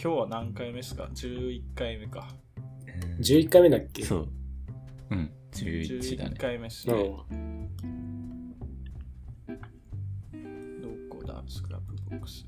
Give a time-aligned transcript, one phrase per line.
[0.00, 2.28] 今日は何回目ですか ?11 回目か。
[3.20, 4.04] 11回目だっけ？
[4.04, 4.28] そう。
[5.10, 6.36] うん、11だ11ね。
[6.38, 7.02] 回目ですうね。
[7.02, 7.68] ん。
[10.80, 11.42] どこだ？
[11.48, 12.46] Scrapbox。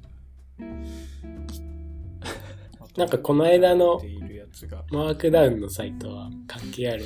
[2.96, 4.00] なんかこの間の。
[4.90, 7.04] Markdown のサイトは関係ある？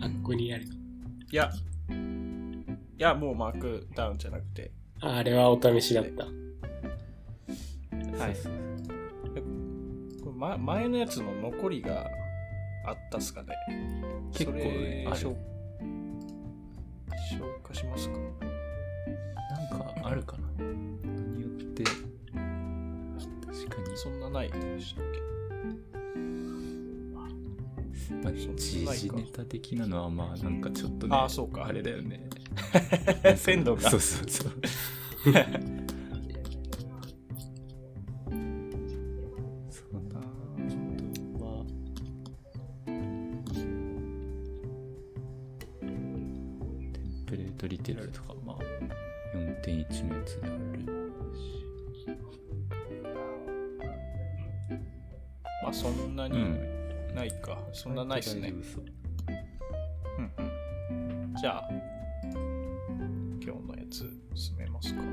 [0.00, 0.64] あ、ここにある。
[1.30, 1.50] いや、
[1.90, 1.94] い
[3.02, 4.70] や、もう Markdown じゃなくて、
[5.00, 6.24] あ、あれはお試しだった。
[6.24, 6.30] は
[8.30, 8.71] いそうそうこれ
[10.42, 12.10] ま前のやつの残りが
[12.84, 13.54] あったっすかね。
[14.32, 15.36] 結構それある消
[17.30, 18.18] 消化しますか？
[18.18, 21.94] なんかあるかな何によって、確
[23.68, 25.20] かに、そんなないでしたっけ？
[28.24, 31.66] まあ、時事ネタ的なのは、まあ、なんかちょっとね、ああ、そうか。
[31.66, 32.28] あれだよね。
[33.38, 33.88] 鮮度が。
[33.90, 34.28] そうそう。
[34.28, 34.52] そう
[58.22, 58.56] いっすねうん
[60.38, 61.68] うんじゃあ、
[63.42, 65.00] 今日のやつ進めますか。
[65.02, 65.10] 今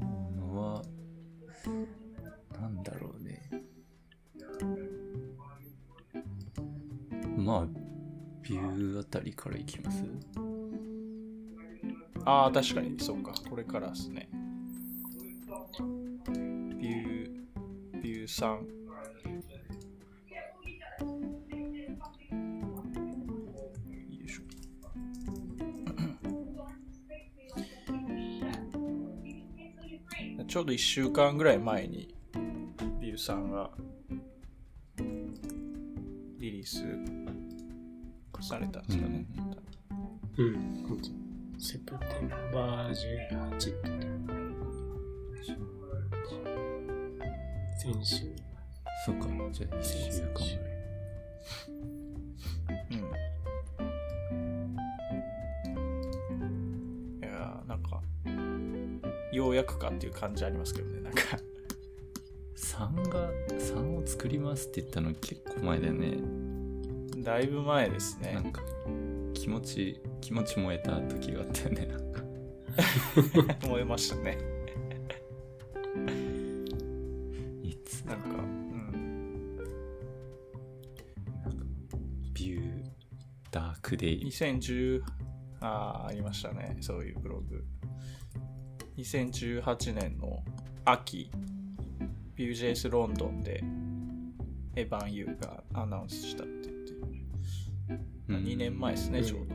[0.00, 0.82] 日のは、
[2.60, 3.48] なんだろうね。
[7.36, 7.66] まあ、
[8.42, 10.04] ビューあたりからいきます？
[12.24, 13.32] ああ、確かに、そうか。
[13.48, 14.28] これからですね。
[18.28, 18.52] ビュー、
[19.24, 19.96] ビュー
[20.98, 21.00] 3。
[24.18, 24.42] よいしょ。
[30.46, 32.14] ちょうど1週間ぐらい前に、
[33.00, 33.70] ビューさんが
[36.38, 36.84] リリース
[38.42, 39.26] されたんですかね。
[40.36, 40.84] うん。
[41.58, 42.94] セプテンバー
[43.56, 43.88] 18って
[47.78, 48.16] 先週。
[49.06, 50.68] そうか、じゃあ1週間ぐらい。
[52.90, 52.98] うん。
[57.20, 58.02] いやーなんか、
[59.32, 61.20] ようやくかっていう感じありますけどね、なんか。
[62.56, 63.30] 3が、
[63.60, 66.16] 3を作りますって言ったの結構前だよね。
[67.22, 68.32] だいぶ前ですね。
[68.34, 68.60] なんか、
[69.34, 72.22] 気持ち、気持ち燃えた時があったよね、なんか。
[73.68, 74.57] 燃えましたね。
[83.88, 84.26] クデイ。
[84.26, 85.02] 2010、
[85.60, 87.64] あーありましたね、そういうブログ。
[88.98, 90.44] 2018年の
[90.84, 91.30] 秋、
[92.36, 93.64] Vue.js ロンドンで、
[94.76, 96.92] エヴァン・ユーがアナウンスしたって言って、
[98.28, 99.54] うん2年前ですね、うんちょうど。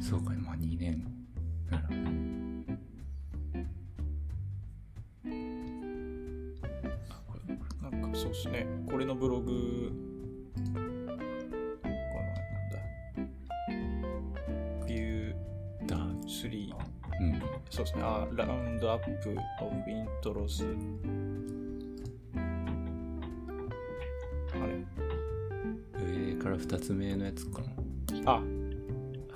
[0.00, 1.04] そうか、まあ2年。
[1.68, 2.33] なる
[8.34, 9.92] ですね、これのブログ、
[10.56, 11.22] このなんだ、
[14.86, 15.36] Vue れ、
[15.86, 16.74] ダー3、
[17.20, 17.40] うん。
[17.70, 20.76] そうですね、あラウンドアップオブイントロズ。
[24.52, 24.84] あれ？
[26.04, 27.68] 上から2つ目のやつかな。
[28.32, 28.42] あ、あ、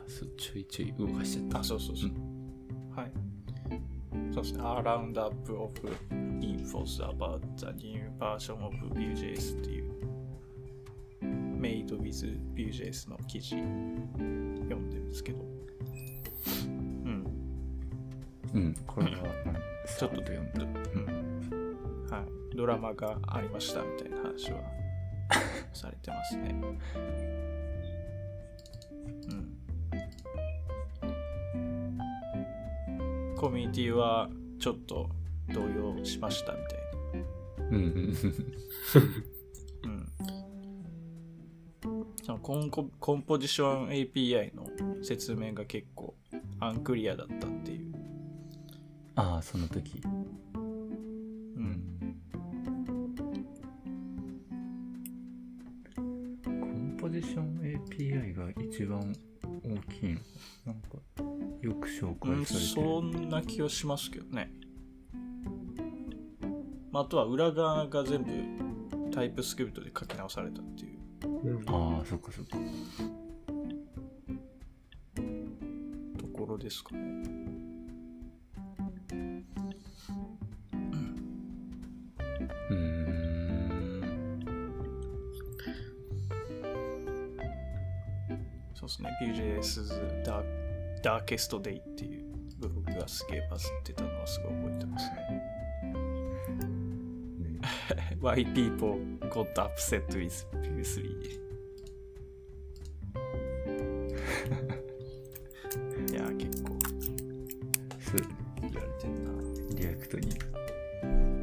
[0.09, 1.61] そう、ちょいちょい動かしちゃった。
[1.61, 2.11] あ、そうそうそう。
[2.97, 3.13] はい。
[4.35, 4.61] そうですね。
[4.61, 5.73] A roundup of
[6.41, 9.93] infos about the new version of Vue.js っていう
[11.23, 15.45] Made with Vue.js の記事読んでるんですけど。
[17.05, 17.27] うん。
[18.55, 20.63] うん、これは、うんちょっと読んだ。
[20.63, 22.07] うん。
[22.11, 22.19] は
[22.53, 22.57] い。
[22.57, 24.61] ドラマがありましたみたいな話は
[25.73, 26.55] されてますね。
[29.29, 29.59] うん。
[33.37, 34.29] コミュニティは
[34.61, 35.09] ちょっと
[35.53, 36.79] 動揺しましたみたい
[37.71, 38.13] うんうん。
[38.13, 38.19] な。
[39.85, 40.09] うん。
[42.23, 44.67] そのコンココンポジション API の
[45.03, 46.15] 説明が結構
[46.61, 47.93] アンクリアだったっていう。
[49.15, 50.01] ああ、その時。
[50.05, 50.09] う。
[50.59, 52.17] うんん。
[55.95, 59.15] コンポジション API が一番
[59.65, 60.21] 大きいの。
[60.67, 60.99] なんか、
[61.63, 62.87] よく紹うん、介されてる。
[62.87, 64.53] そんな気はしますけどね。
[66.99, 70.99] まあ、あとは裏側が全部タイプスクリプトで書き直されたっていう。
[71.45, 72.59] うんああ、そっかそっか。
[76.47, 77.01] ろですかね。
[82.71, 83.55] うーん。
[88.75, 89.11] そうですね。
[89.23, 90.45] Vue.js Dark
[91.03, 92.25] Darkest Day っていう
[92.59, 95.58] ブログがすげえバズってたのはすごい覚えてますね。
[98.21, 98.99] Why people
[99.31, 101.39] got upset with Vue 3
[106.11, 106.79] いや、結構
[108.01, 108.21] そう
[108.63, 109.31] 言われてんな。
[109.77, 110.37] React に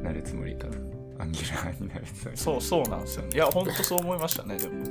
[0.02, 0.76] なるつもりかな。
[1.18, 2.36] Angular になるつもり。
[2.36, 3.30] そう、そうなんですよね。
[3.34, 4.84] いや、ほんとそう思いましたね、でも。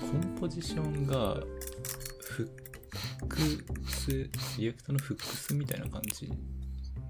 [0.00, 1.34] Composition が
[2.20, 6.32] Hooks、React の Hooks みたいな感じ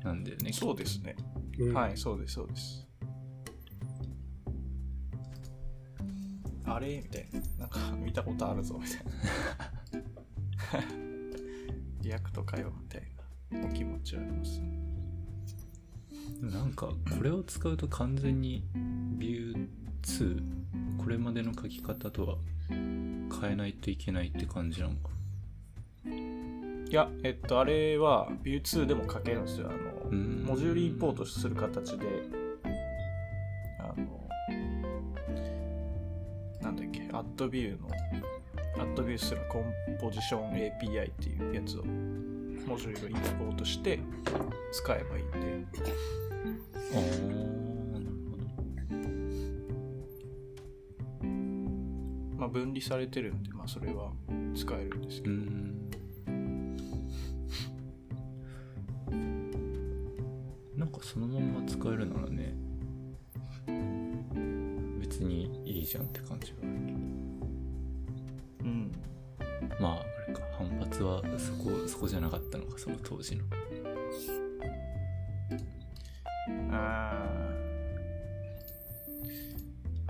[0.03, 0.53] なんだよね。
[0.53, 1.15] そうですね。
[1.59, 2.87] うんはい、そうです、そうです。
[6.65, 7.03] あれ？
[7.03, 7.61] みたいな。
[7.61, 9.13] なんか見たことあるぞ、みたいな。
[12.03, 13.03] React かよ、みたい
[13.51, 14.61] なお気持ちはあります
[16.41, 18.65] なんかこれを使うと完全に
[19.19, 20.43] Vue2
[20.99, 22.37] これまでの書き方とは
[22.69, 25.11] 変えないといけないって感じなのか
[26.89, 29.69] いや、えっと、あれは Vue2 でも書けるんですよ。
[29.69, 32.07] あの、うんモジュールインポートする形で、
[33.79, 34.29] あの、
[36.61, 37.89] なんだっけ、AddView の、
[38.95, 39.65] AddView するコン
[40.01, 43.99] ポジション API っていうやつを、モジュールインポートして
[44.73, 45.37] 使えばいいんで、
[46.95, 47.01] ああ
[47.93, 48.45] なるほど。
[52.39, 54.13] まあ、分離されてるんで、まあ、それは
[54.55, 55.35] 使えるんですけど、
[61.17, 62.53] そのまんま使えるならね
[65.01, 66.99] 別にいいじゃんって感じはあるけど
[68.61, 68.93] うん。
[69.81, 69.97] まああ
[70.29, 73.45] れか反発はそこそこじゃなかったのかその当時の
[76.71, 77.27] あ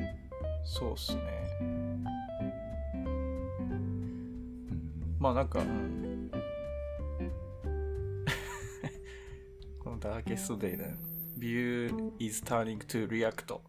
[0.01, 0.07] ー
[0.65, 1.23] そうっすね。
[1.61, 2.05] うん
[5.21, 6.06] まあなんか、うん、
[10.27, 10.95] このダーケストデイで
[11.39, 13.61] View is turning to React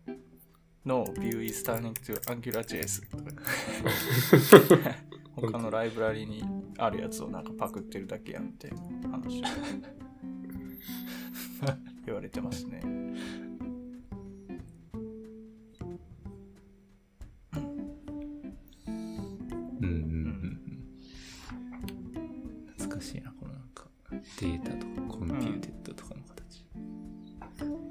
[0.85, 3.03] の View is turning to AngularJS
[5.35, 6.43] 他のライブラリに
[6.79, 8.77] あるやつをなんかパクってるだけやんみたいな
[9.09, 9.43] 話
[12.07, 12.79] 言われてますね。
[12.83, 13.17] うん。
[19.79, 20.59] うんうんうん。
[22.77, 24.96] 懐かしいなこのなんかデータとか。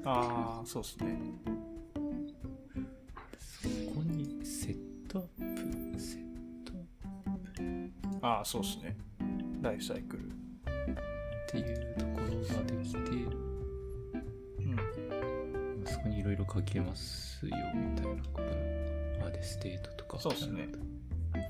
[0.09, 1.19] ああ、そうっすね。
[3.37, 6.73] そこに setup set
[8.25, 8.95] ああ、そうっすね。
[9.61, 10.27] ライフサイクル。
[10.27, 10.29] っ
[11.49, 13.03] ていうところができてう
[14.63, 15.83] ん。
[15.85, 18.41] そこにいろいろ書けますよみたいなこ
[19.21, 20.67] とあで state とかそうっすね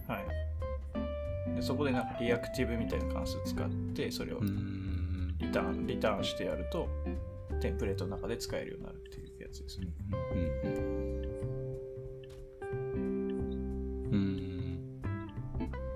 [0.07, 1.55] はい。
[1.55, 6.87] でそこでなんか reactive みたいな関数使って、それをうーんリターン、リターンしてやると、
[7.59, 9.87] テンプレートの中で使えるようになるっていうやつですね。
[10.33, 10.87] うん
[14.11, 15.01] うん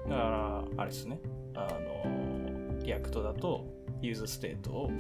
[0.10, 1.20] だから、あれですね。
[1.56, 1.68] あ
[2.06, 3.66] の、 React だと、
[4.02, 4.92] useState を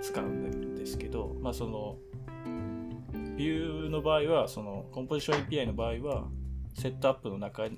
[0.00, 1.98] 使うんですけど、まあその、
[3.36, 6.28] Vue の場合は、その、 Composition API の場合は、
[6.74, 7.68] setup の中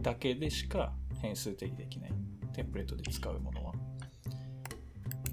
[0.00, 2.12] だけでしか変数定義できない。
[2.52, 3.61] テンプレートで使うもの。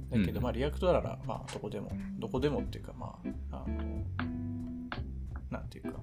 [0.10, 3.20] だけど、うんまあ、 React なら、まあ、どこでも、どこでもっていうか、ま
[3.52, 4.04] あ、あの、
[5.50, 6.00] なんていうか、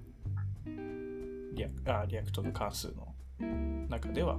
[1.54, 3.14] リアクあ React の関数の
[3.88, 4.38] 中では、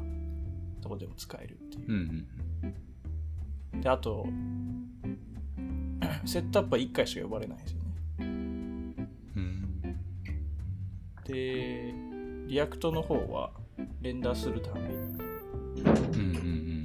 [0.82, 1.86] どこでも使えるっていう。
[1.88, 1.92] う。
[1.92, 2.28] ん
[2.64, 4.26] うんで、あと、
[6.26, 7.86] setup は1回しか呼ばれないんですよね。
[8.20, 8.96] うん。
[11.26, 11.94] で、
[12.48, 13.52] リアクトの方は、
[14.02, 16.77] レンダーするために、うんうん呼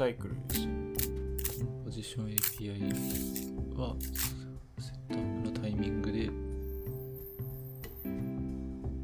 [0.00, 1.62] サイクルです。
[1.84, 3.94] ポジション API は
[4.78, 6.30] setup のタイミングで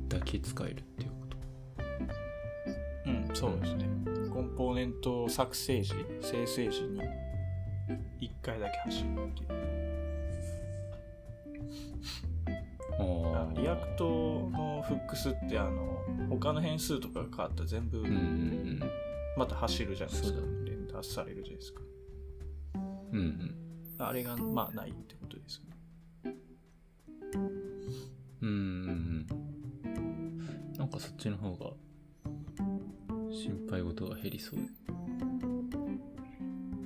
[0.08, 1.36] だけ使えるっていうこと
[3.10, 3.90] うん、そうですね。
[4.32, 9.66] コンポーネント作成時、生成時に1回だけ走るっていう。
[12.98, 18.80] あー Re act の Hooks ってあの他の変数とかが変わったら全部うんうん
[19.36, 20.55] また走るじゃないですか、そうだね連
[20.96, 21.80] 打されるじゃないですか
[22.74, 22.78] う
[23.16, 23.18] ん。
[23.20, 23.54] うんうん。
[23.98, 26.36] あれがまあないってことですよね
[28.42, 29.26] うんうん
[29.84, 30.72] うん。
[30.78, 31.72] なんかそっちの方が
[33.30, 34.92] 心配事が減りそうで、う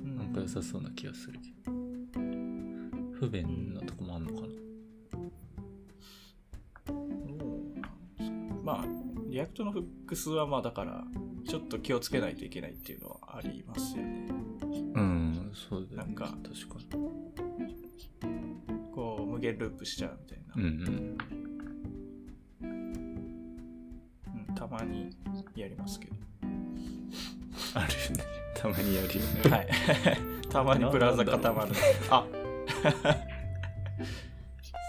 [0.07, 1.71] んなんか良さそうな気がするけど。
[3.13, 4.47] 不便なとこもあんのかな。
[8.63, 8.85] まあ
[9.29, 11.03] React の Hooks はまあだから
[11.47, 14.27] ちょっと気をつけないといけないっていうのはありますよね
[14.93, 16.07] うん、そうだよね。
[16.07, 16.75] なんか確か
[18.93, 20.67] こう無限ループしちゃうみたいな、に。
[20.67, 21.17] うんうん
[24.55, 25.09] たまに
[25.55, 27.09] やりますけどうん。
[27.73, 28.23] あるよね。
[28.55, 29.49] たまにやるよね。
[29.49, 29.67] はい。
[30.49, 31.71] たまにブラウザ固まる。
[32.11, 32.27] あ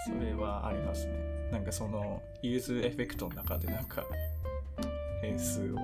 [0.07, 1.49] それはありますね。
[1.51, 4.05] なんかその useEffect の中でなんか
[5.23, 5.79] 変数を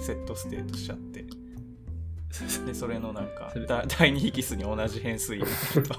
[0.00, 1.24] setState しちゃって、
[2.66, 3.52] で、それのなんか
[3.98, 5.94] 第二引数に同じ変数入れてると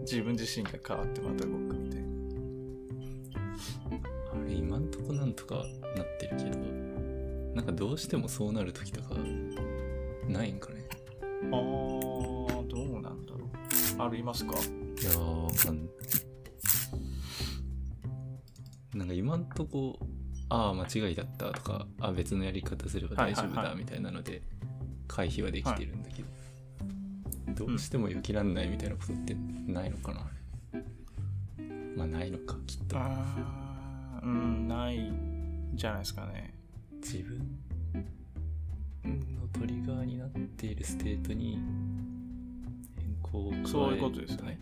[0.02, 2.08] 自分自身が変わってまた動くみたいな。
[4.32, 5.56] あれ、今んとこなんとか
[5.96, 6.58] なってるけど、
[7.54, 9.14] なんかどうしてもそうなるときとか、
[10.28, 10.84] ないんかね。
[11.22, 14.02] あー、どうなんだろう。
[14.02, 14.54] ありますか？
[14.54, 14.56] い
[15.04, 15.88] やー、わかんない。
[18.94, 19.98] なんか今んとこ、
[20.50, 24.42] ああ、間違いだったとか、あ別のやり方すれば大丈夫だみたいなので、
[25.08, 26.22] 回避はできてるんだけ
[27.52, 29.34] ど、どうしてもよきらんないみたいなことって
[29.66, 30.24] ないのかな、あ
[30.76, 30.82] れ
[31.96, 32.96] まあないのか、きっと。
[32.98, 36.52] あーうん、ないんじゃないですかね。
[37.00, 37.38] 自分
[39.04, 41.58] のトリガーになっている state に
[42.98, 44.58] 変更を加えそういうことですよね。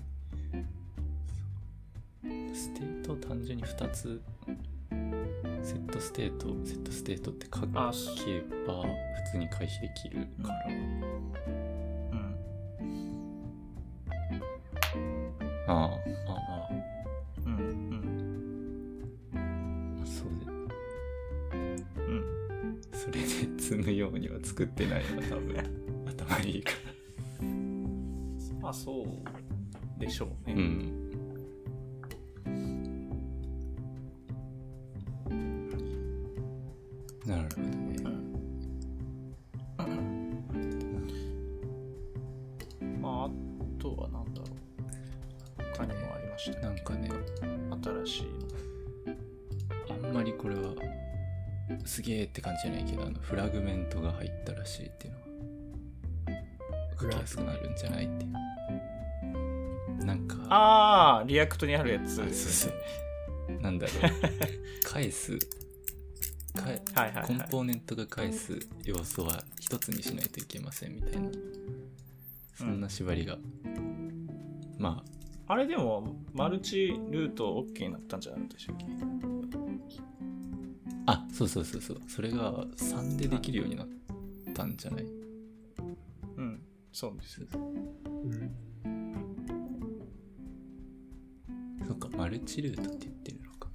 [2.53, 4.21] state を単純に2つ
[5.69, 7.99] setState setState って書けばあ普
[9.33, 11.15] 通に回避できるから、うん。
[15.67, 16.71] ああああ
[17.45, 17.53] うん。
[17.53, 17.59] う
[19.37, 19.95] ん。
[19.99, 20.47] まあそうで
[22.01, 22.81] うん。
[22.91, 23.27] それで
[23.61, 25.55] 積むようには作ってないのが多分
[26.09, 26.99] 頭いいから
[28.63, 30.55] まあ、そうでしょうね。
[30.57, 31.08] うん
[37.29, 37.99] なるほどね。
[43.03, 43.31] まあ、あ
[43.79, 44.49] とはなんだろう。
[45.77, 46.63] 他にもありましたね。
[46.63, 47.11] なんかね。
[48.07, 48.27] 新しい。
[49.91, 50.73] あんまりこれは
[51.85, 55.25] すげえって感じじゃないけどあの Fragment が入ったらしいっていうのは
[57.01, 58.29] 書きやすくなるんじゃないってい
[60.03, 60.05] う。
[60.07, 60.37] なんか。
[60.49, 62.13] ああ、 React にあるやつ。
[62.13, 62.73] あそうそう。
[63.61, 64.13] なんだろう。
[64.91, 65.39] 返す
[66.55, 67.27] かえはいはいはい。
[67.27, 71.31] コンポーネントが返す要素は一つにしないといけませんみたいな。
[72.55, 73.39] そんな縛りが、
[74.79, 75.03] ま
[75.47, 75.57] あ。
[75.57, 78.87] れでも、マルチルート OK になったんじゃなかったでしたっけ？
[81.07, 82.01] ああそうそうそうそう。
[82.07, 83.89] それが3でできるようになっ
[84.55, 85.07] たんじゃない？
[86.37, 86.61] うん。
[86.93, 87.41] そうです。
[87.41, 88.55] うん。
[91.87, 93.71] そっかマルチルートって言ってるのか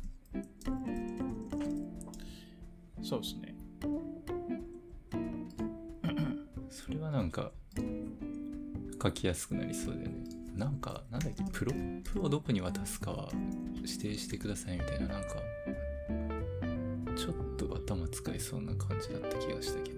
[3.04, 3.56] そうですね。
[6.70, 7.52] それはなんか
[9.02, 10.24] 書きやすくなりそうだよね
[10.56, 13.30] なんかなんだっけプロップをどこに渡すかは
[13.76, 15.30] 指定してくださいみたいななんか
[17.16, 19.93] ちょっと頭使いそうな感じだった気がしたけど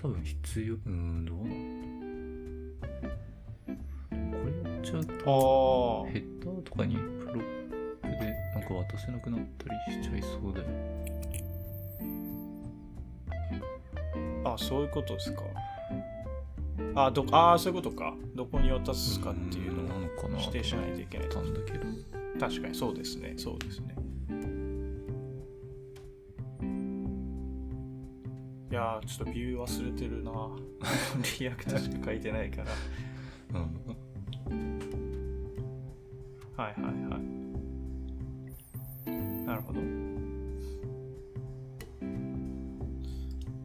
[0.00, 1.50] 多分必要、うん、どうなの
[4.30, 7.36] これやっちゃうと、あヘッダーとかにプロッ
[8.00, 10.66] プでなんか渡せなくなったりしちゃいそうだよ。
[14.44, 15.42] あ、あ、そういうことですか。
[16.94, 18.14] あ、どあーそういうことか。
[18.34, 19.86] どこに渡すかっていうのを
[20.40, 21.84] 指定しないといけないんだけど。
[22.40, 23.34] 確かにそうですね。
[23.36, 23.94] そうですね。
[28.80, 30.32] やー、ちょっと Vue 忘れてるな。
[31.38, 32.68] React しか書いてないから。
[33.54, 33.60] うん。
[36.56, 37.18] はいはいは
[39.06, 39.10] い。
[39.46, 39.80] なるほど。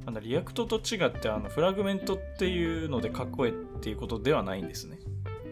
[0.07, 3.13] あの React と違ってあの Fragment っていうので囲
[3.47, 4.99] えっていうことではないんですね。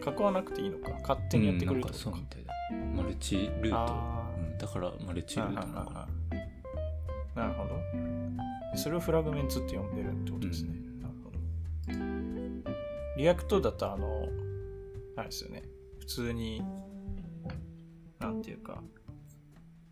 [0.06, 0.90] 囲わなくていいのか。
[1.00, 1.94] 勝手にやってくれるうんなんか。
[1.94, 2.52] そうみたいだ。
[2.94, 3.76] multi root。
[3.76, 6.02] あうん、だから multi root なのかな。
[6.02, 6.08] あ
[7.34, 7.63] なるほど。
[8.76, 10.70] それを Fragments って呼んでるってことですね。
[10.70, 11.38] うんなるほど。
[13.16, 14.28] React だとあの、
[15.16, 15.62] あれですよね。
[16.00, 16.62] 普通に、
[18.18, 18.82] なんていうか、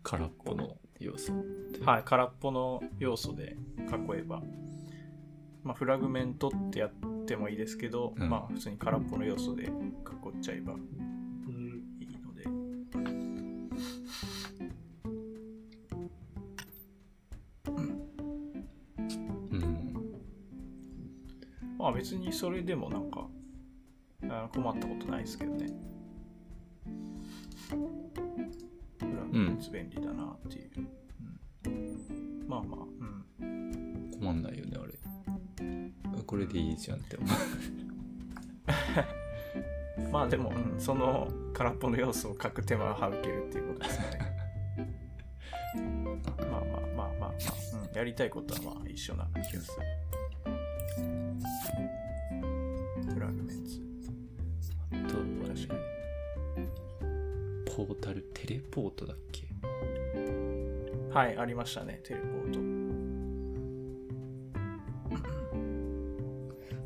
[0.03, 1.33] 空っぽの要素。
[1.85, 4.41] はい、空っぽの要素で囲えば、
[5.63, 9.71] まあ、 Fragment ってやってもいいですけど、うんまあ普通に空っぽの要素で囲っ
[10.41, 10.75] ちゃえば
[21.83, 23.27] まあ別にそれでもなんか
[24.29, 25.67] あ困ったことないですけどね。
[27.65, 27.75] フ
[29.01, 30.71] ラグメンツ便利だなっていう。
[31.67, 32.79] うんまあまあ、
[33.41, 34.11] うん。
[34.17, 34.93] 困んないよね、あれ。
[36.25, 37.29] これでいいじゃんって思う。
[40.09, 44.37] まあでも、うん、その空っぽの要素を書く手間を省けるっていうことですかね。
[46.15, 49.85] まあまあまあまあまあ、うん、やりたいことはまあ一緒な気がする。
[50.95, 51.01] フ
[53.19, 53.81] ラグメンツ。
[54.91, 55.33] あとはね、
[57.65, 59.47] ポータル、テレポートだっけ？
[61.11, 62.59] はい、ありましたね、テレポート。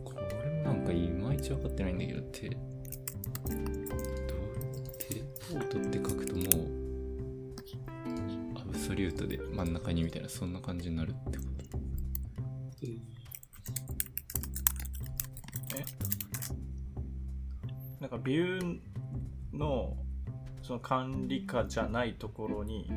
[0.04, 2.58] これもなんかいまいち分かってないんだけど、テレ、ど
[3.46, 3.48] う
[4.98, 6.46] テレポートって書くともう、
[8.60, 11.78] アブソリュートで真ん中にみたいな、そんな感じになるってこと？
[18.10, 19.98] なんかビューの
[20.62, 22.90] その管理下じゃないところに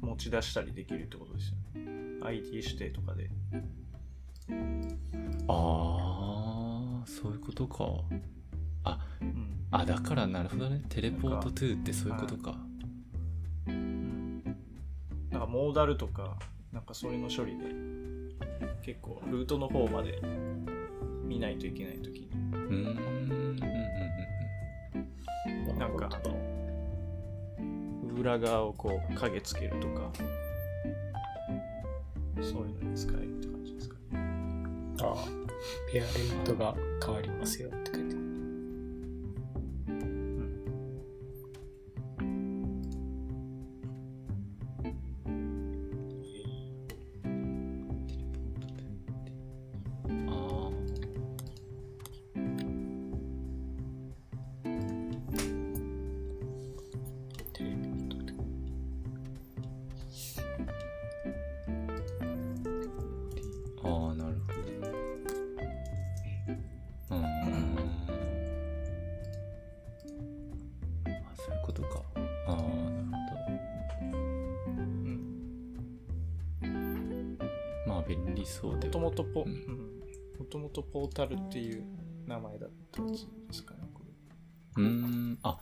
[0.00, 1.90] 持ち出したりできるってことですよね。
[2.22, 3.30] ID 指定とかで。
[5.48, 7.84] あー、そういうことか。
[8.84, 9.66] あ、うん。
[9.72, 10.82] あ、だからなるほどね。
[10.88, 12.54] テレポート2ってそういうことか。
[13.66, 14.44] うん
[15.30, 16.36] なんかモーダルとか、
[16.72, 17.64] なんかそれの処理で
[18.82, 20.20] 結構ルートの方まで
[21.24, 22.29] 見ないといけないときに、
[22.70, 22.92] うーん、うん、う
[23.34, 23.60] ん、
[25.70, 25.78] うん。
[25.78, 26.36] なんかあの、
[28.14, 30.12] 裏側をこう影つけるとか、
[32.40, 34.00] そういうのに使えるって感じですかね。
[35.02, 35.16] ああ、
[35.92, 36.10] ペアレ
[36.42, 38.19] ントが変わりますよって書いて
[78.60, 78.72] そう。
[78.76, 79.56] もともとポ、ううんん、
[80.38, 81.84] もともとポータルっていう
[82.26, 84.02] 名前だったやつですかね、こ
[84.76, 84.84] れ。
[84.84, 85.38] うーん。
[85.42, 85.58] あ、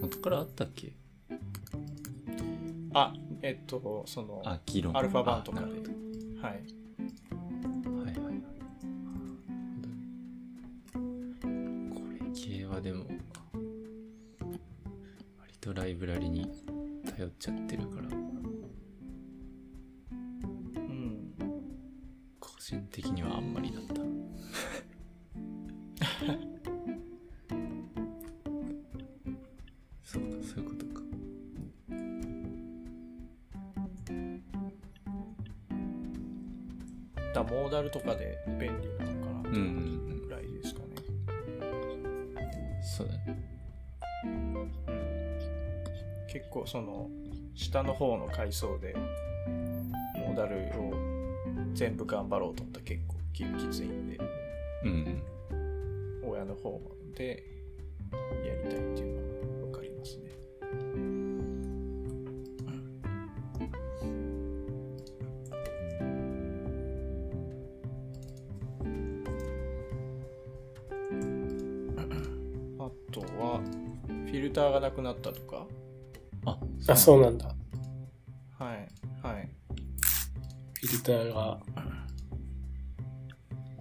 [0.00, 0.94] 元からあったっけ？
[2.92, 4.42] あ、えっと、その。
[4.44, 4.52] ア
[5.02, 5.66] ルファ版とかで
[6.40, 6.64] はい。
[47.74, 48.94] 下の方の階層で、
[50.16, 50.94] モーダルを
[51.72, 54.18] 全部頑張ろうと思ったら結構ききついんで、
[54.84, 55.22] うん。
[56.24, 56.80] 親の方
[57.16, 57.42] で
[58.46, 60.30] やりたいっていうのはわかりますね。
[72.78, 73.60] あとは、
[74.06, 75.66] フィルターがなくなったとか
[76.46, 76.56] あ、
[76.86, 77.53] あ、そうなんだ。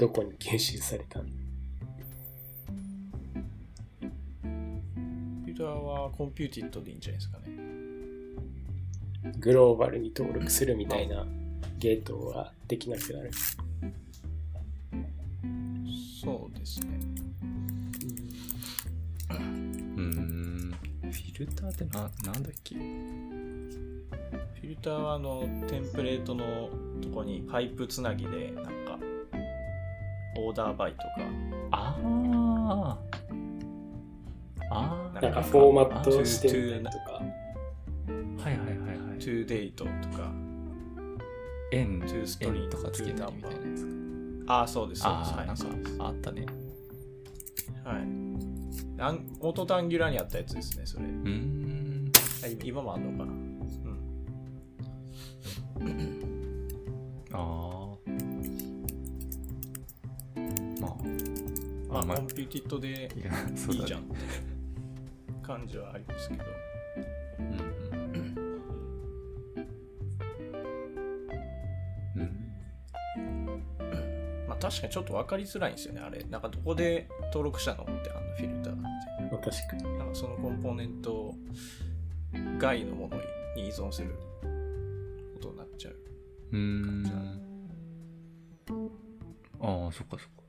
[0.04, 1.26] どこに検出されたの？
[1.26, 7.46] フィルターは computed でいいんじゃないですかね。
[9.40, 11.26] グローバルに登録するみたいな
[11.80, 13.32] ゲートはできなくなる。
[16.22, 16.88] そうですね。
[19.30, 20.76] うーん。
[21.00, 22.76] フィルターってな、なんだっけ？
[22.76, 26.70] フィルターはあのテンプレートの
[27.02, 28.72] とこにパイプつなぎでなんか
[30.46, 31.08] order by とか
[31.72, 32.98] ああ。
[34.72, 35.22] ああ。
[35.22, 36.96] なんかフォーマットしてみたりとか。
[37.14, 39.20] はいはいはいはい。
[39.20, 40.32] to date とか
[41.72, 43.92] 円、トゥーストリー円とかつけたりみたいなやつか。
[44.46, 46.46] ああそうですそうですああ、なんかはいそうですあったね。
[47.86, 48.04] はい
[49.00, 52.12] アンオートタンギュラーにあったやつですねそれうーん。
[52.64, 53.32] 今もあんのかな
[55.80, 56.24] うん
[57.32, 57.83] ああ。
[61.94, 64.16] まあコンピューティッドでいいいじゃんって
[65.44, 66.44] 感じはありますけど。
[74.48, 78.90] まあ確かにちょっと分かりづらいんですよねあれなんかどこで登録したのってあのフィルターってま
[79.34, 79.98] あ確かに。
[79.98, 81.34] なんかそのコンポーネント
[82.58, 83.18] 外のもの
[83.56, 84.10] に依存する
[85.36, 85.96] ことになっちゃう。
[86.52, 87.06] うーん。
[89.60, 90.43] ああ、そっかそっか。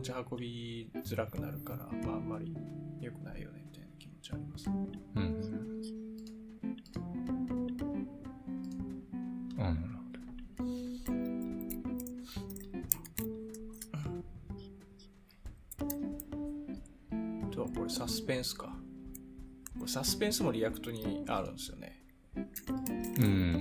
[0.00, 2.56] 持ち運びづらくなるから、まああんまり
[3.00, 4.70] 良くないよねみたいな気持ちあります。
[4.70, 4.74] うん。
[9.58, 10.20] あなるほど。
[17.46, 18.74] あとはこれサスペンスか。
[19.78, 22.02] これサスペンスも React にあるんですよね。
[23.18, 23.58] うん。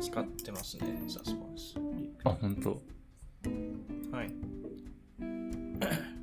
[0.00, 1.74] 使ってますね、 Suspense。
[2.22, 2.80] あ、ほんと。
[4.16, 4.32] はい。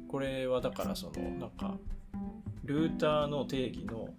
[0.07, 1.77] これはだからその、なんか、
[2.65, 4.09] ルーターの定義の、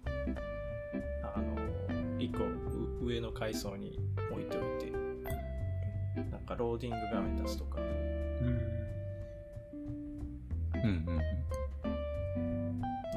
[1.35, 1.57] あの、
[2.17, 3.99] 一個う上の階層に
[4.31, 4.91] 置いておいて、
[6.31, 7.87] なんかローディング画面出すとか、うん。
[10.75, 11.35] うんうん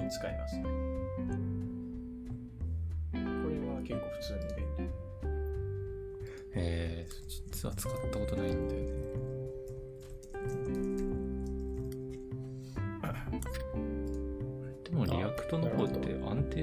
[0.03, 0.65] に使いますね。
[3.13, 3.19] こ
[3.49, 4.93] れは結構普通に便利。
[6.57, 9.08] えー、実は使ったことないんだよね。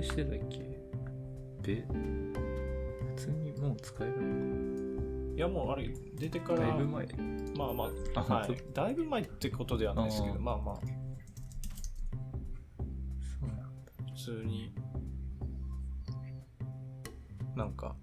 [0.01, 0.57] 定してたっけ？
[1.61, 7.07] で、普通にもう使えるのいやもうあれ、出てか、からだいぶ前。
[7.57, 8.57] まあまあ、あはい本。
[8.73, 10.83] だいぶ前ってことではないですけど、まあまあ、そ
[13.41, 13.91] うなんだ。
[14.13, 14.73] 普通に、
[17.55, 17.95] なんか、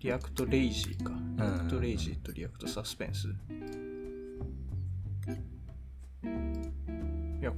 [0.00, 1.12] React lazy か。
[1.36, 3.28] React lazy と React Suspense。
[3.28, 3.57] いや、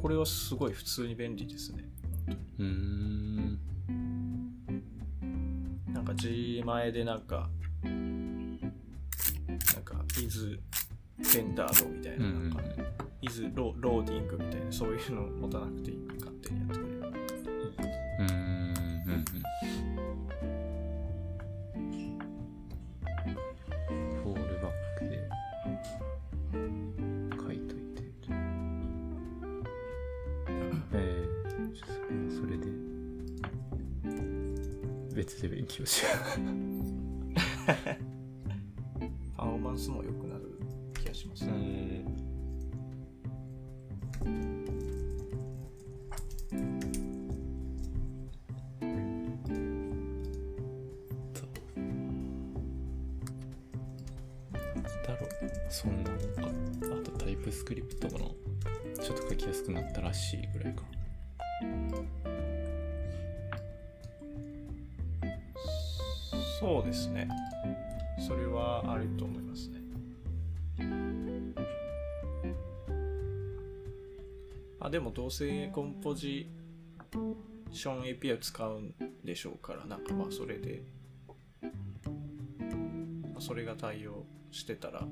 [0.00, 1.84] これはすごい普通に便利ですね。
[2.58, 3.58] うーん。
[5.92, 7.50] なんか自前でなんか、
[7.82, 8.60] なん
[9.84, 10.58] か、イズ
[11.34, 12.62] ベンダードみたいな、うんうんなんか、
[13.20, 16.29] イズロローディングみたいな、そういうのを持たなくていい勝
[75.40, 76.50] 性コンポジ
[77.72, 80.82] ション API を使うんでしょうからなんかまあそれで、
[81.62, 81.68] ま
[83.38, 85.02] あ、それが対応してたら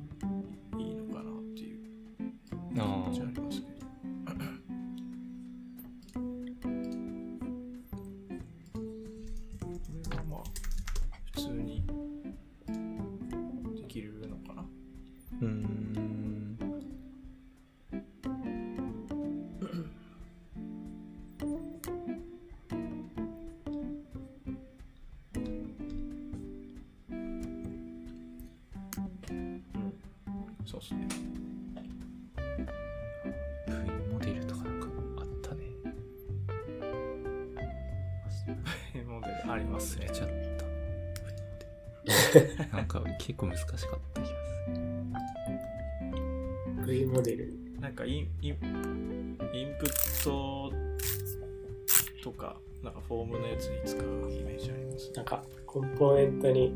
[55.69, 56.73] コンポーネントに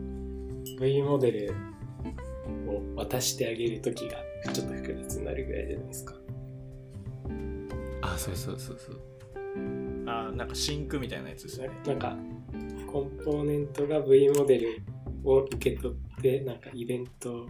[0.78, 1.54] V モデル
[2.68, 4.18] を渡してあげるときが
[4.52, 6.14] ちょっと複雑になるぐらいじゃないですか。
[8.02, 9.00] あそうそうそうそう
[10.06, 11.78] あーなんかシンクみたいなやつですよね。
[11.86, 12.16] なんか、
[12.86, 14.82] コンポーネントが V モデル
[15.24, 17.46] を受け取って、なんかイベント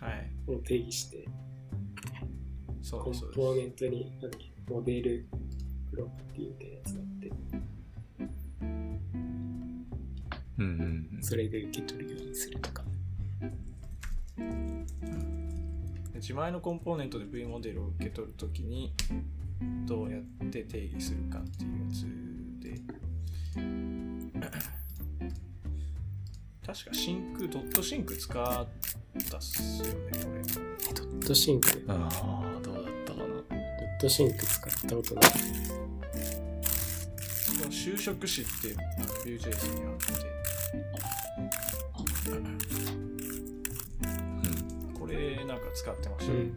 [0.00, 0.30] はい。
[0.46, 4.12] を定義して、コンそうです、そうポーでネントに
[4.68, 5.26] モデル
[5.90, 7.30] プロパティみたいなやつがあって、
[10.58, 12.82] うんそれで受け取るようにするとか。
[14.36, 14.42] す。
[16.16, 18.92] 自前のコンポーネントで V モデルを受け取るときに、
[19.86, 22.06] どうやって定義するかっていうやつ
[22.62, 22.80] で、
[26.66, 28.36] 確か sync、dot sync 使っ
[29.30, 30.22] たっすよね、これ。
[30.94, 33.42] ドットシンク、ドああどうだったかなッ
[34.00, 35.24] トシンク使ったことない。
[37.70, 38.50] 就職詞って
[39.24, 40.04] Vue.js にあって、
[40.74, 40.78] う
[44.90, 46.38] んこれなんか使ってましうたね。
[46.40, 46.54] ん。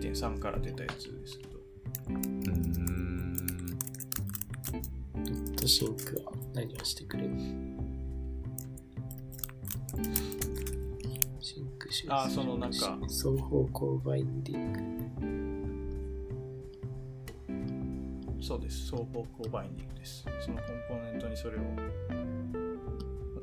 [0.00, 1.58] 2.3から出たやつですけど。
[2.08, 2.44] うーん
[5.24, 7.30] ドットシンクは何をしてくれる？
[11.40, 14.80] シンクシあーそのなんか双方向バインディング。
[18.44, 18.90] そうです。
[18.90, 20.22] 双方向バインディングです。
[20.40, 21.60] そのコンポーネントにそれを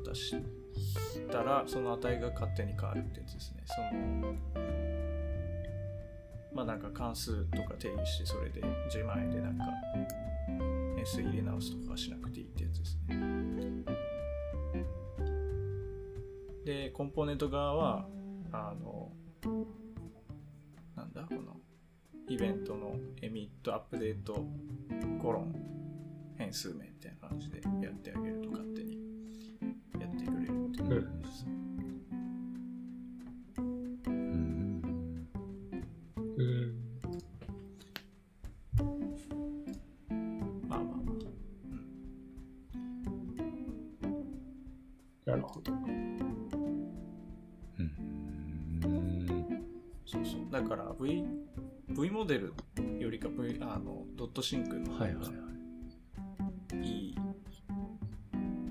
[0.04, 0.36] 渡し
[1.28, 3.64] たら、その値が勝手に変わるってやつですね。
[3.66, 4.34] その、
[6.54, 9.64] まあなんか関数とか定義して、それで自前でなんか
[10.94, 13.16] 変数入れ直すとかはしなくていいってやつですね。
[16.64, 18.06] で、コンポーネント側は、
[18.52, 19.10] あの、
[20.94, 21.56] なんだ、この、
[22.32, 24.46] イベントのエミットアップデート
[25.20, 25.54] コロン
[26.38, 28.98] 変数名みたいな感じでやってあげると勝手に
[30.00, 31.46] やってくれるっていう感じです。
[31.46, 31.61] うん
[54.42, 55.30] トシンクのはいはいは
[56.74, 57.14] いい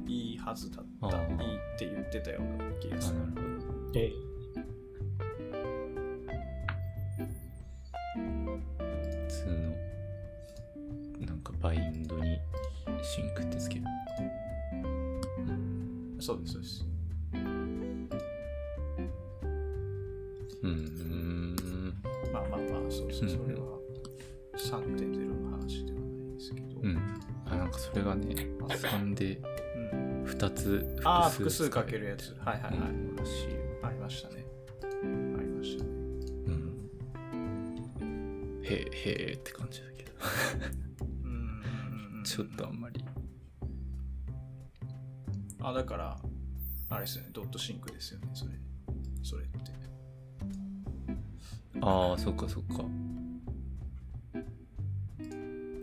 [0.05, 1.17] いいいはずだった。
[1.17, 2.43] いいって言ってたよう。
[2.57, 2.70] な
[31.51, 32.35] 数かけるやつ。
[32.43, 32.73] はいはいはい。
[33.83, 34.45] ありましたね。
[34.93, 35.89] ありましたね。
[36.47, 36.51] う
[38.03, 40.11] んへえへえって感じだけど。
[42.23, 43.03] ちょっとあんまり
[45.59, 46.19] あ、だから、
[46.89, 47.29] あれですよね。
[47.33, 48.29] ドットシンクですよね。
[48.33, 48.51] それ。
[49.23, 49.71] それって。
[51.83, 52.75] ああそっかそっか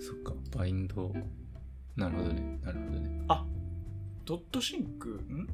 [0.00, 1.12] そっかバインド
[1.96, 3.44] なるほどねなるほどねあ、
[4.24, 5.48] ドットシンク、ん？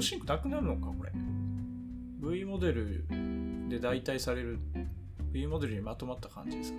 [0.00, 1.12] あ、ドットシンクなくなるのか、これ。
[2.38, 3.04] V モデル
[3.68, 4.58] で代替される、
[5.32, 6.78] V モデルにまとまった感じですか？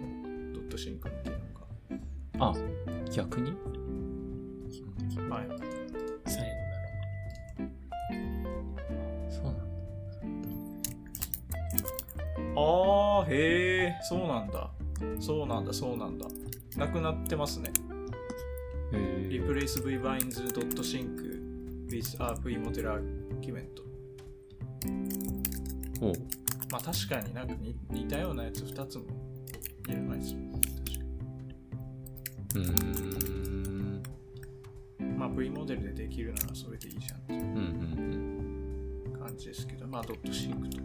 [0.54, 1.36] ドットシンクの機能
[2.40, 2.54] あ
[3.12, 3.54] 逆に？
[5.30, 5.36] が。
[5.36, 5.48] はい。
[6.26, 6.44] 最
[9.30, 9.64] そうなんだ
[12.56, 14.72] あー、へえ、そうなんだ。
[15.20, 16.28] そうなんだ、そうなんだ。
[16.78, 17.72] なくなってますね。
[18.94, 21.31] えー replace vbinds.sync
[21.92, 23.02] with a vmodel
[23.42, 23.68] argument
[26.02, 26.14] おう。
[26.72, 29.06] まあ確かになんか似似たようなやつ2つも
[29.88, 30.32] いらないです。
[30.34, 30.52] よね
[32.54, 32.82] 確かうー
[33.70, 34.04] ん。
[35.00, 37.48] にまあ V モデルでできるならそれでいいじゃんっていううん
[39.14, 40.78] うん感じですけどまあドットシンクと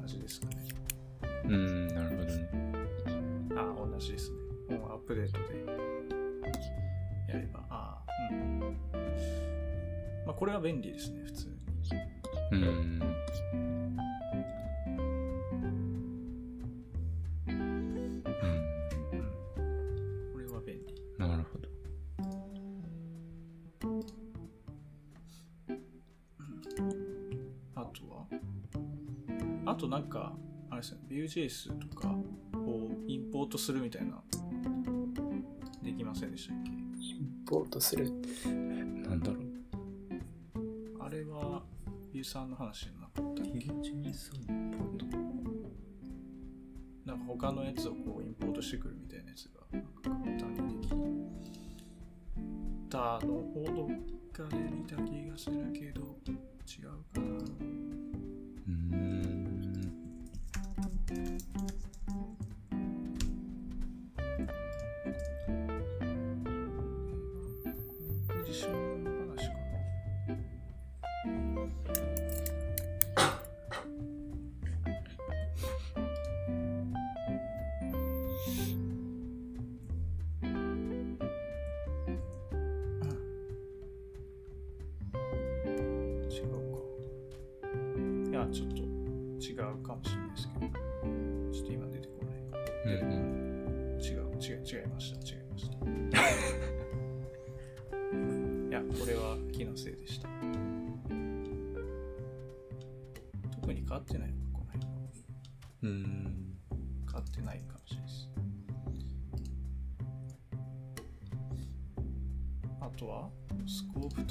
[0.00, 0.56] 同じですかね。
[1.44, 2.48] うんうんなるほどね。
[3.56, 4.30] あ同じです
[4.68, 4.76] ね。
[4.78, 5.58] もうアップデートで
[7.32, 8.76] やればああうん
[10.26, 11.52] まあこれは便利ですね普通に。
[12.52, 12.62] うん。
[12.62, 12.64] う
[17.52, 18.22] ん。
[20.32, 20.94] これは便利。
[21.18, 21.68] なるほど。
[27.74, 28.26] あとは？
[29.66, 30.34] あとなんか、
[30.70, 32.10] あれですね、Vue.js とか
[32.54, 34.22] をインポートするみたいな、
[35.82, 36.70] できませんでしたっけ？
[36.70, 38.12] インポートする。
[38.46, 39.51] なんだろう
[42.24, 44.30] さんの話になったっけ？Vue.js
[44.76, 45.06] ポイント
[47.04, 50.94] なんか他のやつをこうインポートしてくるみたいなやつが、なんか簡単にできた
[53.26, 53.34] の？
[53.34, 53.88] をどっ
[54.32, 56.16] かで見た気がするけど、
[56.66, 57.81] 違うかな。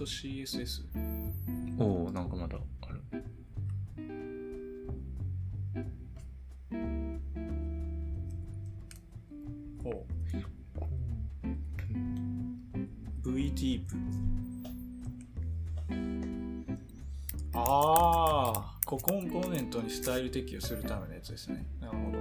[0.06, 0.84] CSS。
[1.78, 3.02] おおなんかまだある
[9.84, 10.12] ほう。
[13.30, 13.82] VDeep。
[17.54, 21.66] ああ、ココンポーネントにスタイル適用するためのやつですね。
[21.80, 22.21] なるほど。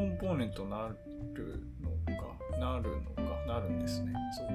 [0.00, 0.96] ココンポーネントなる
[1.82, 4.14] のかなるのかなるんですね。
[4.34, 4.54] そうか。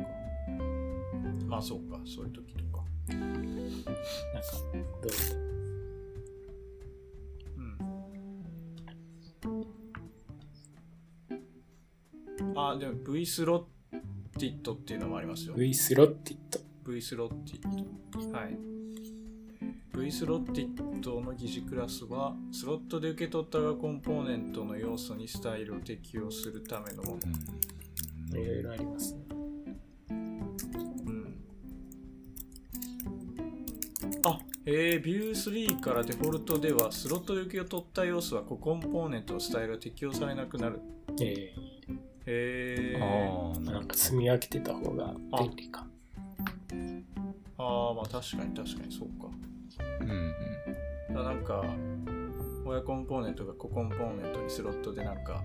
[1.46, 2.84] まあそうか、そういう時とか。
[3.10, 3.30] なんか、
[5.04, 5.12] どう？
[12.38, 12.60] うん。
[12.60, 14.00] あ、でも V スロッ
[14.40, 15.54] ティットっていうのもありますよ。
[15.54, 16.60] V スロッティット。
[16.92, 18.32] V スロッティット。
[18.36, 18.58] はい。
[19.96, 27.16] V スロッティットの疑似クラスは、スロットで受け取ったがコンポーネントの要素にスタイルを適用するためのもの。
[27.16, 29.20] うんいろいろありますね。
[30.10, 31.40] うん。
[34.26, 40.82] あ、えー、Vue3 からデフォルトでは、スロットで受け取った要素はココンポーネントのスタイルが適用されなくなる。
[41.22, 41.54] え
[42.26, 43.04] へー。
[43.04, 45.88] ああなるーなんか積み分けてた方が便利か。
[47.58, 49.15] あー、まあ確かに確かにそうか。
[50.02, 50.36] うんうん
[51.16, 51.64] だからなんか、
[52.66, 55.42] 親コンポーネントがココンポーネントにスロットでなんか、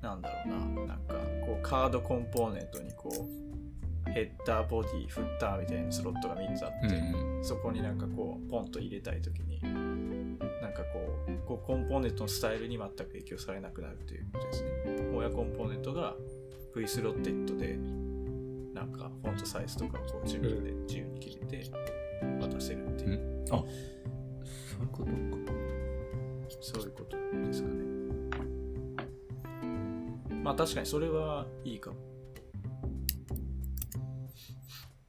[0.00, 1.14] なんだろうな、なんか
[1.46, 14.70] こうカードコンポーネントにこう、ヘッダー、ボディ、フッターみたいなスロットが3つあって、うんそこになんかこう、ポンと入れたいときに、なんかこう、こうコンポーネントのスタイルに全く影響されなくなるということですね。
[15.14, 16.14] 親コンポーネントが
[16.74, 17.76] V スロッテッドで、
[18.74, 21.70] なんかフォントサイズとかをこう自分で自由に決めて
[22.40, 23.54] 渡せるっていう、うん。
[23.54, 25.10] あそういうことか。
[26.60, 27.74] そういうことですかね。
[30.42, 31.96] まあ確かにそれはいいかも。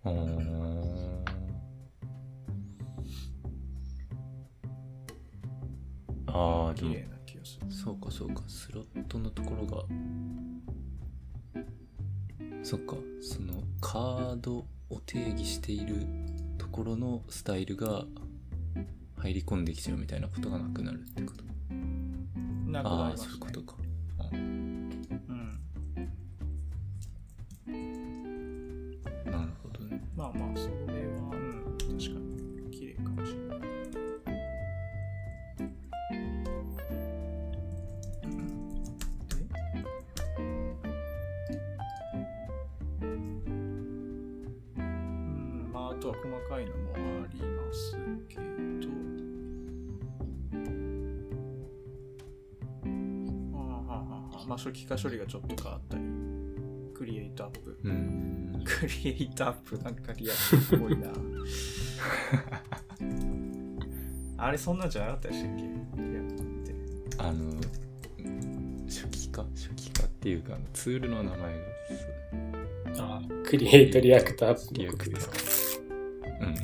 [0.05, 0.11] うー。
[0.11, 1.25] ん
[6.27, 7.71] ああ綺麗な気がする。
[7.71, 8.43] そうかそうか。
[8.47, 9.83] スロットのところが。
[12.63, 12.97] そっか。
[13.21, 16.05] そのカードを定義している
[16.57, 18.05] ところのスタイルが
[19.17, 21.43] 入り込んできちゃうみたいなことがなくなるってこと？
[22.71, 23.29] なくなりああーますね。
[23.29, 23.75] そういうことか。
[24.33, 24.89] うん。
[29.25, 30.03] なるほどね。
[30.15, 31.24] まあまあ、それは、
[46.05, 47.97] とは細かいのもあります
[48.29, 48.41] けど、
[53.55, 56.03] ああまあ、初期化処理がちょっと変わったり、
[56.93, 58.61] クリエイトアップうーん。
[58.63, 60.37] クリエイトアップなんかリアル
[60.77, 61.09] っぽいな。
[64.45, 65.63] あれそんなんじゃなかったでしたっけ？
[65.63, 65.71] リア
[66.19, 66.33] ルっ
[66.65, 66.73] て。
[67.17, 67.55] あの
[68.87, 69.43] 初期化？
[69.55, 71.59] 初期化っていうかツールの名前が
[72.99, 75.54] あクリエイトリアクターリアクターですか？
[76.41, 76.55] うん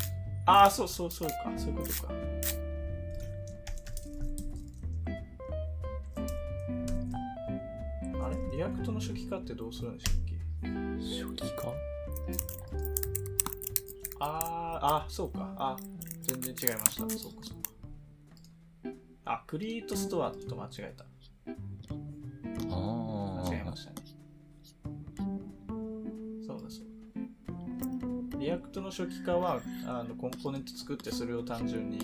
[0.46, 1.36] ああ、そうそうそうか。
[1.56, 2.14] そういうことか。
[8.26, 8.58] あれ？
[8.58, 10.36] リアクトの初期化ってどうするんでしたっけ？
[11.24, 11.74] 初期化？
[14.20, 15.54] あー、あ、そうか。
[15.58, 15.78] あ、
[16.24, 17.02] 全然違いました。
[17.02, 17.40] そうか、そうか。
[19.26, 21.04] あ、クリエイトストアと間違えた。
[21.04, 21.08] あ
[22.70, 22.76] あ
[28.42, 32.00] React の初期化はあのコンポーネント作ってそれを単純に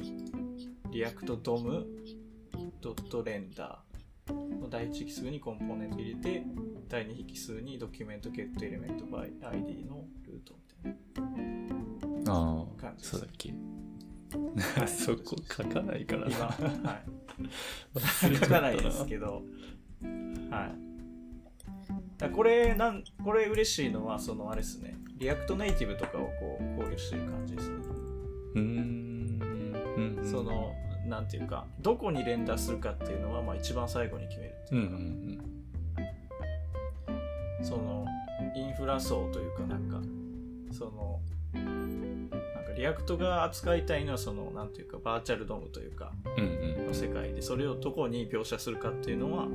[0.91, 1.83] React DOM
[2.79, 6.43] dot render の第一引数にコンポーネント入れて
[6.87, 10.53] 第二引数にドキュメントゲットエレメントバイ ID の root
[10.83, 12.31] みたいな。
[12.31, 13.53] ああ感じですそうだっけ
[14.79, 17.01] はいそこ書かないから 今、なは
[18.29, 18.35] い。
[18.35, 19.43] 書かないですけど、
[20.51, 20.87] はい。
[22.19, 27.75] だこれなんこれ嬉しいのはそのあれですね React Native とかをこう考慮してる感じですね、
[28.55, 29.39] うん
[30.23, 30.73] その
[31.07, 35.43] なんていうかどこに render するかっていうのはまあ一番最後に決めるってうんういうか、
[37.61, 38.05] んその
[38.55, 40.01] インフラ層というかなんか
[40.71, 41.19] その
[41.53, 49.47] なんか React が扱いたいのはそのなんていうか virtual DOM というかの世界でそれをどこに描写するかっていうのは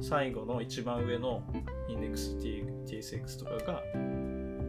[0.00, 1.42] 最後の一番上の
[1.88, 3.82] インデックス T TSX とかが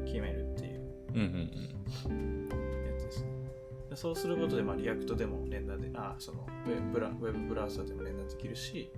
[0.10, 0.80] 決めるっていう
[2.86, 3.30] やつですね。
[3.89, 8.91] でそうすることで、まあ、 React でも render であそのウェブブラウェブブラウザでも render できるし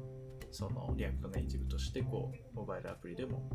[0.51, 3.49] その React Native としてこうモバイルアプリでも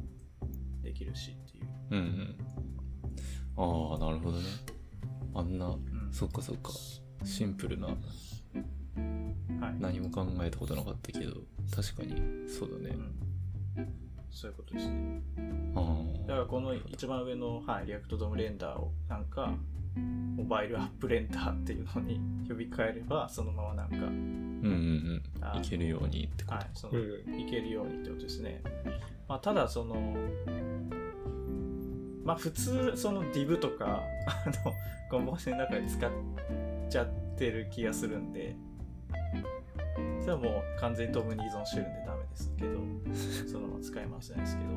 [0.83, 2.05] できるしっていう、うんうん
[3.57, 3.93] うん。
[3.93, 4.45] ああなるほどね。
[5.35, 6.09] あんなうん。
[6.13, 6.71] そっかそっか。
[7.25, 7.97] シンプルなはい。
[9.79, 11.33] 何も考えたことなかったけど
[11.75, 12.97] 確かにそうだね。
[13.77, 13.95] うん、
[14.37, 15.23] そういうことですね
[15.75, 19.55] あだからこの一番上の、はい、 ReactDOM render をなんか
[20.37, 27.41] mobile app render っていうのに 呼び換えればそのままなんか、あうんうんあうんいけるようにってことはい、そのうん。
[27.41, 28.63] いけるようにってことですね。
[29.27, 30.15] まあ、ただその
[32.23, 34.73] まあ普通その div とか あの
[35.11, 36.11] コンポーネントの中で使っ
[36.91, 38.55] ちゃってる気がするんで
[40.21, 42.81] それはもう完全に DOM に依存してるんでダメですけど
[43.51, 44.71] そのまま使えませんですけど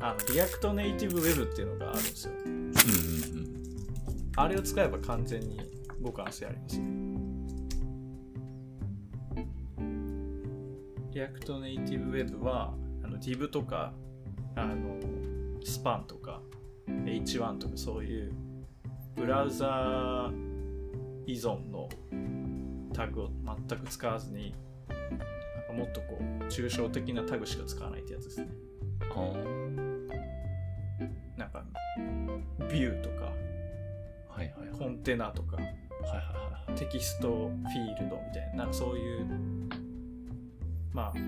[0.00, 2.32] あの React Native Web っていうのがあるんですよ。
[2.44, 2.74] うんうん
[4.36, 5.60] あれを使えば完全に
[6.04, 6.78] 互換性あります。
[6.80, 7.04] ね
[11.12, 13.92] React Native Web はあの div とか
[14.56, 14.98] あの
[15.64, 16.42] スパンとか
[16.88, 18.32] H1 とかそういう
[19.14, 20.32] ブラウザ
[21.26, 21.88] 依存の
[22.92, 23.30] タグを
[23.68, 24.54] 全く使わずに
[25.76, 28.48] もっとこう抽象的なタグしか使わないってやつですね。
[31.36, 31.64] なんか
[32.70, 33.24] ビューとか
[34.28, 34.78] はいはいはい。
[34.78, 35.74] コンテナとかはいはい
[36.68, 39.26] はいテキストフィールドみたいななんかそういう
[40.92, 41.18] まあ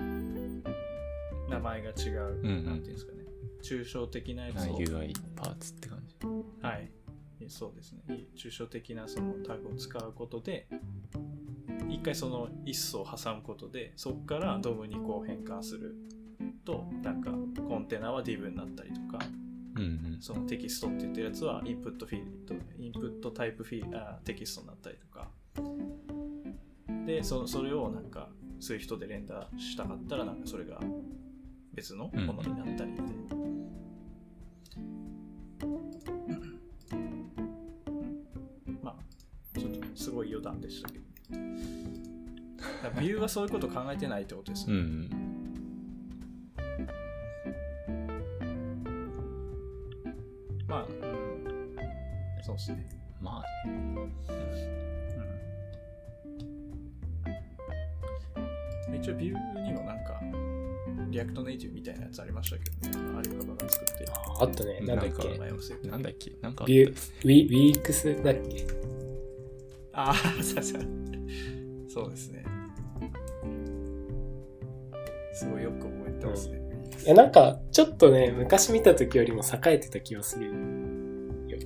[1.49, 2.65] 名前が違う、うんうん。
[2.65, 3.23] なんていうんですかね。
[3.63, 6.15] 抽象的なやつはいを UI パーツって感じ。
[6.61, 6.89] はい
[7.47, 8.01] そうですね。
[8.35, 10.67] 抽象的なそのタグを使うことで
[11.89, 15.95] 一回その一層挟むことでそこからドムにこう変換する
[16.65, 17.31] となんか
[17.67, 19.19] コンテナは div になったりとか
[19.77, 19.85] うんう
[20.17, 20.17] ん。
[20.19, 25.29] そのテキストって言ってるやつはインプットフィールド、インプットタイプフィーあテキストになったりとか。
[27.05, 28.29] で、そそれをなんか、
[28.59, 30.79] そういう人で連打したかったら、なんかそれが
[31.73, 33.07] 別のものになったりで、ま
[39.97, 41.03] すごい余談でしたけど。
[43.01, 45.09] ビューはそういうこと考えてないってことですね、うん。
[50.67, 50.93] まあ、うん、
[52.43, 52.87] そうですね、
[53.19, 53.67] まあ。
[53.67, 53.73] ね。
[58.87, 60.21] うん、一応 Vue にもなんか
[61.09, 63.17] React Native みたいなやつありましたけどね。
[63.17, 64.05] Alibaba が作って。
[64.05, 64.79] るああったね。
[64.81, 65.37] なんだっけ。
[65.89, 66.31] なんだっけ。
[66.41, 68.96] なんかウィ Weex だっけ？
[69.97, 70.81] ああ、そうそう。
[71.89, 72.45] そうですね。
[75.33, 76.61] すごいよく覚えてますね。
[77.03, 80.53] いや、なんか、ちょっとね、昔見た時よりも栄えてた気がするよ。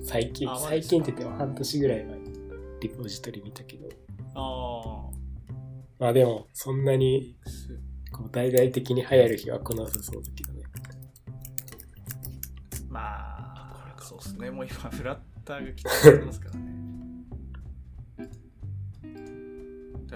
[0.04, 2.32] 最近最近って言っても半年ぐらい前に
[2.80, 3.88] リポジトリ見たけど。
[4.34, 5.54] ああ、
[5.98, 7.36] まあでも、そんなに。
[8.12, 10.62] こう、大々的に流行る日は来なさそうだけどね。
[12.88, 14.50] まあ、そうですね。
[14.50, 16.72] もう今、フラッターが来てますからね。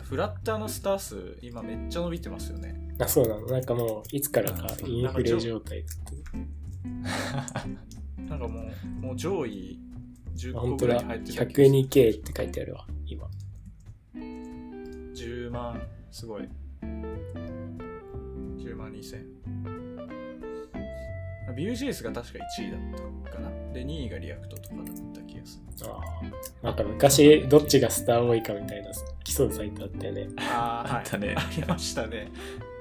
[0.03, 2.75] フラッターのスター数、今めっちゃ伸びてますよね。
[2.99, 3.47] あ、そうなの。
[3.47, 5.87] なんかもう、いつからかインフレ状態だ
[7.63, 7.67] っ
[8.29, 9.79] なんかもう、もう上位
[10.35, 10.61] 10た。
[10.61, 10.77] 個。
[10.77, 13.29] ぐらいに入ってた気がする 102K って書いてあるわ、今。
[14.15, 15.81] 10万、
[16.11, 16.49] すごい。
[16.83, 19.37] 10万2000。
[21.57, 22.81] Vue.js が確か1位だっ
[23.25, 23.49] たかな。
[23.73, 25.23] で、2位が React とかだった
[25.83, 26.01] あ
[26.63, 26.67] あ。
[26.67, 28.91] なんか昔、どっちがスター多いかみたいな
[29.25, 30.29] 競うサイトあったよね。
[30.39, 32.31] あーあったねはい、ありましたね。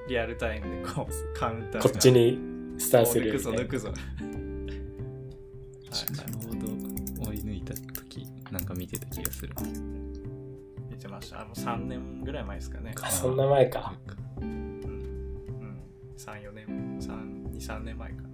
[0.08, 2.38] リアルタイムでこう、カウンターがこっちに
[2.78, 3.68] スターすお抜くぞ、るみたいな。
[3.68, 3.88] 抜くぞ。
[3.90, 3.98] はい
[5.96, 6.06] ちょ
[6.52, 9.54] うど追い抜いた時なんか見てた気がする。
[10.90, 11.40] 見てました。
[11.40, 12.94] あの3年ぐらい前ですかね。
[13.00, 13.94] あそんな前か。
[14.40, 14.44] うん。
[14.44, 15.80] うん。
[16.18, 16.66] 3、4年、
[17.00, 18.28] 3、2、3年前かな。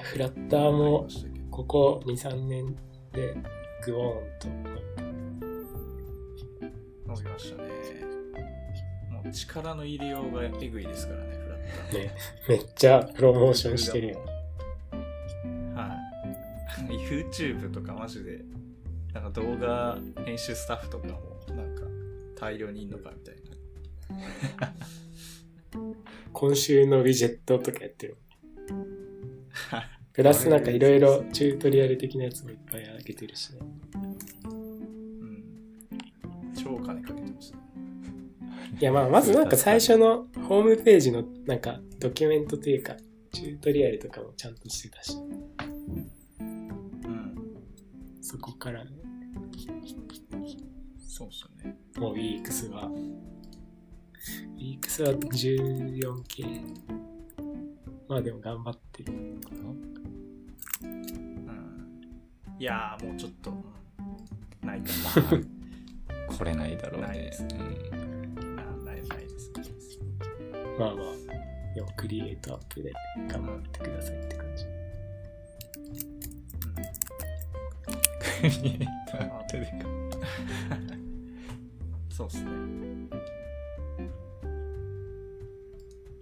[0.00, 1.06] や、フラッターも
[1.50, 2.74] ここ2、3年
[3.12, 3.36] で、
[3.84, 4.48] グオーンと。
[7.06, 7.68] 伸びましたね。
[9.10, 11.98] もう力の入れようがえぐいですからね、フラッター。
[12.04, 12.14] ね、
[12.48, 14.20] めっちゃプロモーションしてるよ。
[15.74, 15.96] は
[16.88, 16.94] い。
[16.94, 18.40] YouTube とかマジで、
[19.12, 21.14] なんか動画編集スタッフとかも、
[21.54, 21.82] なんか
[22.36, 23.34] 大量にいんのかみたい
[24.58, 24.72] な。
[26.32, 28.16] 今週のウィジェットとかやってる。
[30.12, 33.58] プラスなんかいろいろチュートリアル的なやつもいっぱい上げてるしね。
[34.44, 36.54] うん。
[36.54, 37.58] 超金かけてますね。
[38.80, 42.96] いやまあまずなんか最初のホームページのなんかドキュメントというか
[43.32, 45.16] チュートリアルとかもちゃんとしてたし、
[46.40, 47.36] うん。
[48.20, 48.90] そこからね、
[51.06, 51.76] そうっすよね。
[51.96, 57.09] もうウィークスは、ウィークスは 14K。
[58.10, 59.12] まあでも頑張ってる。
[59.12, 59.40] うん。
[62.58, 63.64] いやー、もうちょっと、うん
[64.66, 64.88] ないか
[66.36, 67.44] これないだろうねないです。
[67.44, 67.48] うん
[68.56, 68.64] な。
[68.84, 69.52] ない、ないです。
[69.52, 70.00] ないです
[70.76, 72.92] まあまあ、でもクリエイトアップで
[73.28, 74.64] 頑張ってくださいって感じ。
[78.40, 79.72] クリエイターってでか
[82.10, 82.50] そうっすね。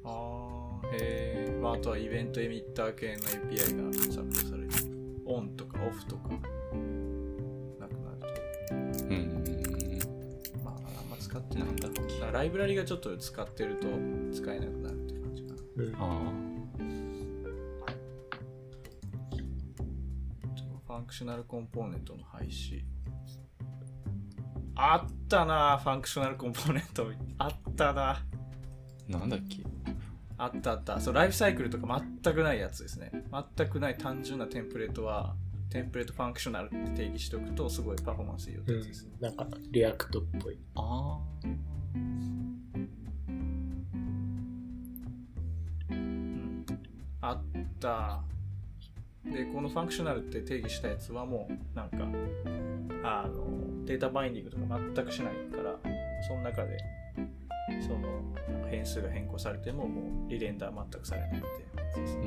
[0.04, 1.27] あー、へー。
[1.68, 4.70] まあ、あとは event emitter 系の API が削除される。
[5.26, 8.20] on とかオフとか、なくなる
[8.96, 9.04] と。
[9.04, 9.44] うん。
[10.64, 11.94] まあ、あんま使ってないんだろう。
[11.96, 13.86] だからライブラリがちょっと使ってると
[14.34, 15.56] 使えなくなるって感じかな。
[15.84, 15.94] うん。
[15.98, 16.32] あ
[20.86, 22.82] functional component の廃止。
[24.74, 27.06] あったな functional component。
[27.36, 28.22] あったなあ。
[29.06, 29.62] なんだっけ？
[30.38, 31.00] あったあった。
[31.00, 33.10] そう、ライフサイクルとか全くないやつですね。
[33.56, 35.34] 全くない単純なテンプレートは、
[35.68, 39.10] template functional って定義しておくと、すごいパフォーマンスいいよってうやつですね。
[39.20, 40.58] ん、なんか React っぽい。
[40.76, 41.68] あうん
[47.20, 47.42] あっ
[47.80, 48.22] た。
[49.24, 51.98] で、この functional って定義したやつはもう、なんか、
[53.02, 55.78] あの、データバインディングとか全くしないから、
[56.26, 56.78] その中で、
[57.82, 58.22] その、
[58.70, 61.40] 変数が変更されても、もうリレンダー全くされないってい
[62.02, 62.24] うですね。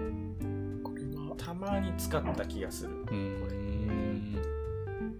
[0.00, 0.80] ん。
[0.82, 2.92] これはたまに使った気がする。
[3.10, 4.36] うん。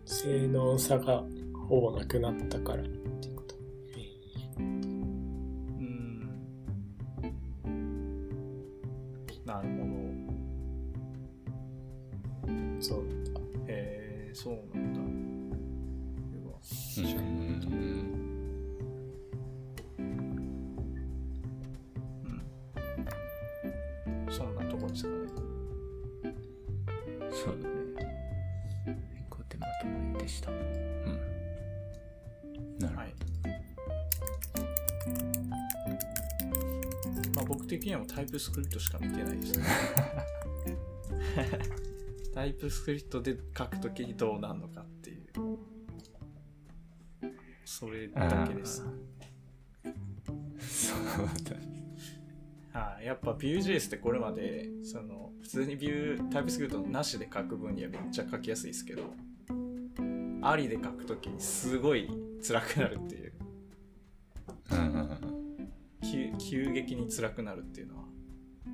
[0.05, 1.25] 性能差が
[1.69, 3.55] ほぼなくなったからっていうこと。
[4.59, 6.29] うん。
[9.45, 9.85] なるほど。
[12.81, 13.31] そうなんだ。
[13.67, 15.01] へえ、そうなんだ。
[15.01, 15.05] うん
[37.79, 39.65] 的にはもうタイプスクリプトしか見てないですね。
[42.35, 45.25] タイプスクリプトで書くときにどうなるのかっていう。
[47.65, 48.85] それだけです。
[50.59, 51.27] そう
[52.73, 52.81] だ。
[52.81, 59.15] はい、やっぱ Vue.js ってこれまでその普通に Vue タイプスクリプトなしで書く分にはめっちゃ書きやすいですけど
[60.43, 62.11] ありで書くときにすごい
[62.45, 63.33] 辛くなるっていう
[64.73, 65.44] うんうんうん。
[66.11, 68.05] 急急激に辛くなるっていうのは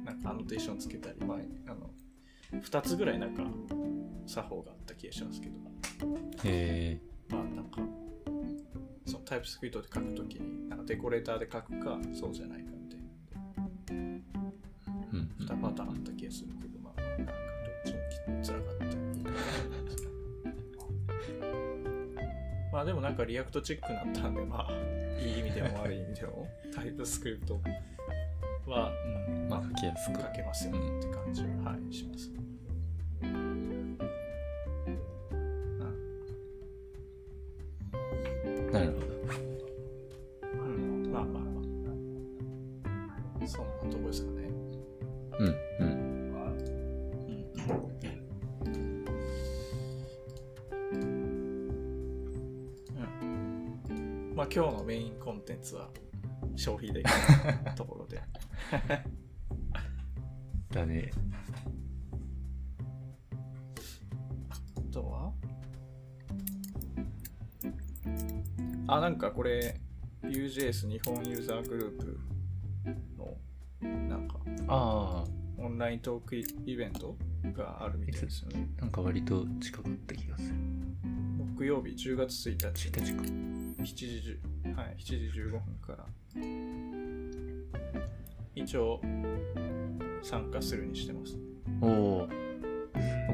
[0.04, 1.90] なんかアノテーションつけたり前にあの
[2.60, 3.44] 2つぐらいなんか
[4.26, 5.54] 作法があった気がしますけど
[6.44, 7.00] へえ。
[7.28, 7.80] まあなんか
[9.06, 13.06] そのタイプスクリプトで書くときになんかデコレーターで書くかそうじゃないかみたいな
[13.90, 14.24] うん
[15.40, 15.46] うん。
[15.46, 18.79] 2パターンあった気がするけど、まあ、なんかどっちも辛かった
[22.72, 24.72] まあでもなんか React チックになったんで、まあ、
[25.20, 27.60] いい意味でも悪い意味でも、 TypeScript
[28.66, 28.92] は、
[29.28, 30.20] うん、ままあ、書きやすあ、く。
[30.22, 32.30] 書けますよねって感じは、はい、します。
[38.72, 39.06] なるほど。
[40.62, 41.50] うん、まあまあま
[43.44, 43.46] あ。
[43.48, 44.48] そんなとこですかね。
[45.40, 45.46] うん
[45.80, 45.99] うん。
[54.52, 55.88] 今日のメインコンテンツは
[56.56, 57.12] 消費できる
[57.76, 58.20] ところで。
[60.74, 61.12] だね。
[64.50, 65.32] あとは？
[68.88, 69.80] あ、なんかこれ
[70.24, 72.20] Vue.js 日本ユーザーグループ
[73.16, 73.36] の
[74.08, 75.24] なんかあ
[75.58, 77.16] オンライントークイベント
[77.52, 78.68] があるみたいですよね。
[78.78, 80.56] あ、なんか割と近かった気がする。
[81.56, 83.49] 木曜日10月1日1日か。
[83.82, 86.06] 7時10、はい、7時15分から
[88.54, 89.00] 一応
[90.22, 91.38] 参加するにしてます。
[91.80, 92.28] おお。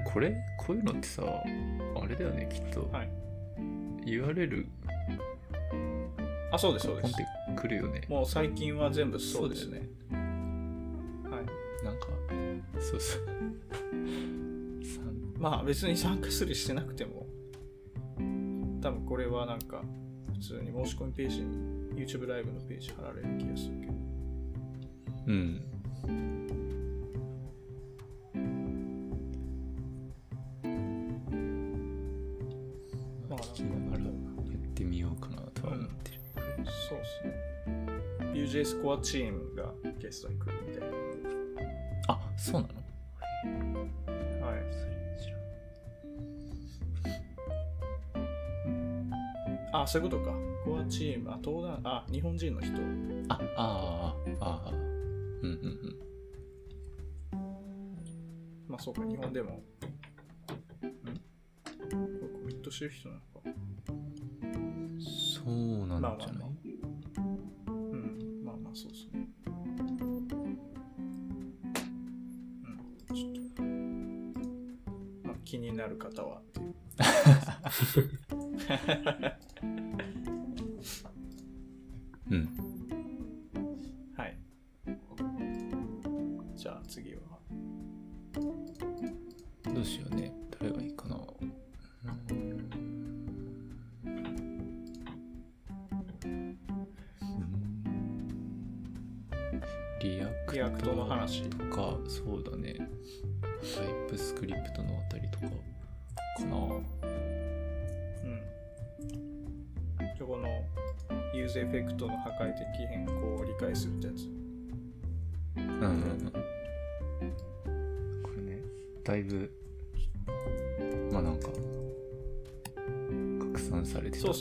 [0.05, 2.89] これ、こういうのってさ、あれだよね、きっと。
[2.93, 3.11] はい。
[4.05, 4.67] URL
[6.53, 7.15] あ、そうです、そうです。
[7.57, 8.03] くるよね。
[8.09, 9.89] もう最近は全部そうですね。
[10.11, 11.85] はい。
[11.85, 12.07] なんか、
[12.79, 13.27] そうそう。
[15.39, 17.27] まあ別に参加するしてなくても、
[18.81, 19.83] 多分これはなんか
[20.37, 23.93] 普通に申し込みページに YouTube ライブのページ貼られる気がするけど。
[25.29, 25.63] うん。
[33.29, 36.21] まあやってみようかなとは思ってる。
[36.89, 37.57] そうですね。
[38.35, 40.89] Vue.js コアチームがゲストに来るみたい
[42.09, 42.76] あ、そうなの
[49.87, 50.35] あ、そういうことか。
[50.65, 52.73] コアチーム、あ、東大、あ、日本人の人。
[53.29, 55.53] あ、ああ、ああ、うんうん
[57.33, 57.39] うん。
[58.67, 59.53] まあそうか、日本でも。
[59.53, 59.55] ん？
[59.55, 59.63] こ
[60.83, 60.89] れ
[61.89, 63.27] コミットしてる人なのか。
[65.01, 66.51] そうなんじゃない、まあまあ
[67.69, 69.29] まうん、まあまあそうですね。
[69.47, 69.51] う
[72.73, 73.63] ん、ちょっと。
[75.29, 76.43] まあ気になる方は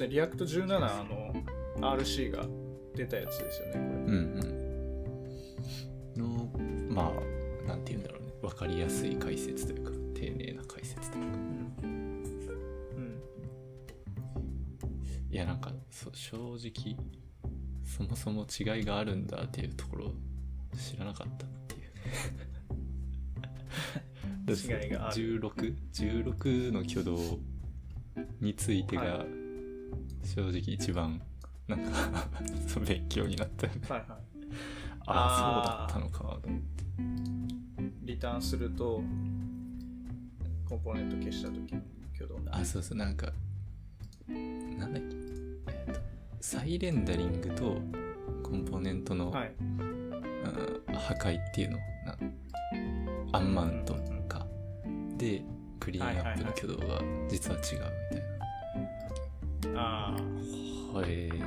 [0.05, 1.33] ね、 React 17、あの、
[1.97, 2.45] RC が
[2.95, 4.15] 出たやつですよね、こうん
[6.15, 6.21] うん。
[6.21, 6.49] の、
[6.93, 8.33] まあ、なんて言うんだろうね。
[8.41, 11.37] わかりやすい解説というか、丁寧な解説というか。
[11.81, 11.87] れ。
[11.87, 11.91] う
[13.01, 13.21] ん。
[15.29, 16.95] いや、なんか、そう正直、
[17.83, 20.13] そもそも違いがあるんだっていうところを
[20.77, 21.81] 知らなかったっていう。
[24.83, 27.17] 違いがある16、16の挙動
[28.39, 29.25] についてはが、
[30.25, 31.21] 正直一番、
[31.67, 32.29] なんか
[32.85, 33.81] 勉強になったよね。
[33.87, 34.09] はいはい。
[35.07, 36.83] ああ、そうだったのかと思って。
[38.03, 39.01] リターンすると、
[40.67, 41.81] コンポーネント消した時の
[42.15, 43.31] 挙動あ、そうそう、なんか、
[44.27, 45.15] なんだっけ、
[45.71, 45.99] えっと、
[46.41, 47.81] 再レンダリングと
[48.43, 49.51] コンポーネントの、はい。
[50.45, 50.49] あ
[50.87, 52.17] うん、破壊っていうのな
[53.33, 53.95] アンマウント
[54.27, 54.45] か、
[55.17, 55.43] で
[55.79, 57.63] クリーンアップの挙動が実は違う
[58.11, 58.24] みたいな、
[59.75, 60.97] ああ。
[60.97, 61.45] はい、って感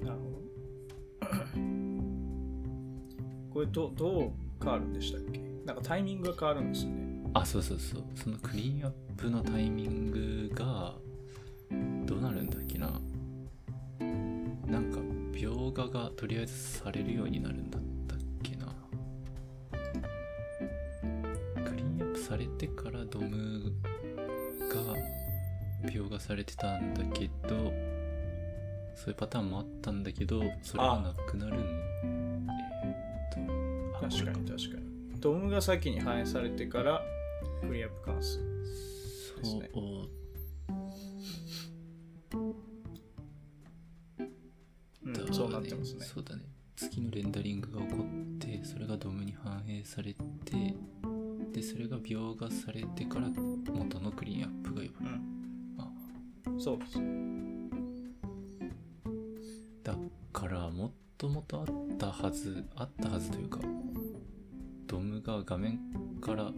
[0.00, 0.38] なるほど。
[3.52, 4.30] これどどう
[4.62, 5.40] 変わるんでしたっけ？
[5.66, 7.04] なんかタイミングが変わるんですよね。
[7.34, 10.94] あそうそうそうそのクリーンアップのタイミングが
[12.06, 13.00] どうなるんだっけな？
[14.66, 14.98] なんか
[15.32, 17.93] 描画がとりあえずされるようになるんだった
[22.24, 23.70] されてからドム
[24.70, 27.54] が描画されてたんだけど
[28.94, 32.48] そういうパターンもあったんだけどそれがなくなるん
[32.82, 33.42] えー
[33.92, 35.20] っとあ確かに確かに。
[35.20, 37.02] ドムが先に反映されてから
[37.60, 38.38] クリアップ関数。
[39.42, 39.70] そう、ね
[45.04, 46.06] うんだ、そうなってますね。
[46.06, 46.42] そうだね
[46.74, 50.18] 月のレンダリングが起こってそれがドムに反映されて
[50.50, 50.74] で
[51.64, 53.28] それが描画されてから
[53.72, 55.20] 元のクリーンアップが呼ばれる、
[55.78, 55.90] あ。
[56.58, 56.78] そう。
[56.78, 56.98] です。
[59.82, 59.96] だ
[60.32, 63.60] からもともとあったはずあったはずというか
[64.86, 65.78] ドムが画面
[66.20, 66.54] からん？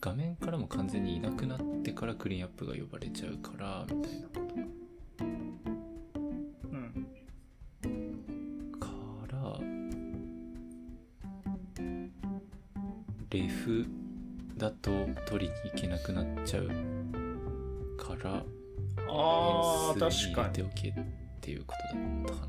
[0.00, 4.61] 画面からも完全にいなくなってからクリーンアップが呼ばれちゃうからみたいなこと
[16.52, 16.68] ちゃう
[17.96, 18.44] から
[19.08, 20.52] あ確かに。
[20.52, 20.94] ておけっ
[21.40, 21.72] ていうこ
[22.26, 22.48] とだったか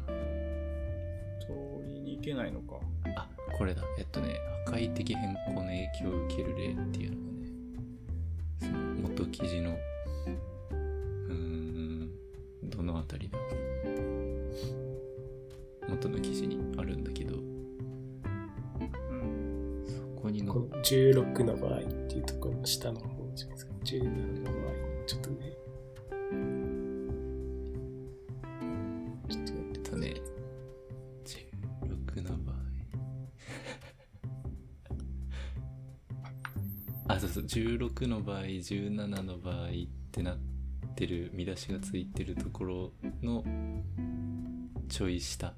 [1.39, 1.47] 通
[1.87, 2.79] りに行けないのか。
[3.05, 4.35] なあこれだえっとね
[4.65, 7.47] 破壊的変更の影響を受ける例っていうのがね
[8.59, 8.73] その
[9.07, 12.09] 元記事のうーん
[12.63, 13.39] どのあたりだ
[15.87, 17.37] 元の記事にあるんだけどう
[19.15, 19.85] ん。
[19.87, 23.62] そこにのこの16の場合っていうところの下の方じゃないですか。
[23.93, 24.73] 17の場合、
[25.05, 25.51] ちょっとね。
[29.29, 30.15] ちょっと待ってとね、
[31.23, 32.55] 16の場合。
[37.13, 39.71] あ、そうそう、16の場合、17の場合っ
[40.11, 40.39] てなっ
[40.95, 43.45] てる、見出しがついてるところの
[44.89, 45.53] ちょい下。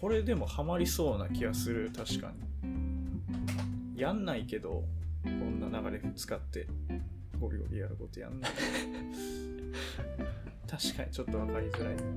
[0.00, 2.32] これでもハマりそうな気がする、確か
[2.62, 4.00] に。
[4.00, 4.84] やんないけど、
[5.24, 6.68] こんな流れ使って、
[7.40, 8.52] ゴリゴリやることやんない。
[10.68, 12.12] 確かにちょっとわかりづらいかなっ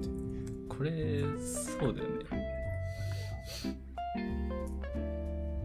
[0.00, 0.08] て。
[0.68, 2.24] これ、そうだよね。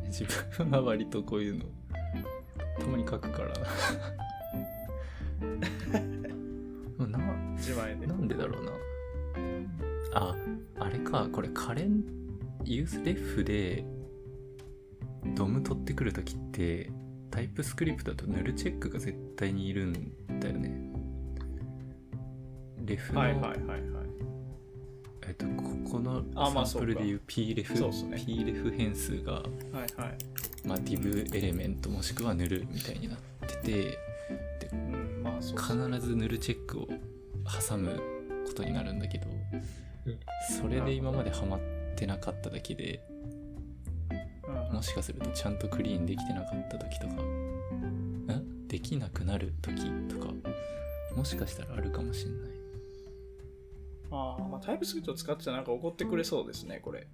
[0.07, 0.25] 自
[0.57, 1.65] 分は割とこういうの、
[2.79, 3.53] たまに書くから。
[7.05, 7.19] な
[7.55, 8.07] 自前で。
[8.07, 8.71] なんでだろうな。
[10.15, 10.35] あ、
[10.79, 12.03] あれか、これカレン、
[12.63, 13.85] ユースレフで、
[15.35, 16.89] ドム取ってくるときって、
[17.29, 19.93] タイプスクリプトだとヌルチェックが絶対にいるん
[20.39, 20.73] だよね。
[22.85, 23.81] レフの、はいはいはいはい。
[25.27, 29.43] えっと、ここのあまあサンプルでいう p レフ、そうっすね p レフ変数が、はい
[30.01, 30.17] はい。
[30.65, 33.99] まあ、div エレメントもしくはヌルみたいになってて、
[34.71, 36.87] うん、まあ必ずヌルチェックを
[37.69, 38.01] 挟む
[38.47, 39.84] ことになるんだけど、うん
[40.61, 41.59] それで今までハマっ
[41.95, 43.03] てなかっただけで
[44.47, 44.75] うん。
[44.75, 50.33] もしかするとちゃんとクリーンできてなかった時とかんできなくなる時とか
[51.15, 52.51] もしかしたらあるかもしんない。
[54.11, 57.07] あーまあ、タイプスクリプト使ってたらなんか怒ってくれそうですね、これ。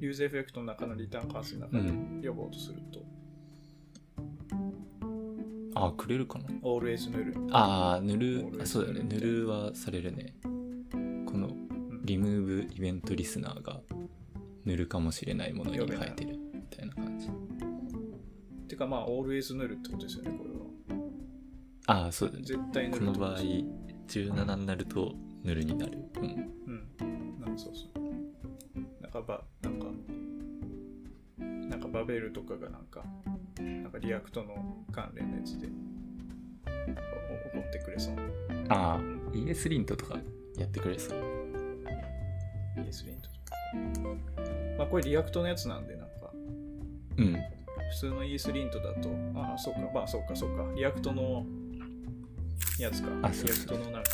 [0.00, 3.00] useEffect の中のリターン関数の中で呼ぼうとすると、
[5.74, 6.46] あくれるかな？
[7.10, 7.34] always null。
[7.50, 9.04] ああ null そうだよね。
[9.08, 10.34] null はされるね。
[11.26, 13.80] このうんリムーブイベントリスナーが
[14.64, 17.28] 塗るかもしれないものに変えてるみたいな感じ。
[18.68, 20.64] てかまあ、always 塗るってことですよね、これは。
[21.86, 22.42] ああそうだね。
[22.44, 23.48] 絶対 null この場合ってこ
[23.88, 27.40] とです17になるとnull になる、うん、うん。
[27.40, 28.04] なんかそうそう。
[29.02, 29.86] なんかば、なんか、
[31.74, 33.02] なんかバベルとかがなんか、
[33.58, 35.66] なんか React の関連のやつで、
[36.68, 38.14] お怒ってくれそう。
[38.68, 39.00] ああ
[39.32, 40.20] ES リントとか
[40.56, 41.18] やってくれそう
[42.78, 43.56] ES リントとか。
[44.78, 46.30] まあこれ React のやつなんで、なんか、
[47.16, 47.36] うん
[47.90, 50.70] 普通の ES リントだと、ああ、そうか、まあそうか、そうか。
[50.76, 51.44] React の
[52.78, 53.08] やつか。
[53.08, 54.10] リアクあそうそうトのなんか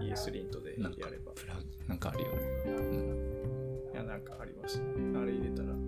[0.00, 1.30] ES リントでやれば。
[1.86, 4.84] なんかあるよね、うん、いや、なんかありますね。
[5.16, 5.85] あれ入れたら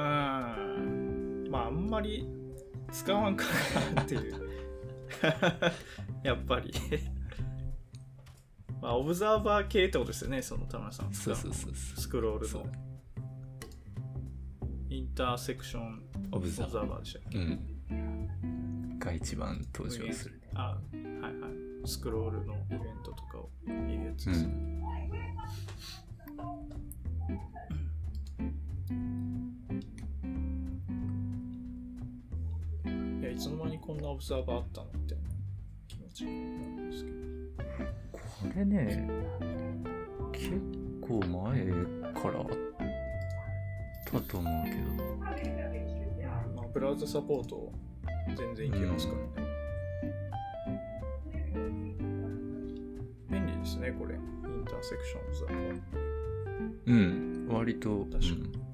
[0.00, 1.50] うーん。
[1.50, 2.26] まあ、あんまり
[2.92, 3.44] 使わんか
[3.94, 4.50] なっていう。
[6.22, 6.72] やっぱり。
[8.80, 11.12] まあ、オブザーバー系ってことですよね、その田村さん。
[11.12, 12.66] そうそうそうそスクロールの。
[14.88, 16.36] インターセクションう。
[16.36, 17.38] オブオザーバーでしたっけ？
[17.38, 17.42] う
[17.94, 18.98] ん。
[18.98, 20.48] が一番登場するね。
[20.54, 20.78] あ、は
[21.30, 21.52] いはい。
[21.84, 24.52] スクロールのイベントとかを見るやつうですね。
[24.52, 24.82] ん。
[33.40, 35.24] つの間にこんなオブザーバーあったのみたいな
[35.88, 37.16] 気持ちになるんですけど。
[38.20, 39.08] これね、
[40.30, 40.50] 結
[41.00, 41.70] 構前
[42.12, 42.46] からあっ
[44.04, 45.16] たと思うけど、
[46.54, 47.72] まあ、ブラウザサポート
[48.36, 49.48] 全然いけますからね。
[53.30, 54.16] 便利ですね、これ。
[54.16, 54.20] イン
[54.66, 55.80] ターセクションオブザーバー。
[56.86, 58.32] うん、割と、確かに。
[58.32, 58.36] う
[58.66, 58.69] ん。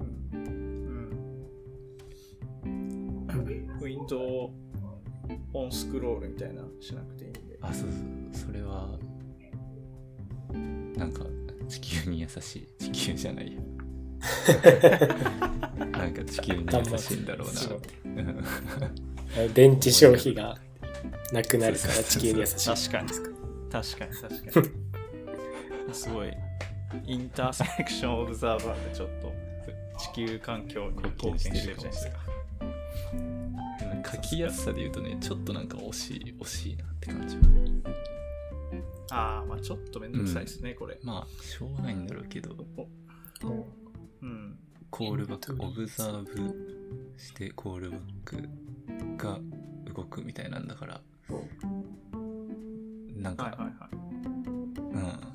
[5.87, 7.57] スクロールみたいなしなくていいんで。
[7.61, 7.95] あ、そうそ
[8.41, 8.99] う、それは、
[10.97, 11.23] なんか、
[11.69, 12.67] 地球に優しい。
[12.77, 13.61] 地球じゃないや。
[15.91, 17.47] なんか地球に優しいんだろう
[19.37, 20.57] な電池消費が
[21.31, 22.69] なくなるから地球に優しい。
[22.69, 23.09] 確かに。
[23.71, 24.59] 確かに、確か
[25.87, 25.93] に。
[25.95, 26.33] すごい。
[27.05, 29.31] インターセクションオブザーバーでちょっと
[29.97, 32.36] 地球環境に貢献してるじゃないですか。
[34.09, 37.43] 書きやすさで言うとね、ちょっとなんか惜しい、惜しいなって感じは。
[39.09, 40.99] ああ、まあちょっとめんどくさいですね、これ。
[41.03, 42.55] まあ、しょうがないんだろうけど、
[44.21, 44.59] うん。
[44.89, 48.49] コールバック、オブザーブしてコールバック
[49.17, 49.39] が
[49.93, 51.01] 動くみたいなんだから、
[53.15, 53.89] なんか、はいはいはい。
[54.77, 55.26] うん。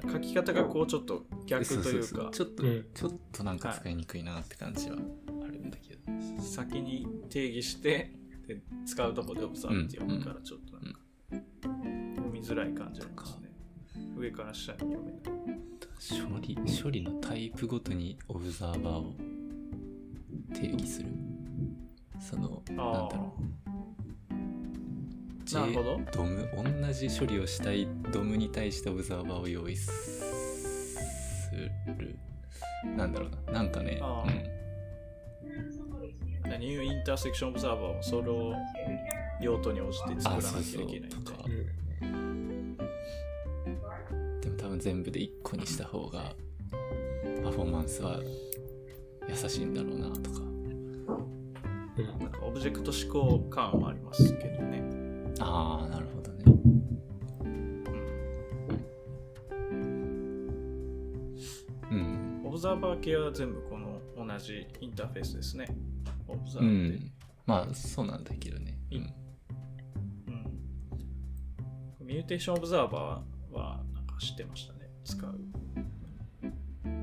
[0.00, 6.02] 書き方がこうちょっと逆というか、ちょっと、うんちょっとなんか使いにくいなって感じはあるんだけど。
[6.42, 8.12] 先に定義して
[8.46, 11.00] で使うとこでオブザーブって読むからちょっとなんか
[12.14, 13.50] 読みづらい感じありますね。
[14.16, 15.22] 上から下に読めない。
[15.98, 19.14] 処理、処理のタイプごとにオブザーバーを
[20.54, 21.08] 定義する。
[22.20, 22.76] その、なん
[23.08, 23.34] だろ
[23.65, 23.65] う。
[25.52, 26.00] なるほど。
[26.12, 31.50] ドム同じ処理をしたいドムに対してオブザーバーを用意す
[31.98, 32.18] る。
[32.96, 33.52] なんだろうな。
[33.52, 33.98] なんかね。
[34.02, 34.56] あー
[36.58, 38.54] ニューインターセクションオブザーバーをそれを
[39.40, 41.44] 用途に応じてうん、作らなきゃいけないとか
[42.02, 42.76] うん
[44.40, 46.34] でも多分全部で1個にした方が
[47.42, 48.20] パフォーマンスは
[49.28, 50.38] 優しいんだろうなとか。
[50.40, 51.06] うん。
[52.20, 54.95] なんかオブジェクト思考感はありますけどね。
[55.40, 56.44] ああなるほどね
[61.90, 65.66] うん observer 系は全部この同じインターフェースですね。
[66.26, 66.98] observe で。
[66.98, 67.12] ん
[67.46, 68.98] まあそうなんだけどね、うん、
[72.00, 72.06] うん。
[72.06, 74.90] MutationObserver はなんか知ってましたね。
[75.04, 75.38] 使う。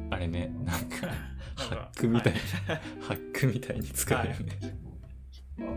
[0.09, 1.07] あれねなんか
[1.55, 2.39] ハックみたい、は
[3.01, 4.59] ハックみたいに使うよね、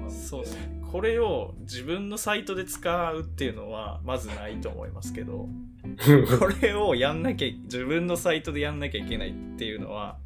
[0.09, 0.81] そうですね。
[0.91, 5.49] これを自分のサイトで使うっていうのはまずないと思いますけど、
[6.39, 10.19] これをやんなきゃ、自分のサイトでやんなきゃいけないっていうのは、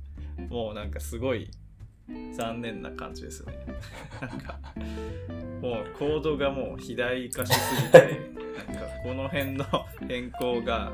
[0.49, 1.51] もうなんかすごい
[2.35, 3.55] 残念な感じですね。
[4.21, 4.59] なんか、
[5.61, 7.99] もうコードがもう肥大化しすぎて、
[8.69, 9.65] なんかこの辺の
[10.09, 10.93] 変更が、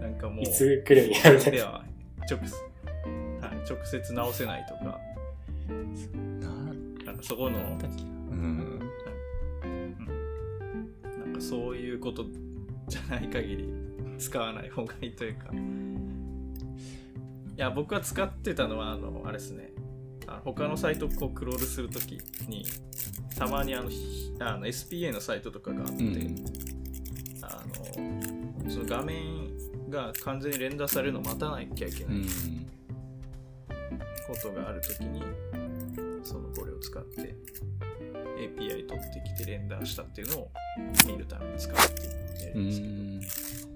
[0.00, 1.50] なんかもう、いつ来るんやみたいな。
[1.50, 1.84] では
[2.28, 2.38] 直,、
[3.40, 4.98] はい、直接直せないとか
[7.22, 7.78] そこの、なん
[8.30, 8.78] うん
[11.20, 12.24] なんかそういうこと
[12.88, 13.68] じゃない限り
[14.18, 15.46] 使わない方がいいというか。
[15.52, 19.72] いや、僕は使ってたのは、あの、あれですね。
[20.26, 22.64] あの他のサイトをこうクロールするときに、
[23.36, 26.44] たまにあのひあの SPA のサイトとかがあって、うん
[27.42, 27.62] あ
[28.64, 29.48] のその画面
[29.88, 32.26] が完全にレンダーされるのを待たなきゃいけうなんい
[34.26, 35.22] ことがあるときに、
[36.76, 37.34] を使って
[38.38, 40.50] API 取ってきてレンダーしたっていうのを
[41.06, 43.68] 見るために使うっていうのをやうりますけど、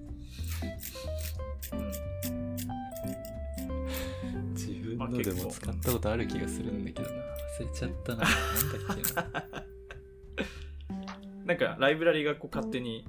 [1.78, 1.80] ん。
[1.80, 1.86] う
[4.46, 4.54] ん。
[4.54, 7.16] 自分のでも使ったことある気がするんだけどな。
[7.60, 8.18] 忘れちゃったな。
[8.18, 9.64] なんだっけな。
[11.46, 13.08] なんかライブラリがこう勝手に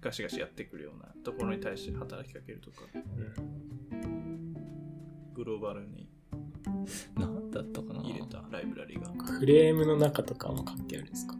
[0.00, 2.82] ガシガシやってくるようなところに対して働きかけるとか、
[5.34, 6.08] グローバルに。
[7.16, 9.12] なんだったかな入れたライブラリが。
[9.38, 11.34] フレームの中とかも関係あるんですか？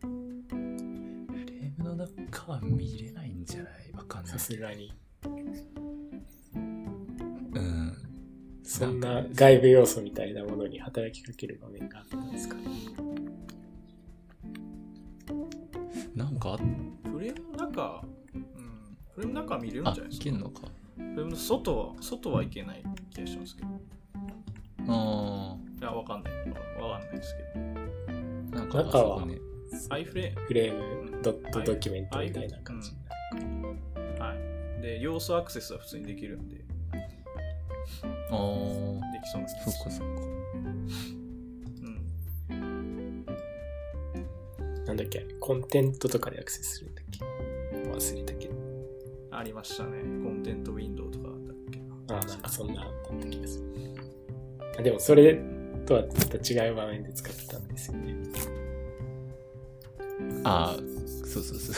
[0.00, 3.72] フレームの中は見れないんじゃない？
[3.92, 4.38] わかんないさ。
[4.38, 4.92] すがに。
[7.54, 7.96] うん。
[8.62, 12.56] そんな外部要素みたいなものに働きかける場面があったんですか
[16.14, 16.58] なんか
[17.12, 18.02] フレームの中、
[18.34, 18.42] うん、
[19.14, 20.28] フレームの中は見れるんあじゃないですか？
[20.28, 20.62] いけんのか。
[20.96, 22.82] フレームの外は、外はいけない
[23.14, 23.68] 気がしますけど。
[24.88, 26.32] あいや、わかんない。
[26.80, 27.64] わわかんないですけど。
[28.58, 29.38] あ、なんか中はね。
[29.90, 30.74] アイフレフレー
[31.12, 32.92] ムドットドキュメントみたいな感じ。
[34.18, 34.34] は
[34.78, 34.82] い。
[34.82, 36.64] で、要素アクセスは普通にできるんで、で
[38.30, 38.36] ああ、
[39.26, 40.22] きそうなんですそっかそっか。
[42.50, 43.26] うん。
[44.86, 45.26] なんだっけ？
[45.40, 47.18] コンテントとかでアクセスするんだっけ？
[47.90, 48.54] 忘れたけど。
[49.32, 49.98] ありましたね。
[50.24, 53.95] コンテントウィンドウとかだったっけああ、なんかそんなあった気がする。
[54.78, 55.40] あでもそれ
[55.86, 58.14] とはまた違う場面で使ってたんですよね。
[60.44, 60.80] ああ、
[61.26, 61.74] そうそうそう。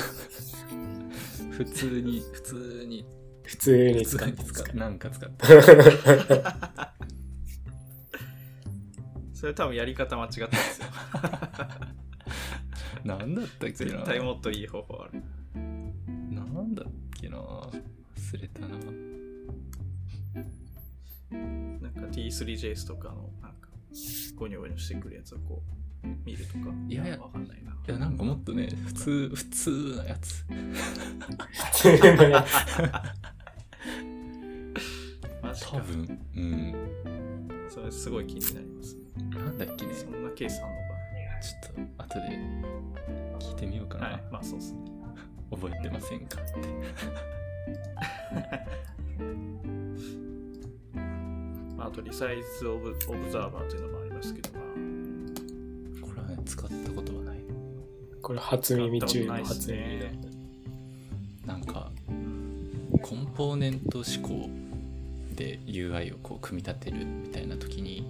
[1.53, 3.05] 普通に、普通に、
[3.43, 5.47] 普通に普使って使っなんか使った。
[9.35, 10.89] それ多分やり方間違ったんですよ。
[13.05, 15.23] なんだったっけな絶対もっといい方法ある。
[22.29, 23.69] E3JS とかのなんか
[24.37, 25.63] ゴニョゴニョしてくるやつをこ
[26.05, 26.59] う見るとか。
[26.89, 27.73] いやいやわかんないな。
[27.73, 30.45] いやなんかもっとね普通普通なやつ。
[30.47, 30.55] 普
[31.73, 32.53] 通なやつ。
[35.71, 36.75] 多分うん。
[37.69, 38.95] それすごい気になります。
[38.95, 39.95] ねなんだっけね。
[39.95, 40.89] そんなケースあんのか。
[41.41, 42.39] ちょっと後で
[43.39, 44.81] 聞いてみようかな、はい、まあそうっすね。
[45.51, 46.53] 覚えてませんかって。
[51.89, 54.61] まあ、あとリサイズオブオブザーバーというのもありますけど、ま
[56.07, 57.39] これはね、使ったことはない。
[58.21, 60.21] これ初耳中の初耳だね。
[61.47, 61.91] なんか、
[63.03, 64.51] コンポーネント思考
[65.35, 68.07] で UI をこう組み立てるみたいな時に、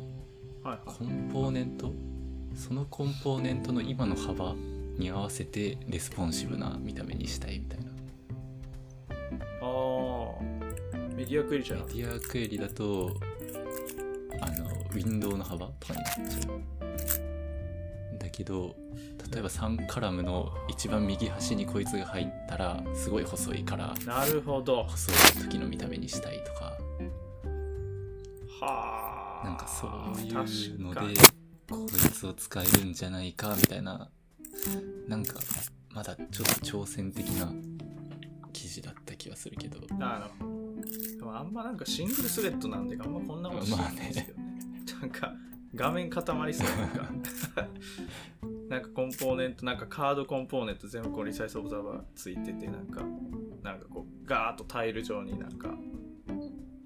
[0.65, 0.97] あ、はいはい。
[0.99, 1.93] コンポーネント
[2.57, 4.57] そのコンポーネントの今の幅
[4.99, 7.85] に合わせてレスポンシブな見た目にしたいみたいな。
[9.63, 13.15] ああ、 media query じゃな media query だと、
[14.41, 18.19] あの、ウィンドウの幅とかになっちゃう。
[18.19, 18.75] だけど、
[19.33, 24.85] 例えば3カラムの一番右端にこいつが入ったら、すごい細いから、なるほど。
[24.85, 26.77] 細い時の見た目にしたいとか、
[28.61, 29.47] はあ。
[29.47, 29.91] なんかそう
[30.27, 31.01] いうので
[31.71, 34.11] こいつを使えるんじゃないかみたいな、
[35.07, 35.39] なんか、
[35.91, 37.53] まだちょっと挑戦的な
[38.59, 40.29] 記事だった気がするけど、あ
[41.21, 44.49] の、あんまなんかシングルスレッドなんで、あんまこんなことしないんですけどね。
[45.01, 45.35] なんか
[45.75, 47.09] 画面固まりそうなんか。
[48.69, 53.03] なんかコンポーネント、なんかカードコンポーネント全部こうリサイズオブザーバーついてて、なんか、
[53.63, 55.69] なんかこうガーッとタイル状になんか、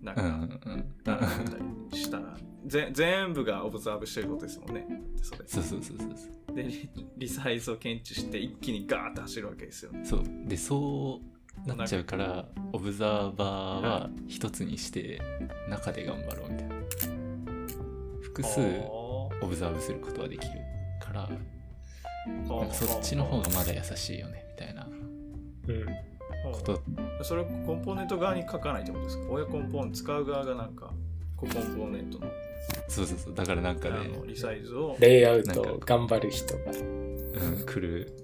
[0.03, 1.59] なんか、うんうん並んだ
[1.91, 4.87] りしたら、ぜ全部がオブザーブしてることですもんね。
[5.23, 6.55] それそうそうそうそう。
[6.55, 10.05] でリ、リサイズを検知して一気にガーッと走るわけですよね。
[10.05, 11.32] そうでそう
[11.67, 13.49] なっちゃうからオブザーバー
[13.81, 15.21] は一つにして
[15.69, 16.75] 中で頑張ろうみたいな。
[18.23, 20.53] 複数オブザーブすることはできる
[21.01, 24.89] からなんかそっちの方がまだ優しいよねみたいな。
[25.69, 25.87] うん。
[26.53, 26.83] こと。
[27.23, 29.25] それをコンポーネント側に書かないってことですか？
[29.31, 30.91] 親コンポーネント使う側がなんか
[31.37, 32.27] コンポーネントの。
[32.89, 33.35] そうそうそう。
[33.35, 34.97] だからなんかあね、のリサイズを。
[34.99, 36.63] レイアウトを頑張る人が。
[36.73, 36.75] う
[37.63, 38.19] ん、来る。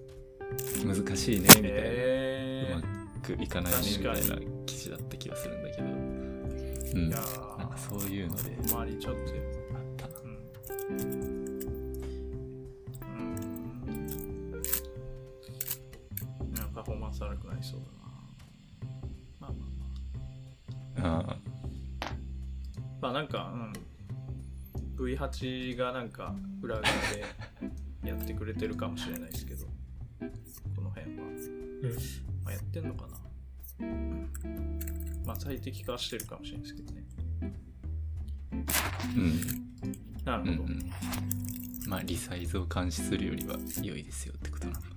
[0.84, 2.86] 難しいねみたいな、えうまく
[3.38, 5.88] いかないねみたいな記事だった気がするんだけど。
[5.88, 7.08] うん。
[7.08, 7.18] いや
[7.58, 8.50] なんかそういうので。
[8.50, 9.20] ー周りちょっと。
[9.20, 10.14] あったな。
[10.20, 10.96] うん。
[13.08, 13.20] う
[13.90, 14.52] ん。
[16.54, 17.88] なんかパフォーマンス悪くなりそうだな。
[19.40, 19.56] まあま
[20.96, 21.00] あ。
[21.00, 21.36] まああ
[23.00, 23.52] まあなんか、
[24.98, 27.24] うん、V8 がなんか裏側で
[28.04, 29.66] やってくれてるかもしれないですけど、
[30.74, 31.24] この辺は。
[31.24, 32.27] うん。
[32.48, 33.18] まあ、やってんのかな
[35.26, 37.04] まあ最適化してるかもしれないですけどね。
[39.16, 39.40] うん
[40.24, 40.52] なるほど。
[40.52, 40.90] うんうん
[41.86, 44.88] まあリサイズを監視するよりは良いですよってことなのか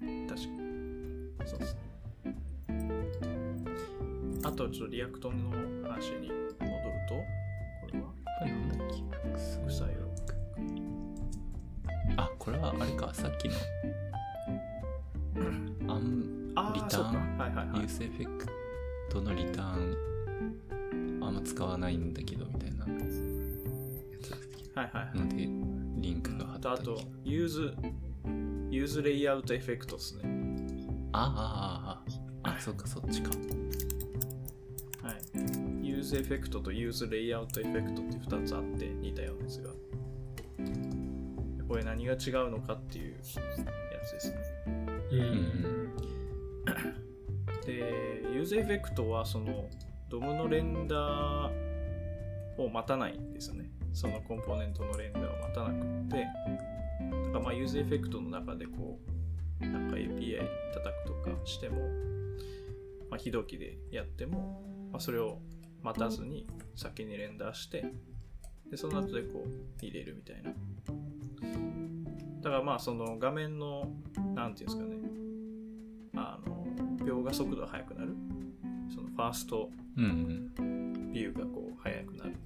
[0.00, 0.58] 確かに。
[1.46, 1.80] そうですね。
[4.42, 5.50] あとちょっと React の
[5.82, 6.38] 話に戻る
[7.08, 7.24] と、こ
[7.92, 8.06] れは？
[8.38, 8.94] これなんだっけ
[9.62, 9.96] 副作用。
[12.18, 13.54] あこれはあれかさっきの
[15.86, 17.38] あの return？
[17.38, 21.22] はいはいはい useEffect の return？
[21.22, 22.92] あんま使わないんだけどみたいなは
[24.82, 25.18] いはいはい。
[25.18, 25.36] ので、
[26.06, 30.22] リンクが貼ったりとあと、 use、useLayoutEffect ですね。
[31.12, 32.02] ああ
[32.44, 33.30] ああああそっかそっちか
[35.02, 35.16] はい。
[35.86, 39.70] useEffect と useLayoutEffect って2つあって似たようなやつが。
[41.68, 44.36] これ何が違うのかっていうやつですね。
[47.64, 49.68] で、 useEffect はその
[50.08, 51.50] DOM の render
[52.58, 53.70] を待たないんですよね。
[53.92, 58.98] そのコンポーネントの render を待たなくって、だからまあ useEffect の中でこ
[59.60, 60.38] う、なんか API
[60.74, 61.80] 叩くとかしても、
[63.10, 64.62] まあ、非同期でやっても、
[64.92, 65.38] まあ、それを
[65.82, 67.86] 待たずに先に render して、
[68.70, 70.52] で、その後でこう入れるみたいな。
[72.46, 73.90] だからまあその画面の、
[74.36, 74.96] なんていうんですかね、
[76.14, 76.64] あの、
[77.04, 78.14] 描画速度が速くなる。
[78.94, 82.36] そのファーストうんうんビューがこう速くなる。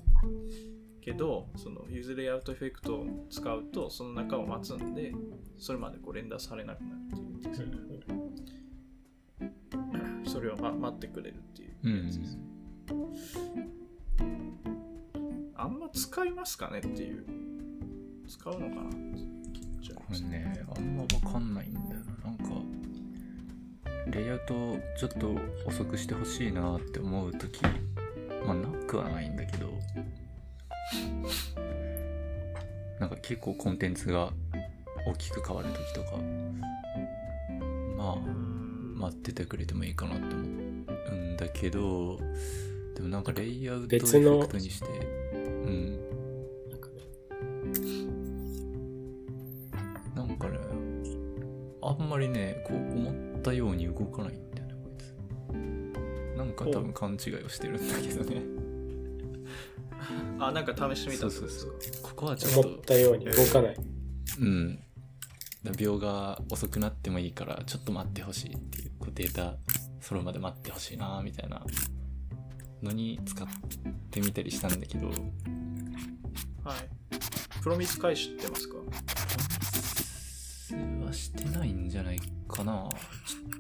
[1.03, 5.13] けど、その useLayoutEffect を使うと、その中を待つんで、
[5.59, 7.19] それまでこう連打されなくなるっ
[9.39, 9.51] てい
[10.23, 10.31] う。
[10.31, 12.43] それを、ま、待ってくれるっていううんやつですね。
[15.57, 17.27] あんま使いますかねっていう。
[18.31, 19.40] 使うのかなって
[19.81, 20.29] 聞いちゃいこれますね。
[20.31, 20.63] ね。
[20.77, 22.31] あんまわかんないんだよな。
[22.31, 22.45] なんか
[24.07, 27.63] レイアウトちょっと遅くしてほしいなって思う時
[28.45, 29.71] まあなくはないんだけど。
[32.99, 34.31] なんか結構コンテンツが
[35.07, 36.11] 大きく変わる時とか
[37.97, 42.19] まあうん待っててくれてもいいかなって思うんだけど
[42.95, 46.00] でもなんかレイアウトエフェクトにしてうん
[52.03, 56.37] んまりね、こう思ったように動かないんだよね、こいつ。
[56.37, 58.43] なんか多分勘違いをしてるんだけどね。
[60.39, 61.79] あ、なんか試してみたそうそうそう。
[62.03, 63.77] ここはちょっと思っ、たように動かない。
[64.41, 64.79] うん。
[65.63, 69.57] だ秒が遅くなってもいいから、ちょっと待ってほしいっていう、こうデータ
[70.01, 71.63] 揃うまで待ってほしいな、みたいな
[72.83, 73.47] のに使っ
[74.11, 75.17] てみたりしたんだけど、はい。
[77.63, 78.77] プロミス返しってますか？
[80.77, 82.89] はしてないんじゃないかな。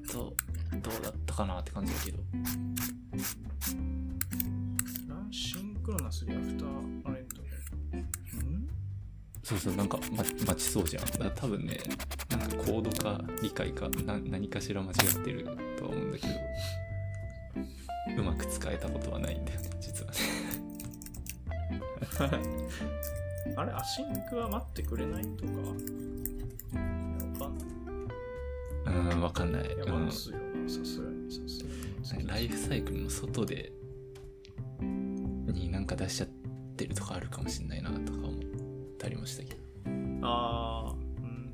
[0.07, 0.37] ちょっと、
[0.79, 2.19] どうだったかなって感じだけど。
[5.31, 7.43] synchronously after a render。
[7.43, 7.47] ん？
[9.43, 11.05] そうそう、なんか、ま、待ちそうじゃん。
[11.07, 11.79] だから多分ね、
[12.31, 15.45] なんかコードか理解かな何かしら間違ってる
[15.79, 16.27] とは思うんだけ
[18.15, 20.19] ど、うまく使えたことはないんだよね、実はね。
[23.57, 25.53] あれ、 async は待ってくれないとか？
[28.87, 29.14] いやわかんない。
[29.14, 29.64] うん、わかんない。
[29.64, 32.28] いや、うん待つよな、さすがに、さすがに。
[32.28, 33.72] ライフサイクルの外で、
[34.80, 36.29] になんか出しちゃっ
[36.76, 38.33] てるとかあるかもしんないなとか思っ
[38.99, 39.61] たりもしたけど、
[40.22, 41.53] あー、うん。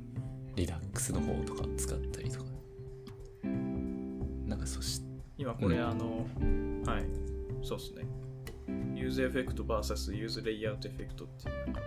[0.55, 2.45] Redux の方とか使ったりとか。
[4.45, 5.01] なんかそし
[5.37, 6.25] 今これ、うんあの、
[6.85, 7.05] はい、
[7.61, 8.05] そうっすね。
[8.95, 11.81] ユーズエフェクト VS ユーズレイアウトエフェクトっていうなんか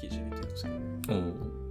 [0.00, 0.76] 記事見てるんですけど、
[1.14, 1.61] おお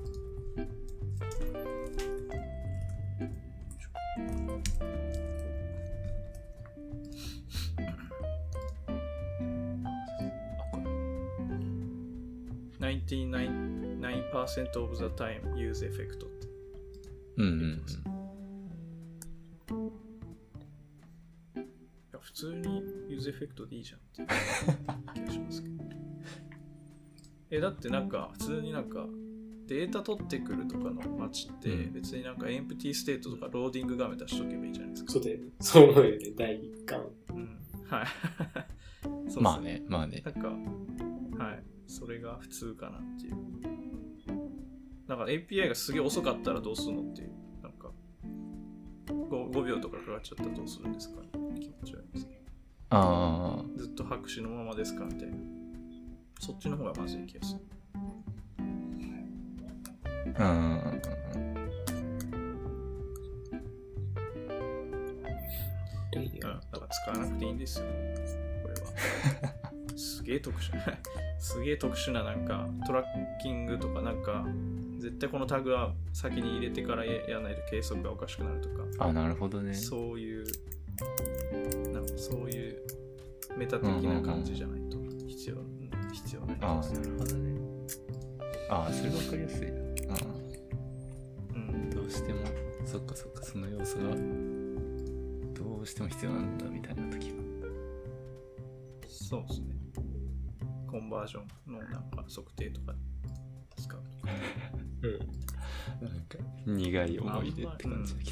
[13.16, 16.48] 99% of the time useEffect って
[17.38, 18.02] うんうん言ってます。
[21.56, 21.60] い
[22.14, 24.28] や普通に useEffect でいいじゃんっていう
[25.14, 25.84] 気がしますけど。
[27.52, 29.06] え、だってなんか普通になんか
[29.68, 35.12] データ取ってくるとかの待ちってうん別になんか empty state とかローディング画面出しとけばいいじゃないですか。
[35.14, 37.06] そうで、そう思うよね、第一感。
[37.30, 37.60] うん。
[37.88, 38.08] はい。
[39.04, 40.48] そうそうまあねまあねなんか、
[41.44, 41.64] はい。
[41.92, 43.36] それが普通かなっていう。
[45.08, 47.32] なんか API がすげえ遅かったらどうするのっていう。
[47.62, 47.92] なんか
[49.08, 52.42] 5、5秒とかかかっちゃったらどうするんですか気持ち悪いですね。
[52.90, 55.36] あずっと白紙のままですかみたいな。
[56.40, 57.62] そっちの方がまずい気がする。
[58.58, 58.64] う
[60.32, 61.02] ん。
[66.72, 67.58] だから使わなくていいん。
[67.58, 67.86] ですよ。
[68.64, 69.61] これは。
[70.02, 70.72] すげえ特殊。
[71.38, 73.06] すげえ特殊ななんかトラッ
[73.42, 74.48] キングとかなんか
[75.00, 78.84] 絶対このタグは先に入れてからややらないと計測がおかしくなるとか。
[79.00, 79.74] あなるほどね。
[79.74, 80.46] そういう、
[81.94, 82.84] なんかそういう
[83.58, 84.98] メタ的な感じじゃないと。
[85.28, 86.58] 必要,、うん必要ない。
[86.62, 87.62] ああなるほどね。
[88.70, 89.68] ああそれ分かりやすい
[90.08, 90.14] な。
[90.14, 90.18] あ
[91.56, 91.90] うん。
[91.92, 92.40] あどうしても
[92.86, 94.16] そっかそっかその要素が
[95.54, 97.38] どうしても必要なんだみたいな時は。
[99.08, 99.81] そうですね。
[101.12, 102.96] バージョンのなんか測定とか
[103.76, 104.34] 使うとか。
[105.04, 105.20] うん。
[106.08, 108.32] なんか苦い思い出って感じだけ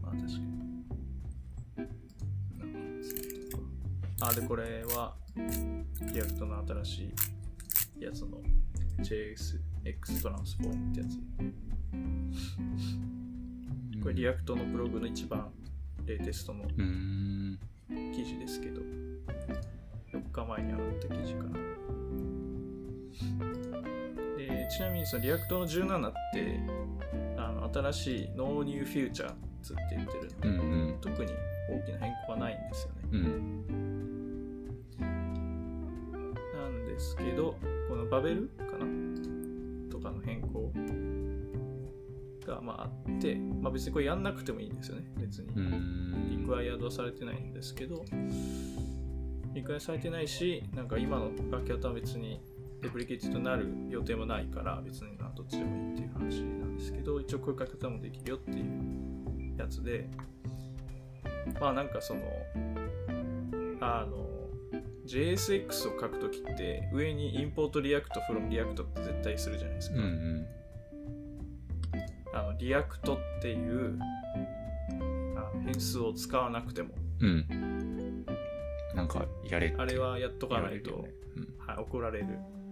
[0.00, 0.48] まあ確かに。
[4.20, 5.14] あ、で、これは、
[6.12, 7.14] React の新し
[8.00, 8.40] いやつの
[8.98, 11.16] JSX Transform ってやつ。
[13.96, 14.02] ど。
[14.02, 15.50] これ React のブログの一番
[16.04, 17.58] latest のうーん。
[17.88, 18.82] 記事ですけど、
[20.12, 21.50] 4日前に上がった記事かな。
[24.36, 26.60] で、ちなみにその React の17って、
[27.36, 30.62] あの新しい No New Features って言ってるので、うんう
[30.92, 30.98] ん。
[31.00, 31.32] 特に
[31.70, 32.98] 大きな変更はないんですよね。
[33.12, 33.66] うん。
[36.54, 37.56] なんですけど、
[37.88, 38.86] このバベルかな？
[39.90, 40.70] とかの変更
[42.48, 45.60] がまああって、まあ別にこれやんなくてもいいんですよね、別にう。
[45.60, 46.30] ん。
[46.30, 48.04] リクワイアードはされてないんですけど、
[49.54, 52.40] リクワイアされてないし、なんか今の楽器は別に
[52.82, 60.08] デプリケーティとなる予定もないから、別にまあどっちでもいいっていう話なんですけど、一応こういう書き方もできるよっていうやつで、
[61.60, 62.20] まあなんかその、
[63.80, 64.26] あの、
[65.06, 69.96] JSX を書くときって上にインポートリアクト from リアクトって絶対するじゃないですか。
[69.96, 70.46] うんうん。
[72.38, 73.98] あの React っていう
[75.36, 76.90] あの変数を使わなくても。
[77.20, 78.24] うん。
[78.94, 81.10] なんかやれあれはやっとかないと、ね。
[81.36, 81.66] うん。
[81.66, 82.26] はい、怒られる。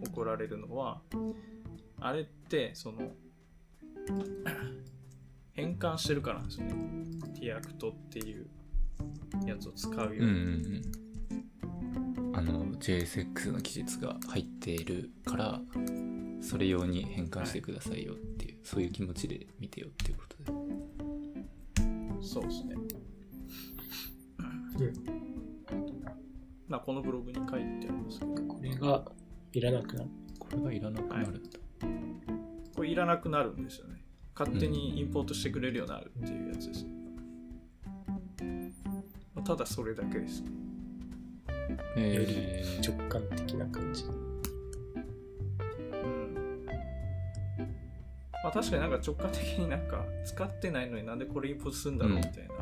[0.08, 1.00] 怒られるのは
[2.00, 3.12] あれってその
[5.52, 6.74] 変換してるからなんですよね。
[7.40, 8.46] React っていう
[9.46, 10.32] やつを使うように、うんうんう
[11.02, 11.05] ん
[12.36, 15.58] あの JSX の記述が入っているから
[16.42, 20.58] それ用に変換してくださいよっていう、そういう気持ちで見てよっていうことで。
[22.20, 22.74] そうですね。
[24.78, 24.92] うん。
[26.68, 28.34] まあこのブログに書いてありますけど。
[28.34, 29.04] これが
[29.54, 30.10] いらなくなる。
[30.38, 31.40] これがいらなくなるんだ、
[32.76, 34.04] これいらなくなるんですよね。
[34.38, 36.86] 勝手にインポートしてくれるようになるっていうやつです、
[39.34, 40.42] まあただそれだけです。
[40.42, 40.75] ね
[41.96, 44.04] えー直感的な感じ。
[44.04, 44.12] うん。
[48.44, 52.54] まあ確かになんか直感的になんか使ってないのになんでこれインポートするんだろううんみたいな、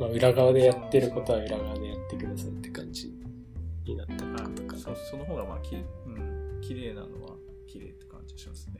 [0.00, 3.12] まあ、裏側でやってることは裏側でやってくださいって感じ
[3.84, 4.42] になったか
[4.82, 7.36] そその方がまあき、うん、綺麗なのは
[7.68, 8.78] 綺麗って感じしますね。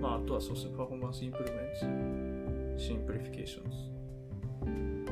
[0.00, 0.72] まああとはそうですね。
[0.76, 2.25] performance improvement
[2.78, 3.76] simplifications、
[4.62, 5.04] うん。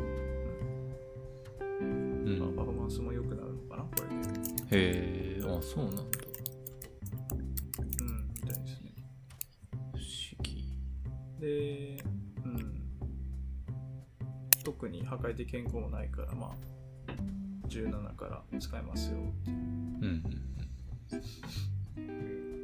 [2.38, 3.90] まあ、パフォーマンスも良くなるのかなこ
[4.70, 4.76] れで。
[4.76, 6.02] へえあそうなんだ。
[8.00, 8.92] うんみたいですね。
[9.72, 10.02] 不思
[10.42, 10.64] 議。
[11.40, 12.02] で、
[12.44, 12.80] うん。
[14.62, 16.54] 特に破壊的変更もないから、まあ、
[17.68, 19.56] 17から使えますよっていう。
[19.56, 20.22] うん
[21.96, 22.63] うん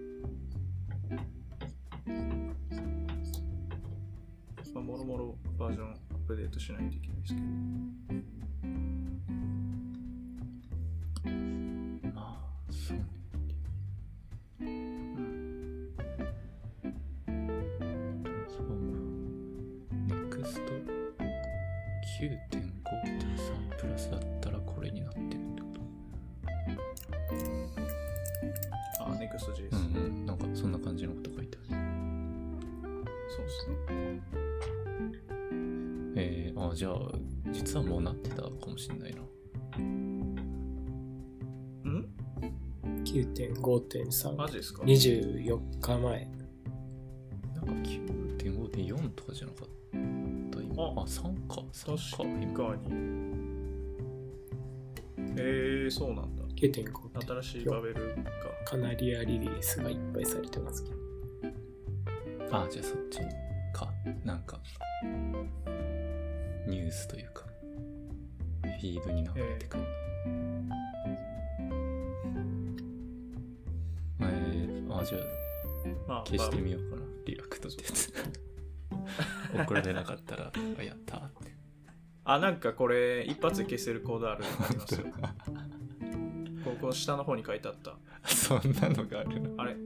[4.72, 7.46] まあ、もろもろバージョンアップデートしないといけないですけど。
[12.14, 13.19] まあそう
[36.70, 36.94] あじゃあ
[37.52, 39.30] 実はもうなってたかもしれないなん
[43.04, 44.36] ？9.5.3。
[44.36, 46.28] マジですか？24日前。
[47.54, 49.68] なんか9.5.4とかじゃなかっ
[50.50, 53.30] た今ああ3か3か確今かに。
[55.36, 56.44] えー、そうなんだ。
[56.56, 57.42] 9.5.4。
[57.42, 58.00] 新しいバベルか。
[58.64, 60.96] カナリアリリースがいっぱいされてますけど。
[62.52, 63.20] あじゃあそっち
[63.72, 63.88] か
[64.24, 64.60] なんか
[66.66, 67.44] ニュースというか
[68.62, 69.84] フィードに流れてくる、
[74.20, 75.18] えー、あじゃ
[76.06, 77.02] まあ、あ消してみようかな。
[77.26, 78.12] リラクトってやつ。
[79.54, 81.52] 怒られなかったらあやったーって。
[82.24, 85.06] あ、なんかこれ、一発で消せるコードあるのありますよ。
[86.64, 87.96] ここ下の方に書いてあった。
[88.28, 89.54] そんなのがあるの？
[89.62, 89.76] あれ？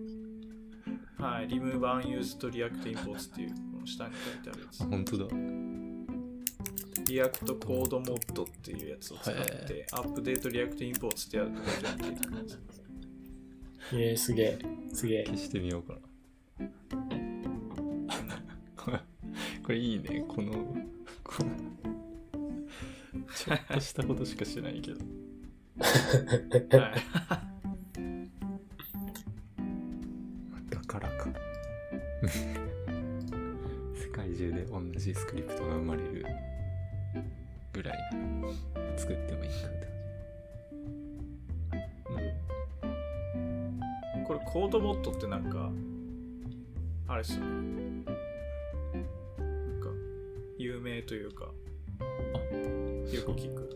[1.18, 4.80] はい、Remove Unused React Imports っていう、この下に書いてあるやつ。
[4.82, 4.86] あ。
[4.86, 5.24] 本当だ
[7.06, 12.84] React Code Mod っていうやつを使って、アップデートってやるとこれ全部出てくるんです。
[13.92, 14.58] えー、すげえ。
[14.92, 15.24] すげえ。
[15.24, 16.00] 消してみようかな
[18.76, 19.00] これ
[19.62, 20.24] これいいね。
[20.26, 20.52] この、
[21.22, 21.50] この、
[23.34, 25.00] ちょっとしたことしかしないけど。
[26.78, 27.53] はい。
[47.24, 48.04] あれっすよね。
[49.38, 49.88] なんか、
[50.58, 51.52] 有名というか、よ
[53.22, 53.70] く聞く。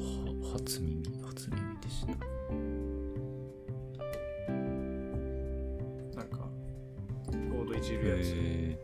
[0.00, 2.08] は初耳、初耳でした。
[6.16, 6.38] なんか、
[7.26, 8.30] コードいじるやつ。
[8.30, 8.78] へ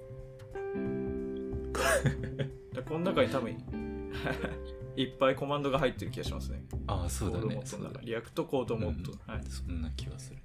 [2.75, 3.57] で この中に多分
[4.97, 6.65] いっぱいコマンドが入ってる気がしますね。
[6.87, 7.67] ああ、そうだね codemod。
[7.67, 9.13] そうだ、その中 React codemod。
[9.13, 9.45] うんはい。
[9.49, 10.41] そんな気はする。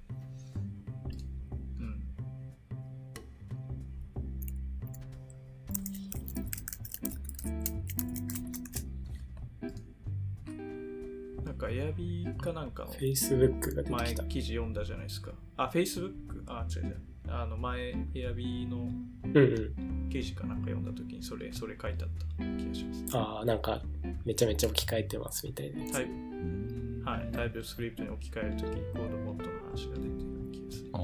[11.78, 14.24] なんか、エアビーかなんかの Facebook が出て前きた。
[14.24, 15.32] 記事読んだじゃないですか。
[15.56, 16.12] あ、Facebook?
[16.46, 16.96] あ、違う違う。
[17.28, 18.88] あの前、エアビーの
[19.24, 20.08] うんうん。
[20.10, 23.16] 記事かなんか読んだ時にそれ、それ書いてあった気がします。
[23.16, 23.80] ああ、なんか、
[24.24, 25.92] めちゃめちゃ置き換えてますみたいなやつ。
[25.92, 30.12] タイプうんはい、タイプスクリプトに置き換えるときにコードモッドの話が出てる
[30.52, 30.90] 気がする。
[30.92, 30.98] タ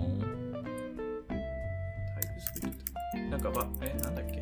[2.21, 3.31] イプスクリプト。
[3.31, 4.41] なんかば、え、なんだっけ？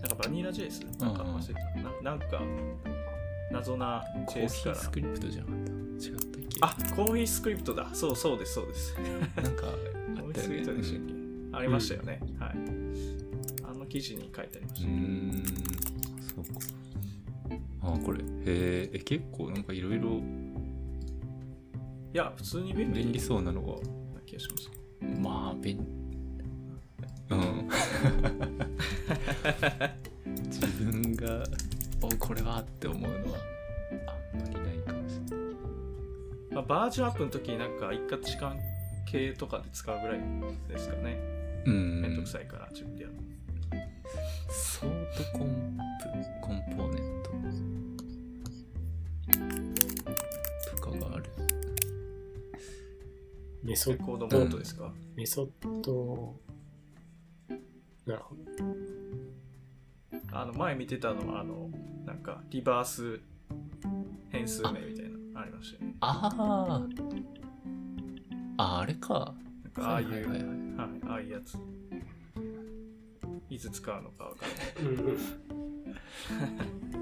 [0.00, 0.98] なんかバニラ JS?
[1.00, 2.02] なんか忘れた。
[2.02, 2.42] ななんか、
[3.50, 4.90] 謎なコー JS からヒース。
[4.90, 5.62] クリプトじゃなかった？
[6.06, 6.58] 違ったっけ？
[6.62, 7.88] あ、コーヒースクリプトだ。
[7.94, 8.94] そうそうです、そうです。
[9.36, 9.72] なんか、コ あ
[10.30, 11.12] ったよねーヒースクリプトでしたっけ、
[11.58, 12.20] ありましたよね。
[12.38, 12.54] はい。
[13.64, 15.52] あの記事に書いてありまうーし
[16.34, 16.40] た。
[16.40, 16.60] ん、そうか。
[17.82, 20.20] あ、これ、へえ、え結構なんかいろいろ
[22.12, 23.78] いや、普通に便利便利そうなのが、な
[24.26, 24.70] 気がします。
[25.20, 25.78] まあ、便
[27.30, 27.68] うん。
[32.30, 33.38] これはって思うのは、
[34.06, 35.46] あんまりないかもしれない。
[36.52, 38.56] まあ、バージョンアップの時になんか一括時間
[39.04, 40.20] 系とかで使うぐらい
[40.68, 41.18] ですかね。
[41.66, 42.02] うん。
[42.02, 43.16] めんどくさいから自分でやる。
[44.48, 44.90] ソー
[45.32, 46.06] トコンプ、
[46.40, 47.30] コンポーネント
[50.76, 51.24] とかがある。
[53.64, 55.48] メソッコードモッドですか、メソッ
[55.82, 56.36] ド、
[58.06, 58.79] なるほど。
[60.32, 61.70] あの前見てたのはあの
[62.04, 63.20] なんかリバース
[64.30, 65.96] 変数名みたいなのありましたよね。
[66.00, 66.30] あ
[68.56, 68.62] あ。
[68.62, 69.34] あ、あれか。
[69.64, 70.48] なんかああいう、はいいははいはい
[71.06, 71.58] ああいうやつ。
[73.48, 74.98] いつ使うのかわからな
[76.94, 76.96] い。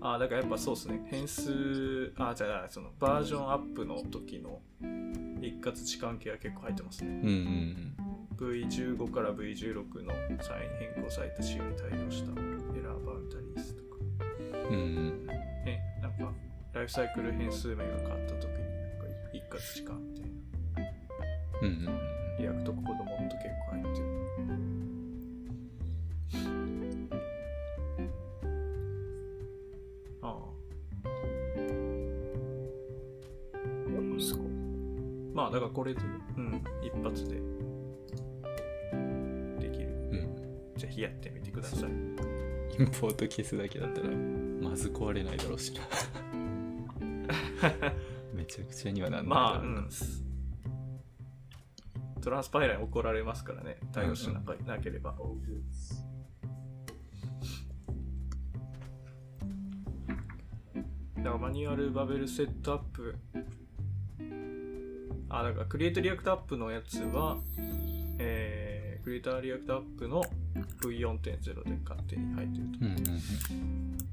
[0.00, 1.06] ああ、だからやっぱそうですね。
[1.10, 4.60] 変数、あ、じゃあ、そのバージョンアップの時の
[5.40, 7.20] 一括置換系が結構入ってますね。
[7.22, 7.96] うんうん。
[8.38, 10.12] V15 から V16 の
[10.42, 13.96] サイン変更された仕様に対応した Error Boundaries とか。
[14.70, 15.26] うんうん。
[15.66, 16.32] え、なんか、
[16.72, 20.90] ライフサイクル変数名が変わった時に、なんか一括置換みたいな。
[21.60, 22.10] うんうんうん。
[22.38, 24.09] React codemod 結構入ってる。
[35.34, 36.00] まあ、だからこれで、
[36.36, 37.36] うん、一発で
[39.58, 39.88] できる。
[40.10, 40.16] う
[40.76, 40.78] ん。
[40.78, 41.90] ぜひやってみてください。
[41.90, 45.82] インポート消すだけだったら、まず壊れないだろうしな。
[48.34, 49.88] めちゃくちゃにはなんないまあ、うん。
[52.20, 55.14] トランスパイラーに怒られますからね、対応しなかなければ。
[61.16, 63.14] だから Manual Babel Setup。
[65.30, 67.38] あ、だから Create React App のやつは、
[68.18, 70.22] えー、 Create React App の
[70.82, 72.84] V4.0 で勝手に入ってると。
[72.84, 72.98] うんうん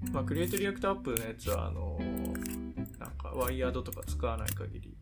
[0.07, 0.13] うん。
[0.13, 1.99] まあ、 Create React App のやつは、あの
[2.99, 4.95] なんか、 rewired とか使わない限り、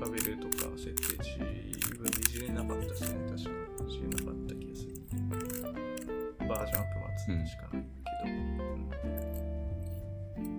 [0.00, 1.38] バベルとか設定自
[1.96, 3.50] 分でいじれなかったですね、確か。
[3.88, 4.94] いじれなかった気がする。
[6.46, 8.00] バージョンアップ待つしかないけ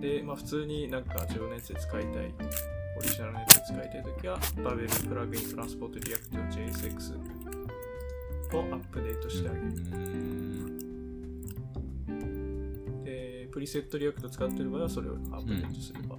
[0.00, 2.34] で、まあ、普通になんか自分のやつで使いたい、
[2.98, 7.16] オリジナルのやつで使いたいときは、 Babel plugin transform React JSX
[8.56, 9.66] をアップデートしてあげる。
[13.04, 16.15] で、 preset React 使ってる場合はそれをアップデートすれば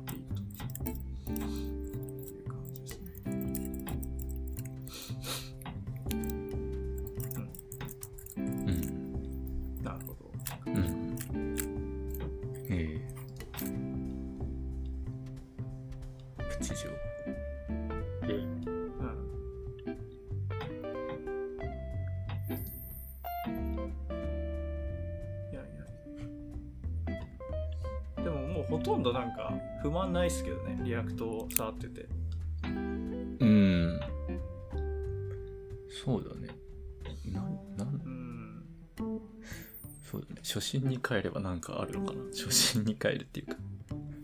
[40.79, 42.23] 初心に帰ればなんかあるのかな？
[42.25, 43.57] 初心に帰るっていうか。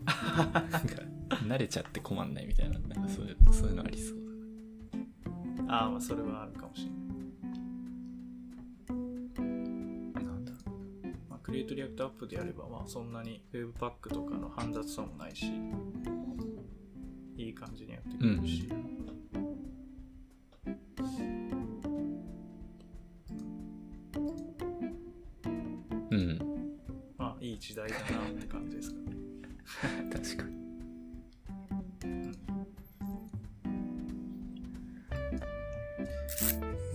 [0.52, 0.80] なんか、
[1.46, 4.18] 慣れちゃって困んないみたいな、なんかそういう、そういうのありそう
[5.68, 6.94] ああ、まあそれはあるかもしれない。
[9.34, 10.30] だな。
[10.30, 10.52] なんだ
[11.30, 15.46] まあ、 Create React App でやれば、まあそんなに Webpack とかの煩雑さもないし、
[17.36, 18.68] いい感じにやってくれるし。
[18.70, 19.23] うん。
[27.54, 29.04] いい時代だなって感じですかね。
[30.12, 30.54] 確かに。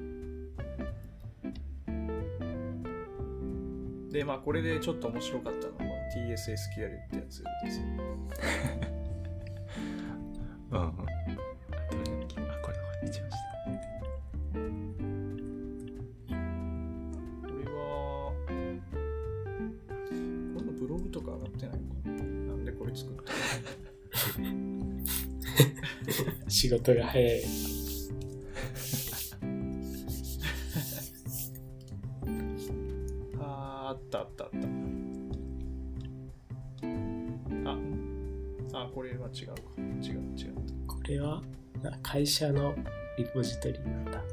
[4.11, 7.85] で、まあ、これでちょっと面白かったのは TSSQL ってやつですよ。
[26.65, 27.41] 仕事が早い。
[33.35, 34.57] の あーあったあったあった。
[37.69, 39.53] あ、あ、これは違うか。
[39.77, 40.55] 違う違う。
[40.87, 41.43] これは
[41.83, 42.73] な会社の
[43.19, 44.23] リポジトリなんだ。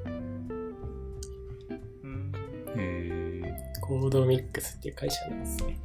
[2.03, 2.33] うん。
[2.77, 3.55] へえ。
[3.83, 5.79] コードミックスっていう会社なんですね。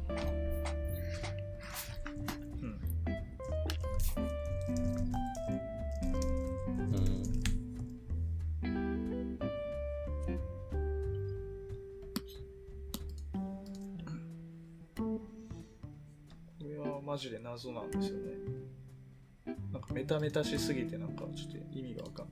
[20.08, 22.26] タメタしすぎてなんかちょっと意味がわかん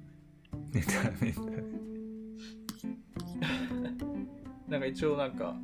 [0.73, 0.83] ない。
[0.83, 1.41] ネタメタ。
[4.67, 5.55] なんか一応なんか、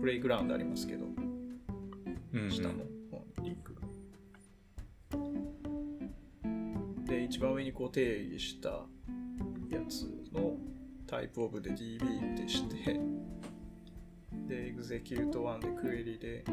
[0.00, 1.04] プレイグラウンドありますけど、
[2.32, 2.72] うん下の
[3.10, 3.82] 方にリンクが。
[7.06, 8.86] で、一番上にこう定義したや
[9.88, 10.56] つの
[11.06, 12.98] タイプオブで DB ってして、
[14.48, 16.44] で、execute1 でクエリで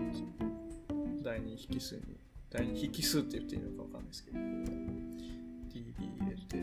[1.23, 6.57] 第二引数に、引数って言っていいのかわかんないですけど、DB 入れて、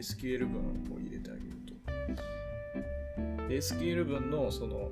[0.00, 1.72] SQL 文を入れてあげると。
[3.48, 4.90] で SQL 文のその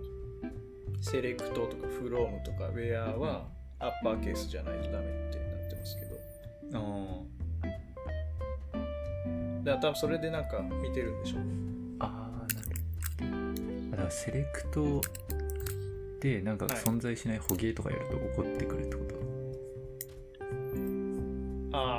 [1.01, 3.48] セレクトとかフロームとか where は
[3.78, 6.20] アッパーケースじゃないとダメってなってますけど
[6.74, 6.78] あ
[9.65, 11.47] だから多分それでなんか見てるんでしょうね
[12.01, 12.05] あ。
[12.05, 12.69] ああ、なる
[13.19, 13.31] ほど。
[13.89, 15.01] あだからセレクト
[16.20, 19.15] でなんかはい存在しない捕鯨とかやると起こってくるってこと、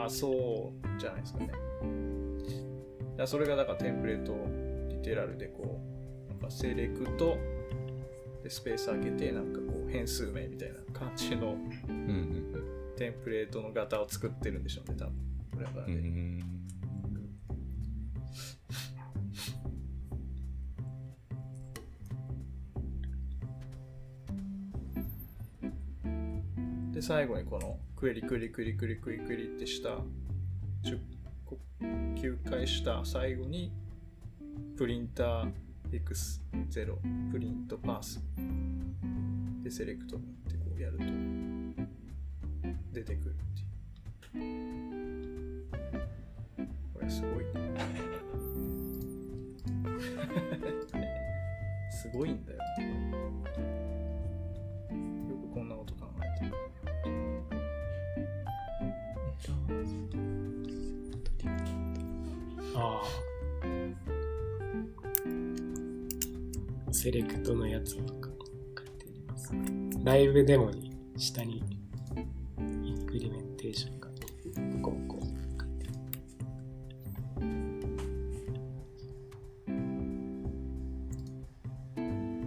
[0.02, 1.52] ああそうじゃないですかね
[3.18, 4.36] だかそれがだからテンプレート
[4.90, 5.80] リテラルでこ
[6.28, 7.38] うなんかセレクト
[8.44, 11.56] でスペース開けてなんかこう変数名みたいな感じの
[12.98, 15.14] テンプレートの型を作ってるんでしょうね多分
[15.54, 15.94] これはうん。
[15.94, 15.98] う、
[26.88, 26.92] ん。
[26.92, 29.90] で最後にこのクエリクエリクエリクエリクエリクエリってした。
[29.90, 30.98] 10
[31.46, 33.06] こ9回した。
[33.06, 33.72] 最後に
[34.76, 35.52] プリンター
[35.92, 36.96] X0
[37.32, 38.20] プリントパース。
[39.64, 41.04] でセレクトってこうやると
[42.92, 43.38] 出てくるっ
[44.34, 45.66] ていう。
[46.96, 47.46] これすごい。
[47.46, 47.52] ね
[52.02, 52.54] すごいんだ。
[52.54, 52.60] よ
[62.82, 63.06] ああ。
[66.92, 68.30] セレクトのやつとか
[68.78, 69.54] 書いてあります。
[70.04, 71.64] ライブデモに下に
[72.84, 74.08] インクリメンテーションが
[74.82, 77.46] こうこう書いてある。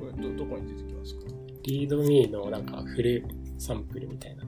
[0.01, 1.21] これど、どこに出てきますか？
[1.63, 3.25] リードミーのなんかフル
[3.59, 4.45] サンプルみたいな。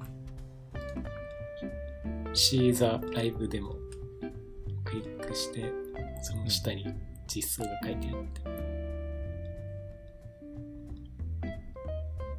[2.34, 3.74] シーザライブデモ
[5.36, 5.72] して、
[6.22, 6.86] その下に
[7.26, 8.40] 実装が書いてあって。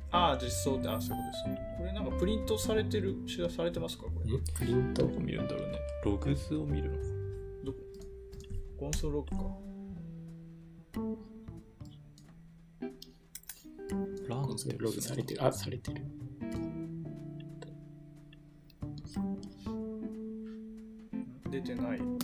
[0.09, 1.67] ああ、実装って、あそういうことです。
[1.77, 4.05] これなんかプリントされてる、知らされてますか？
[4.05, 4.31] これ。
[4.37, 4.43] ん？
[4.57, 5.03] プリント？
[5.03, 5.79] どこ見るんだろうね。
[6.03, 6.95] ログ図を見るの？
[6.97, 7.03] か。
[7.65, 7.79] どこ？
[8.79, 9.43] コンソールロックか。
[14.27, 15.45] ランそれログされてる。
[15.45, 16.01] あ、されてる。
[21.49, 22.16] 出てない。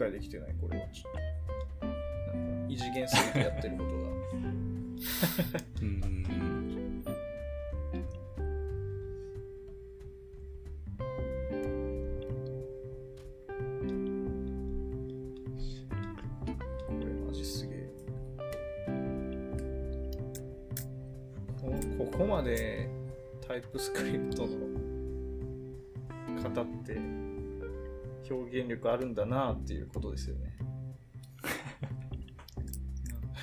[0.00, 1.20] 解できてない、これはちょっと。
[2.70, 3.96] 異次元すぎてやってることが。
[5.82, 5.89] うん。
[28.30, 30.56] 表現力あるんだなっていうことですよね。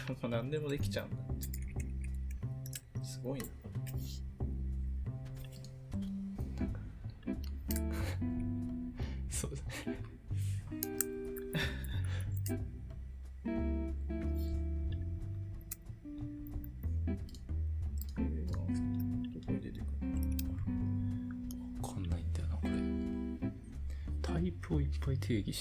[0.22, 3.04] もう何でもできちゃうんだって。
[3.04, 3.46] すごいな。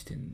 [0.05, 0.26] ぱ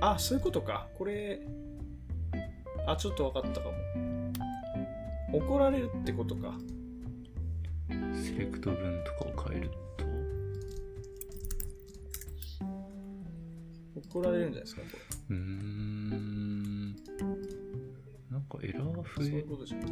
[0.00, 0.88] あ、そういうことか。
[0.96, 1.40] これ、
[2.86, 3.74] あ、ちょっと分かったかも。
[5.32, 6.54] 怒られるってことか。
[8.14, 9.78] セレクト文とかを変えると、
[14.18, 14.88] 怒られるんじゃないですか、こ
[15.30, 16.94] うーん。
[18.30, 19.04] なんかエラーれ。
[19.16, 19.80] そうい増えうことじゃん。
[19.80, 19.84] あ、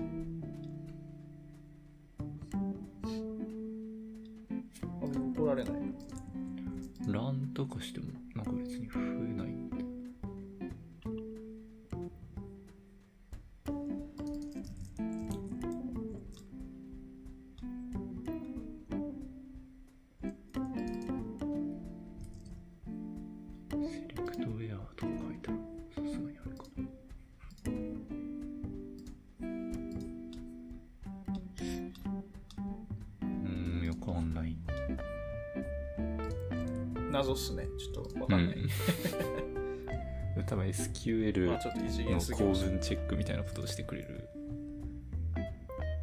[41.06, 42.52] SQL の構。
[42.52, 44.14] 文チェックみたいなことをしてくれるっ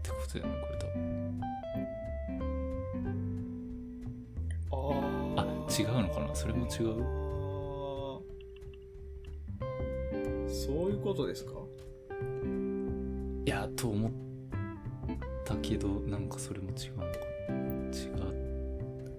[0.01, 1.41] てことだよねこれ多分。
[5.35, 6.89] ああ違うのかなそれも違う
[10.45, 11.51] うそういうことですか？
[13.45, 14.11] いやと思っ
[15.43, 17.09] たけどなんかそれも違うのか
[17.91, 18.34] 違う。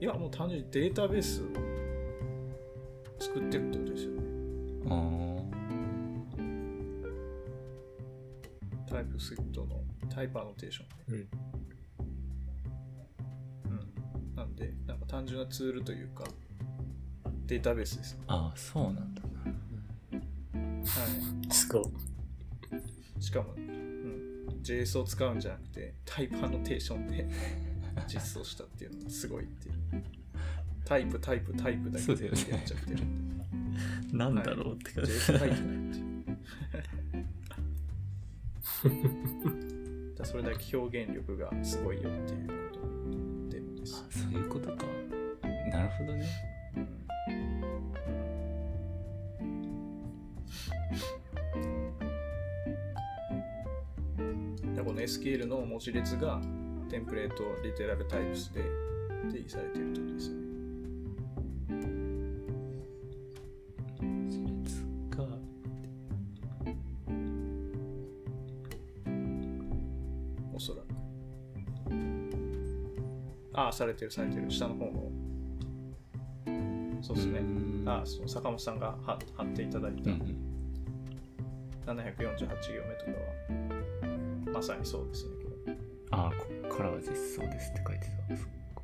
[0.01, 1.43] いや、もう単純にデータベース
[10.25, 10.87] イプアノテーション。
[11.15, 11.29] うん。
[13.71, 13.75] う
[14.33, 14.37] ん。
[14.37, 16.25] なんで、なんか単純なツールというか、
[17.47, 18.21] データベースですよ。
[18.27, 19.29] あーそうなんだは
[21.51, 21.83] すごい。
[23.19, 23.23] い。
[23.23, 24.47] しかも、うん。
[24.63, 27.27] JS を使うんじゃなくて、タイプアノテーションで
[28.09, 29.75] 実装したっていうのがすごいっていう。
[30.85, 32.35] タイプ、タイプ、タイプだけでやっ
[32.65, 33.45] ちゃってるんで。
[34.17, 35.67] なんだろうって感じ、JS 書いてないって
[35.99, 36.05] いう。
[38.85, 38.93] だから
[40.35, 42.81] それだけ表現力がすごいよっていうこと
[43.55, 44.19] でもですあ。
[44.19, 44.85] そういうことか
[45.71, 46.27] なるほどね
[54.75, 56.41] でこの SQL の文字列が
[56.91, 58.63] テンプレートリテラルタイプスで
[59.31, 60.44] 定義されているってことですね。
[73.55, 74.51] ああ、されてるされてる。
[74.51, 75.11] 下の方の。
[77.03, 77.41] そうですね。
[77.87, 80.37] ああ、そう坂本さんが貼貼っていただいたうんうん
[81.87, 83.11] 748行目とか
[84.51, 85.31] は、まさにそうですね。
[85.45, 85.77] これ
[86.11, 88.83] ああこっからは実装ですって書いてたそっか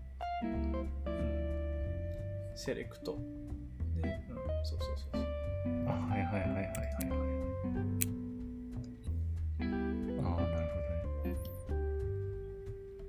[2.55, 3.17] セレクト。
[4.03, 5.23] で、うん、そうそうそうそう。
[5.89, 7.51] あはいはいはいはいはいはい
[10.23, 11.37] ああなるほどね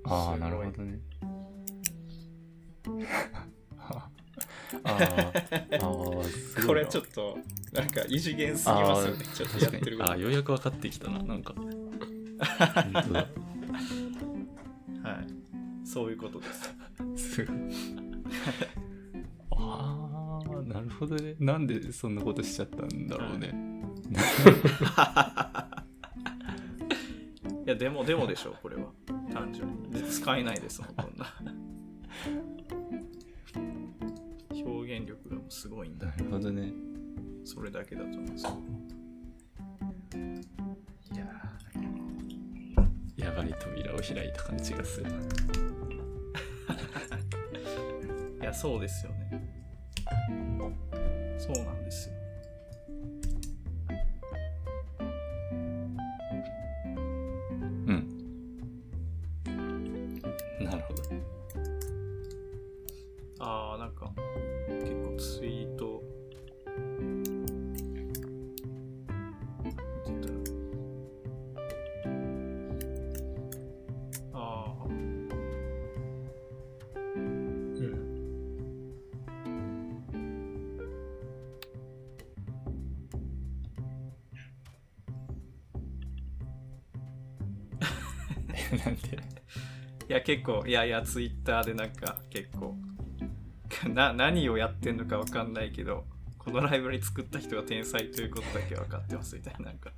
[0.06, 1.00] ああなるほどね
[4.84, 5.34] ああ
[6.66, 7.38] これちょっと、
[7.74, 9.26] なんか異次元すぎますよね。
[9.34, 11.54] ちょっとやってるあーようやく分かってきたななんか
[15.04, 15.86] はい。
[15.86, 16.74] そういうことです。
[17.36, 17.58] すごい
[19.52, 23.54] ああなるほどねなんでそんなことしちゃったんだろうね、
[27.66, 28.84] いや、でも、でもでしょう、これは。
[29.34, 29.92] 単純に。
[29.92, 31.26] で使えないですもん、こんな。
[34.92, 36.16] 表現力がすごいんだな。
[36.18, 36.74] るほどね
[37.46, 38.60] それだけだと思うんですよ。
[41.14, 45.18] いやーやばい扉を開いた感じがするな
[48.42, 49.50] いや、そうですよね。
[51.38, 52.16] そうなんですよ。
[57.88, 58.08] うん
[60.60, 61.11] なるほど
[90.22, 92.78] や、結構、いやいや、ツイッターでなんか、結構、
[93.94, 96.06] な、何をやってんのかわかんないけど、
[96.38, 99.92] このライブラリ作った人が天才ということだけ分かってますみたいな、なんか。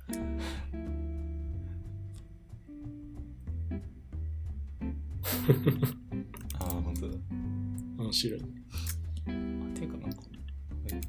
[6.60, 7.16] ああ本当だ
[7.98, 8.40] 面白い。
[8.40, 8.44] あ
[9.26, 10.22] ていうかなんか
[10.86, 11.00] え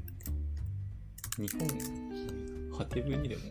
[1.37, 1.67] 日本
[2.77, 3.41] ハテブにでも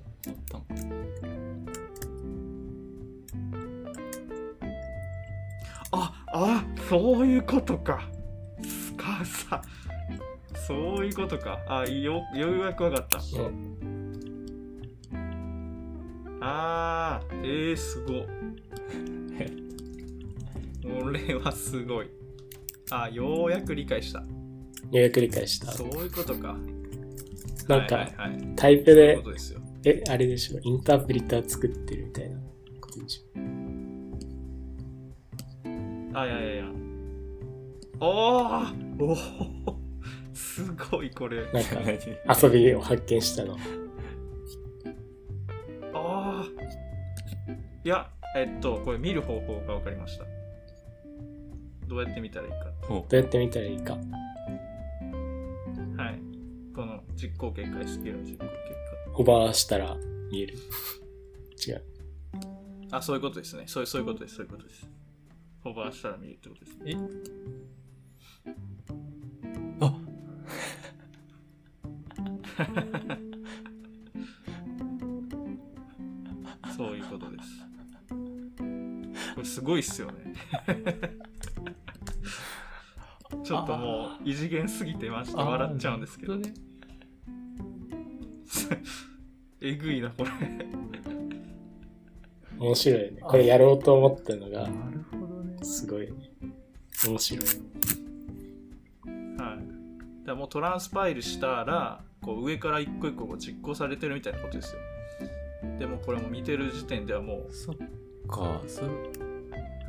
[6.95, 8.09] そういうことか。
[8.63, 9.61] スカさ。
[10.65, 11.59] そういうことか。
[11.67, 13.19] あ、よ、ようやくわかった。
[16.41, 18.13] あー、えー、すご。
[21.03, 22.11] これはすごい。
[22.93, 24.21] あ、ようやく理解した。
[24.21, 24.27] よ
[24.93, 25.73] うやく理解した。
[25.73, 26.57] そういうことか。
[27.67, 29.21] なんか、はいはいはい、タイプで
[29.83, 29.99] で。
[29.99, 31.71] え、あれでしょ、インタープリター作っ
[38.07, 39.75] おーおー
[40.35, 41.51] すごいこれ。
[41.53, 41.81] なんか、
[42.47, 43.57] 遊びを発見したの。
[45.95, 46.47] ああ。
[47.83, 50.25] いや、えっと、これ見る方法が分かりました。
[51.87, 52.73] どうやって見たらいいか。
[52.89, 53.95] おどうやって見たらいいか。
[53.95, 54.05] はい。
[56.75, 58.55] この実行結果、SQL の実行結
[59.13, 59.97] ホバーしたら
[60.31, 60.55] 見える。
[61.67, 61.83] 違う。
[62.91, 62.97] 果。
[62.99, 63.65] あ、そういうことですね。
[63.67, 64.37] そうそういうことです。
[64.37, 64.89] そういうことです。
[65.63, 66.93] ホバーしたら見るってことですね。
[66.93, 67.84] え？
[76.63, 77.45] あそういうことです。
[79.35, 80.35] これすごいっすよね。
[83.45, 86.37] ちょっともう異次元すぎてまして笑っちゃうんですけど
[89.61, 90.31] えぐいな、これ。
[92.59, 93.19] 面白いね。
[93.23, 95.59] これやろうと思ったのがなるほどね。
[95.63, 96.31] すごいね。
[97.07, 97.47] 面白い。
[100.35, 104.81] もうトランスパイルしたら、こう上から一個一個実行されてるみたいなことですよ。
[105.79, 107.77] でもこれも見てる時点ではもう、そっ
[108.29, 108.89] か、それ、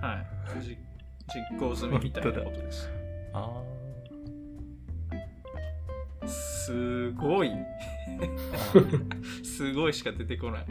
[0.02, 0.24] は
[0.60, 0.62] い。
[0.62, 0.78] じ
[1.28, 2.90] 実行済みみたいなことです。
[3.34, 3.62] あ
[6.26, 7.50] すごい。
[7.50, 10.66] ーすごいしか出てこない。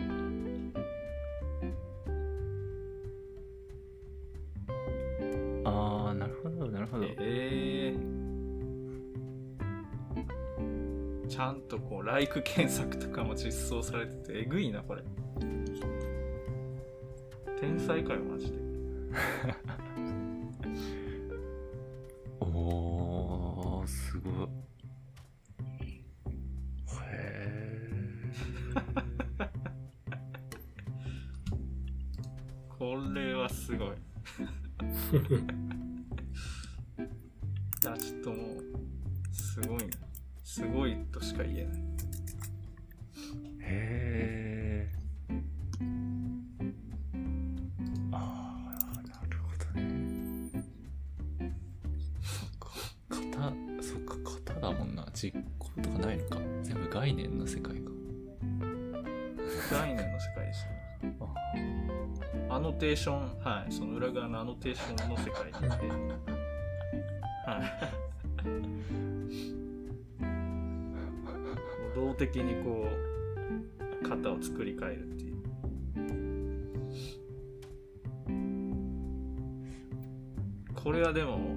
[5.65, 7.05] あー、なるほど、なるほど。
[7.19, 8.24] えー
[11.35, 15.03] ちゃんとこう、ライク検索とかも実装されてて、えぐいな、これ。
[17.59, 18.59] 天才かよ、マジで。
[22.39, 24.49] おー、すごい。
[27.11, 27.73] へ
[32.79, 33.89] これはすごい。
[33.91, 33.95] い
[37.85, 38.44] や、ちょっと。
[40.55, 41.65] すごいとしか言えない。
[41.67, 41.81] ー。
[43.61, 45.37] へー。
[48.13, 50.53] あー、なるほどね。
[52.23, 52.71] そっか、
[53.11, 53.53] 型、
[53.83, 54.15] そっか、
[54.47, 55.05] 型だもんな。
[55.13, 56.39] 実行とかないのか。
[56.63, 57.91] 全部概念の世界か。
[59.73, 61.19] 概念の世界ですね。
[62.49, 65.59] アノテーション、はい、その裏側のアノテーションの世界にいて、
[67.45, 69.04] はい。
[71.95, 72.89] 動的にこ
[74.03, 75.35] う、型を作り変えるっていう。
[80.75, 81.57] これはでも、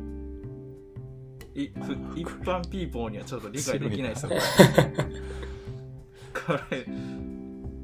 [1.53, 4.31] いふ一般ピーポーにはちょっと理解できないですよ。
[6.33, 6.85] これ、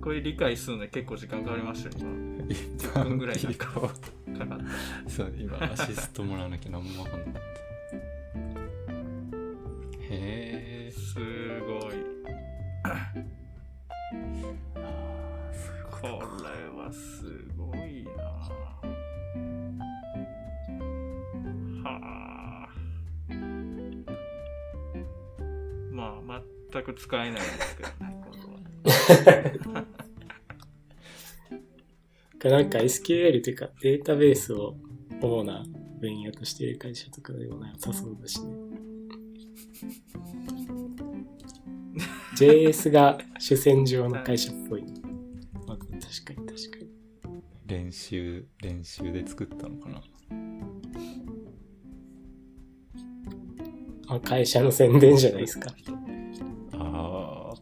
[0.01, 2.11] これ理解するのに結構時間かかりましたよ、今。
[2.47, 5.09] 10分ぐらいかかかった。
[5.09, 7.39] そう、今、アシストもらわなきゃ何もわかんなかった。
[9.99, 10.91] へえ。
[15.51, 15.71] す
[16.01, 16.11] ごい。
[16.11, 16.45] これ
[16.77, 17.25] はす
[17.57, 18.23] ごいな
[21.83, 22.67] はあ。
[25.91, 26.41] まあ、
[26.71, 28.39] 全く使えないですけどね、これ
[29.73, 29.85] は。
[32.43, 34.75] なんか SQL というかデータベースを
[35.21, 35.63] 主な
[36.01, 38.62] 分野としている会社とかでもなさそうだしね。
[42.35, 44.83] JS が主戦場の会社っぽい。
[45.67, 45.89] まあ、確
[46.35, 46.87] かに確かに。
[47.65, 50.01] 練習、練習で作ったのかな。
[54.07, 55.71] あ会社の宣伝じゃないですか。
[56.73, 57.53] あ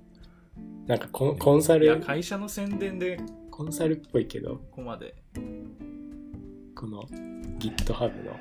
[0.88, 3.18] なんかコンコンサいや、ル、会社の宣伝で
[3.50, 5.16] こコンサルっぽいけど、こまで。
[6.76, 7.04] この
[7.60, 8.36] GitHub の。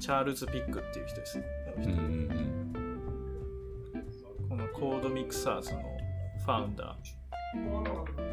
[0.00, 1.44] チャールズ・ピックっていう人ですね。
[1.68, 1.80] あ。
[1.80, 2.30] うんうんうん。
[2.30, 2.69] この
[4.80, 5.82] コードミクサーズの
[6.42, 8.29] ファウンダー。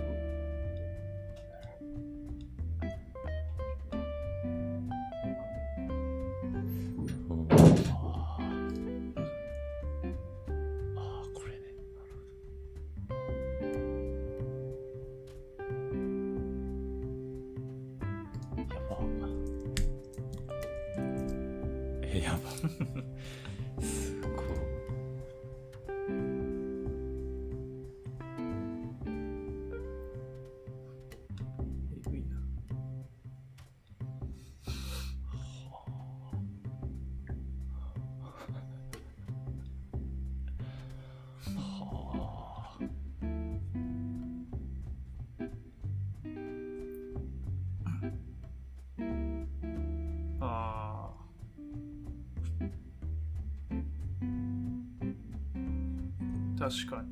[56.69, 57.07] 確かに。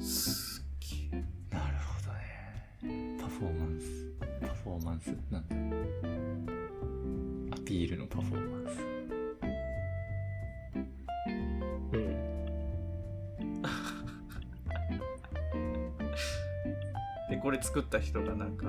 [0.00, 0.64] すっ
[1.10, 1.24] げえ。
[1.50, 2.18] なるほどね。
[3.20, 4.12] パフォーマンス。
[4.40, 5.08] パフォーマンス。
[5.32, 5.56] なんだ
[7.56, 8.78] アピールのパフォーマンス。
[11.92, 12.00] うん。
[17.30, 18.66] で、これ作った人がなんか、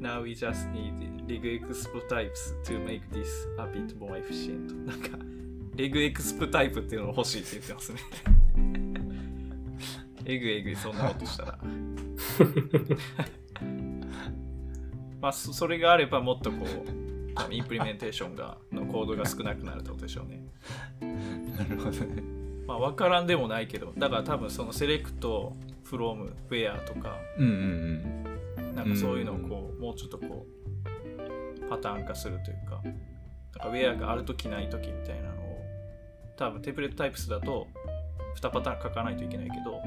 [0.00, 3.26] Now we just need rig exp types to make this
[3.58, 4.72] a bit more efficient.
[4.86, 5.18] なんか、
[5.74, 7.98] レグエクスプタイプっていうのが欲しいって言ってますね。
[10.26, 11.58] えぐいえぐい、そんなことしたら。
[15.20, 16.68] まあ、そそれがあればもっとこう、
[17.52, 20.42] インプリメンテーションがのコードが少なくなるってことでしょうね。
[21.56, 22.22] なるほどね。
[22.66, 28.24] まあ、わからんでもないけど、だから多分そのセレクト、フローム、ウェアとか、うんうん
[28.74, 35.62] なんかそういうのをこう、もうちょっとこう、パターン化するというか、なんかウェアがあるときないときみたいなのを、
[36.36, 37.68] 多分テンプレートタイプスだと
[38.40, 39.80] 2パターン書かないといけないけど、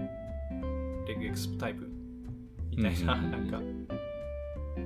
[1.08, 1.90] レグエクスタイプ
[2.70, 3.62] みたいな、なんか、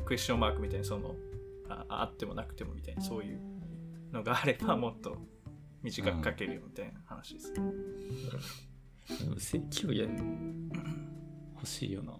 [0.05, 1.15] クエスチョンマークみたいな、その
[1.69, 3.39] あ、あってもなくてもみたいな、そういう
[4.11, 5.17] のがあればもっと
[5.83, 7.53] 短く書けるよみたいな話です。
[7.57, 7.71] うん。
[9.25, 10.13] でも正規をやる
[11.55, 12.13] 欲しいよな。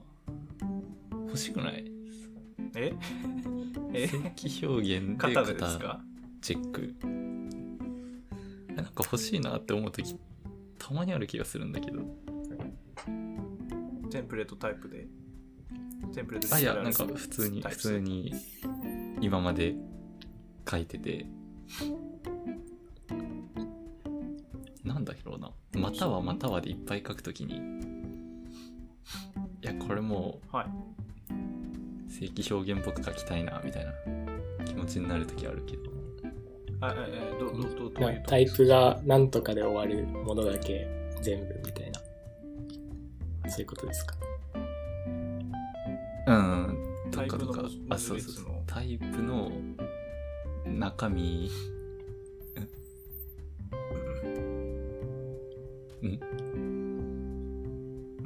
[1.28, 1.86] 欲しくない？
[2.76, 2.94] え？
[3.94, 4.08] え？
[4.08, 6.02] 正規表現で型でですか
[6.42, 6.96] チェック。
[8.70, 10.16] えなんか欲しいなって思うとき、
[10.78, 12.02] たまにある気がするんだけど。
[14.12, 15.08] テンプレートタイプで。
[16.14, 18.34] テンプレートあ、いや、なんか普通に、普通に
[19.22, 19.74] 今まで
[20.70, 21.26] 書いてて、
[24.84, 25.52] なんだろうな。
[25.80, 27.56] またはまたはでいっぱい書くときに、
[29.62, 30.66] いや、これもはい。
[30.66, 33.94] う正規表現っぽく書きたいな、みたいな
[34.66, 35.92] 気持ちになるときあるけど。
[37.40, 40.88] どどどどういうタイプが何とかで終わるものだけ
[41.22, 41.91] 全部みたいな。
[43.50, 44.16] そういうことですか？
[46.28, 46.78] うん、
[47.12, 47.64] とかとか。
[47.90, 48.54] あ、そうそうそう。
[48.68, 49.52] タイプの
[50.66, 51.50] 中身、
[56.04, 56.08] ん。
[56.08, 56.20] ん？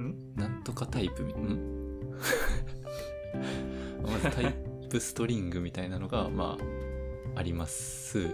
[0.02, 0.36] ん？
[0.36, 2.12] なんとかタイプみ、ん？
[4.04, 4.54] まずタイ
[4.90, 6.58] プストリングみたいなのが、ま
[7.36, 8.30] あ、あります。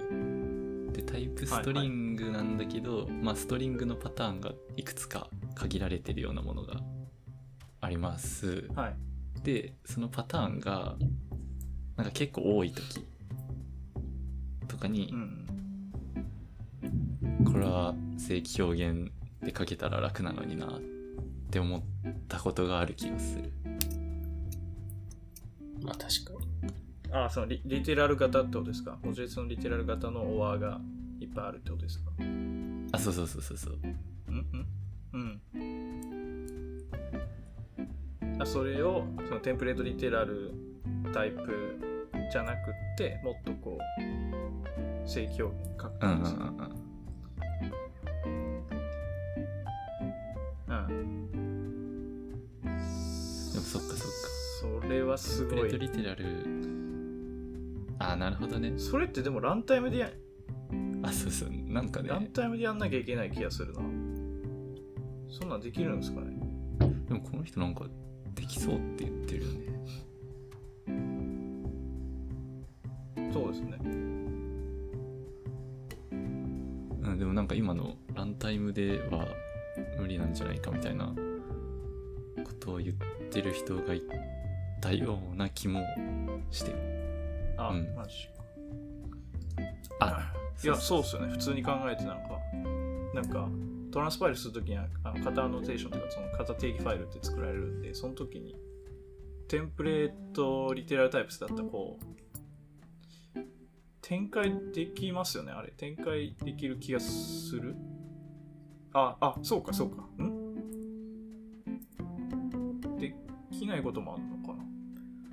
[0.91, 6.81] で、タイプストリングなんだけど、まあ、ストリングのパターンがいくつか限られてるようなものが
[7.81, 8.69] あります。
[8.75, 8.95] はい。
[9.43, 10.95] でそのパターンが
[11.95, 13.07] なんか結構多い時
[14.67, 15.47] とかにう、ん。
[17.45, 19.11] これは正規表現
[19.41, 20.79] で書けたら楽なのになっ
[21.49, 21.81] て思っ
[22.27, 23.51] たことがある気がする
[25.81, 26.30] まあ確か
[27.11, 27.17] に。
[27.17, 28.97] あそのリリテラル型ってことですか？
[29.03, 30.79] 文字列のリテラル型のオアが
[31.19, 32.11] いっぱいあるってことですか？
[32.93, 33.79] あそうそうそうそうそう。
[33.83, 34.45] うん
[35.13, 36.81] うんうん。
[38.39, 40.53] あそれをそのテンプレートリテラル
[41.13, 41.77] タイプ
[42.31, 42.57] じゃなくっ
[42.97, 43.81] てもっとこう
[45.07, 46.53] 正規表現書くうんうんんですかうん。
[50.67, 50.75] うん。
[52.65, 52.71] うん
[53.61, 54.03] そっかそっか。
[54.81, 56.23] それはすプレートごいリテラル
[58.01, 58.73] あなるほどね。
[58.77, 60.09] それってでもランタイムでや
[61.03, 62.09] あそうそうなんかね。
[62.09, 63.81] ランタイムでやんなきゃいけない気がするな。
[65.29, 66.37] そんなんできるんですかね。
[67.07, 67.85] でもこの人なんか
[68.33, 69.71] できそうって言ってるよね。
[73.31, 73.77] そうですね。
[76.11, 79.27] うん、でもなんか今のランタイムでは
[79.99, 81.13] 無理なんじゃないかみたいな
[82.43, 82.95] ことを言っ
[83.29, 84.01] てる人がい
[84.81, 85.81] たような気も
[86.49, 86.71] して。
[86.71, 86.90] る。
[87.67, 88.27] あ、うんマジ
[89.99, 90.33] あ
[90.63, 91.31] いや、そうっすよね。
[91.31, 92.39] 普通に考えてなんか、
[93.13, 93.49] なんか、
[93.91, 98.55] トランスパイルするときには、あの型アノテーションとか、その型定義ファイルって作られるんで、その時に、
[99.47, 102.05] テンプレートリテラルタイプスだったら、こう、
[104.01, 105.71] 展開できますよね、あれ。
[105.71, 107.75] 展開できる気がする？
[108.93, 110.03] あ、あ、そうか、そうか。
[110.21, 110.41] ん？
[112.97, 113.15] で
[113.51, 114.63] きないこともあるのかな？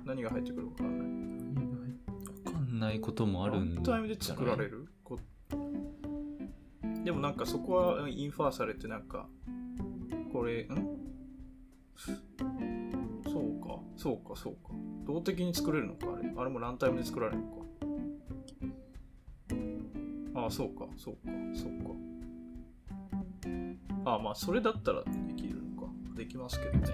[0.05, 1.09] 何が入ってくるかわからない。
[2.79, 4.87] ないこともあるんランタイムで作られる
[7.03, 9.27] でもなんかそこはインファーされてなんか
[10.31, 10.67] これん？
[13.23, 13.79] そうか。
[13.95, 14.69] そうかそうか。
[15.05, 16.31] 動的に作れるのかあれ？
[16.37, 17.53] あれもランタイムで作られるのか。
[20.41, 21.21] ああそうかそうか
[21.53, 21.89] そうか。
[24.05, 25.87] ああまあそれだったらできるのか。
[26.15, 26.87] できますけどね。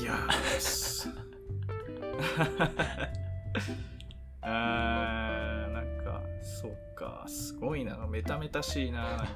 [0.00, 1.10] いやー
[4.42, 9.34] あーなんかそうかすごいなメタメタしいななんか。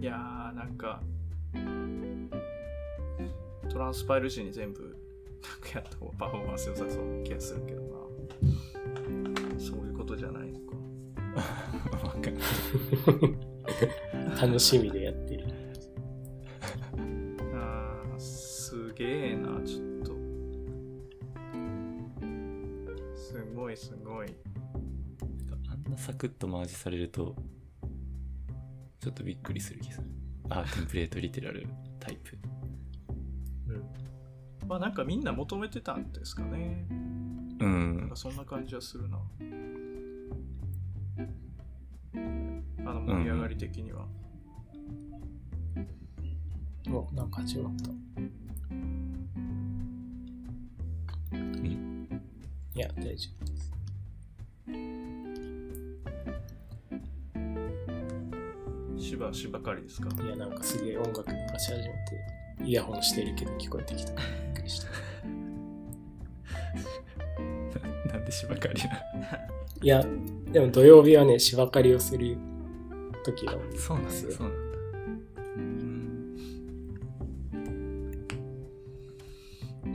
[0.00, 1.00] いやーなんか
[3.68, 4.92] トランスパイル時に全部なん
[5.72, 7.88] かやった方がパフォーマンス良さそうな気がするけどな。
[9.58, 10.66] そういうことじゃないのか。
[14.40, 15.44] 楽しみでやってる。
[17.54, 19.85] あーすげえなちょっと
[23.66, 24.28] ごいすごい
[25.68, 27.34] あんなサクッとマージされると
[29.00, 30.06] ちょっとびっくりする気がする。
[30.50, 31.66] あ、テンプレートリテラル
[31.98, 32.38] タイプ。
[33.68, 34.68] うん。
[34.68, 36.86] まあなんかみんな求めてたんですかね。
[37.60, 38.16] うなんんか。
[38.16, 39.18] そんな感じはするな。
[42.84, 44.06] あの盛り上がり的には。
[46.88, 47.90] お、なんか始まった。
[52.76, 53.52] いや、大丈夫で
[58.98, 59.04] す。
[59.08, 60.10] しばしばかりですか？
[60.22, 61.90] いや、なんかすげえ音楽流し始めて、
[62.64, 64.12] イヤホンしてるけど聞こえてきた。
[64.12, 64.20] びっ
[64.56, 64.88] くりした。
[68.12, 68.90] なんでしばかりな。
[69.82, 70.04] いや、
[70.52, 72.36] でも土曜日はね、芝刈りをする
[73.24, 74.44] 時が多いですそうなんだ、そうなんだ。
[75.56, 76.36] うん。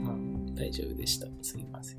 [0.02, 0.16] まあ、
[0.56, 1.28] 大丈夫でした。
[1.42, 1.98] すいません。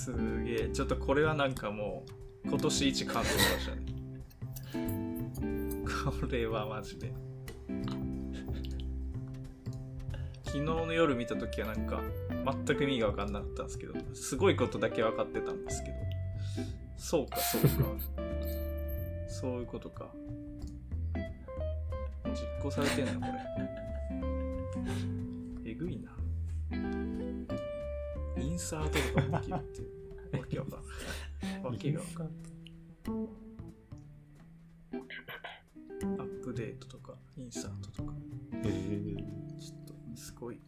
[0.00, 0.12] す
[0.44, 0.68] げえ。
[0.72, 2.06] ちょっとこれはなんかも
[2.44, 3.82] う、今年一感動しましたね。
[6.22, 7.12] これはマジで。
[10.44, 12.00] 昨日の夜見たときはなんか、
[12.66, 15.96] 全く意味が分かんなかったんですけど、すごいことだけ分かってたんですけど、
[16.96, 17.68] そうか、そうか。
[19.28, 20.08] そういうことか。
[22.24, 23.32] 実行されてんのこれ。
[25.70, 26.10] えぐいな。
[28.60, 30.40] インサートとかもできるっていう。
[30.40, 31.64] わけわかんない。
[31.64, 32.36] わけがわかんない。
[36.18, 38.12] アップデートとか、インサートとか。
[38.52, 39.16] へえ。
[39.58, 40.56] ちょっと、すごい。
[40.56, 40.60] い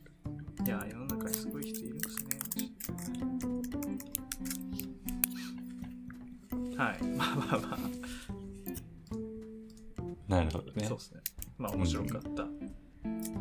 [0.69, 2.25] や、世の中にすごい人いるんですね。
[6.79, 7.03] はい。
[7.05, 7.79] まあまあまあ。
[10.29, 10.99] なるほどねそう。
[10.99, 11.21] ですね。
[11.59, 12.47] まあ面白かった。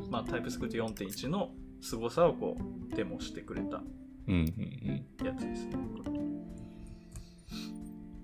[0.10, 1.52] まあタイプスクリプト4.1の
[1.82, 3.82] 凄さをこうデモしてくれた
[4.32, 5.72] うんうんやつですね。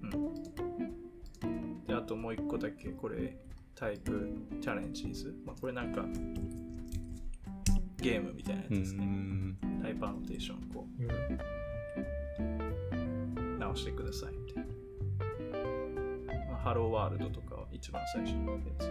[0.04, 1.86] うん。
[1.86, 3.38] で、あともう一個だけ、これ、
[3.76, 5.36] タイプチャレンジーズ。
[5.46, 6.06] まあこれなんか、
[7.98, 9.04] ゲームみたいなやつですね。
[9.06, 9.58] ん。
[9.82, 10.88] タイプアノテーションをこ
[12.40, 14.70] う直してくださいみたいな。
[16.52, 18.90] まあ、ハローワールドとかは一番最初のやつ。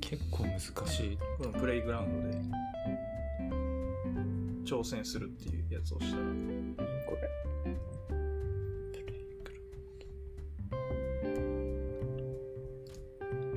[0.00, 1.18] 結構難しい。
[1.38, 2.63] このプレイグラウンドで
[4.64, 6.22] 挑戦するっていうやつをしたら、
[7.06, 7.28] これ。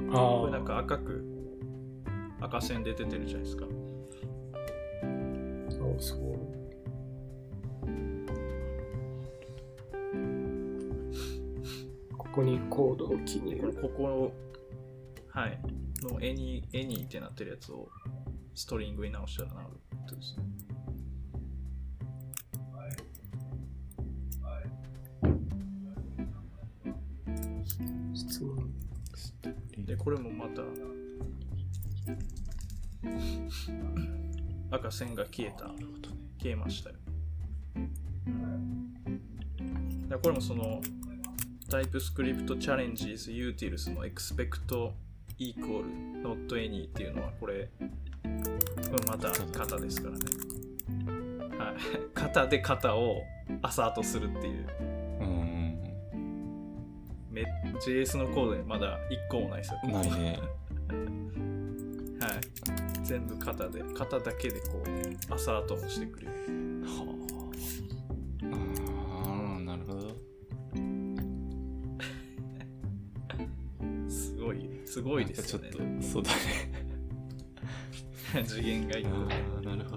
[0.09, 1.23] あこれなんか赤く
[2.39, 3.65] 赤線で出てるじゃないですか。
[5.67, 6.19] あ、そうそう。
[12.17, 13.73] ここにコードを記入これ。
[13.73, 14.31] ここ
[15.29, 15.59] はい
[16.03, 17.89] のエニーエニーってなってるやつを
[18.53, 20.43] ストリングに直したらなるってことですね。
[30.07, 30.61] これもまた
[34.71, 35.65] 赤線が消えた。
[36.41, 36.95] 消えましたよ。
[40.07, 40.81] でこれもその
[41.67, 44.93] TypeScript Challenges Utils の Expect
[45.39, 45.83] Equal
[46.23, 47.89] Not Any っていうのはこれ、こ
[48.23, 50.19] れまた型ですからね。
[51.57, 51.75] はい。
[52.13, 53.23] 型で型を
[53.61, 54.86] アサートするっていう。
[57.79, 59.79] JS のコードにまだ1個もないですよ。
[59.83, 60.39] ないね。
[62.19, 62.31] はい。
[63.03, 64.83] 全部型で、型だけでこ
[65.29, 66.31] う、アサートもしてくれる。
[66.83, 67.15] は
[68.43, 68.55] あ。
[69.53, 70.15] ああ、なるほど。
[74.09, 75.69] すごい、すごいですよね。
[75.71, 76.37] ちょっと、そうだね。
[78.45, 79.09] 次元が一個。
[79.09, 79.27] あ
[79.59, 79.96] あ、なるほ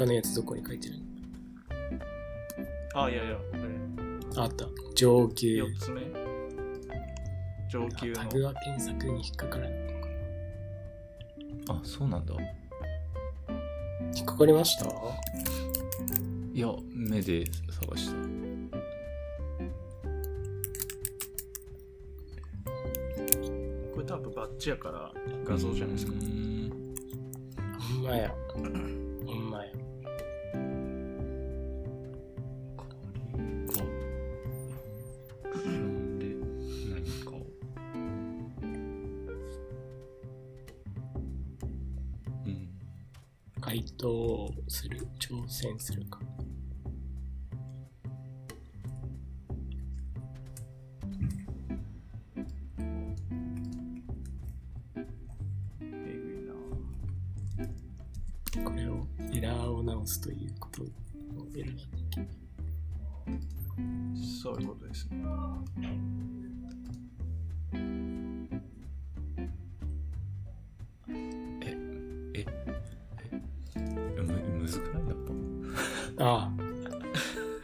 [0.00, 0.94] カリイカのやつどこに書いてる
[2.94, 4.66] あ、いやいや、こああった。
[4.94, 5.62] 上れ、級。
[5.62, 6.00] 4つ目
[7.70, 8.16] 上級の。
[8.16, 9.80] タグは検索に引っかからない。
[11.68, 12.34] あ、そうなんだ。
[14.16, 14.86] 引っかかりました？
[16.54, 18.14] いや、目で探した。
[23.94, 25.12] これ多分バッチやから
[25.44, 26.14] 画像じゃないですかう。
[26.16, 26.94] ーん
[27.78, 28.34] ほんまや。
[45.40, 45.46] る。
[45.46, 46.20] 挑戦するか。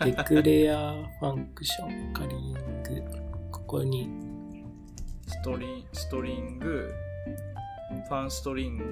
[0.07, 2.61] デクレアファンクション、カリング。
[3.51, 4.09] ここに、
[5.27, 6.95] ストリンストリング、
[8.07, 8.85] ファンストリング、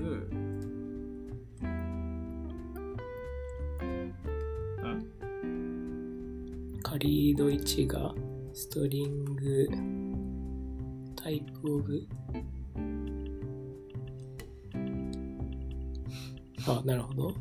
[4.82, 5.06] ん
[6.82, 8.12] カリード1が、
[8.52, 9.68] ストリング、
[11.14, 12.08] タイプオブ。
[16.66, 17.32] あ、なるほど。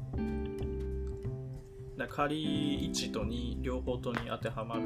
[2.16, 4.84] 仮1と2両方とに当てはまる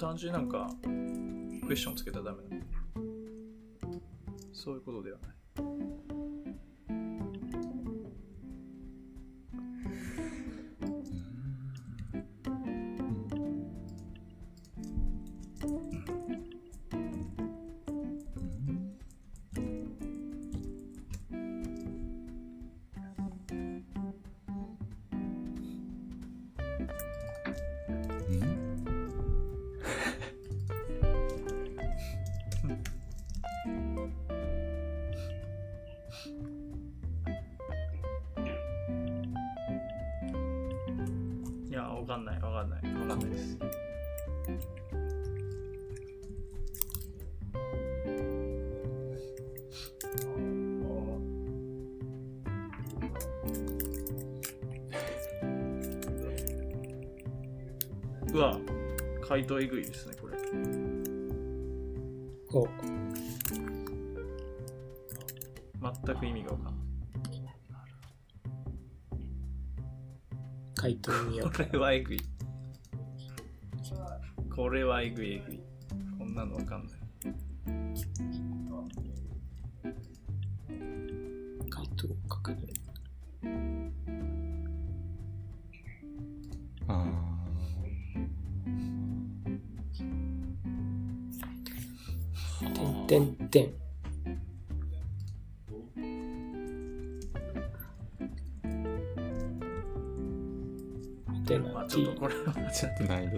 [0.00, 0.66] 単純になんか、
[1.66, 2.62] クエスチョンつけたらダメなの
[4.50, 5.39] そういうことではない。
[59.50, 60.36] 回答えぐいですね、これ。
[62.52, 62.68] お、
[66.04, 66.74] 全く意味がわかんない。
[70.76, 72.20] 回答によこれはえぐい。
[74.54, 75.60] これはえぐいえぐい。
[76.16, 76.89] こんなのわかんない。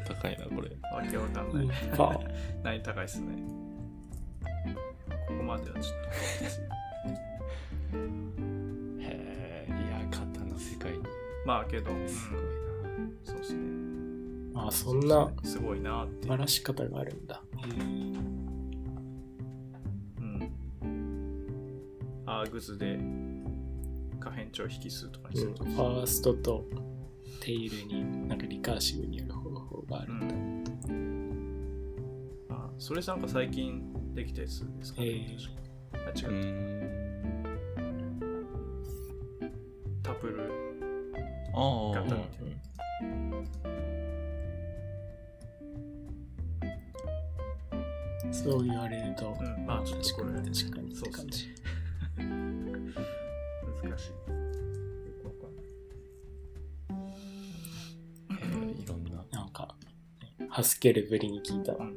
[0.03, 0.69] 高いな、これ。
[0.71, 1.69] とわけわかんない。
[2.63, 3.43] 難易度高いですね。
[5.29, 5.97] ここまではちょっ
[9.01, 10.99] へえ、いや、型の世界に。
[11.03, 11.09] と。
[11.47, 12.47] まあけど、うんすごいな。
[13.25, 13.61] そうですね。
[14.55, 16.29] あ、そんなすごいなっていう。
[16.29, 17.43] バラし方があるんだ。
[20.19, 20.53] うん。
[22.27, 22.99] アーグズで
[24.21, 25.65] 可変調引数とかにうん、すると。
[25.65, 26.65] ファーストと
[27.41, 29.27] テイルになんかリカーシブに
[29.93, 30.65] があるん
[32.49, 32.57] だ。
[32.57, 33.83] あそれなんか最近
[34.15, 35.07] できたやつですかね。
[35.09, 35.63] えー
[35.95, 36.72] あ、違う
[60.83, 61.87] ねハスケルぶりに聞いたわ。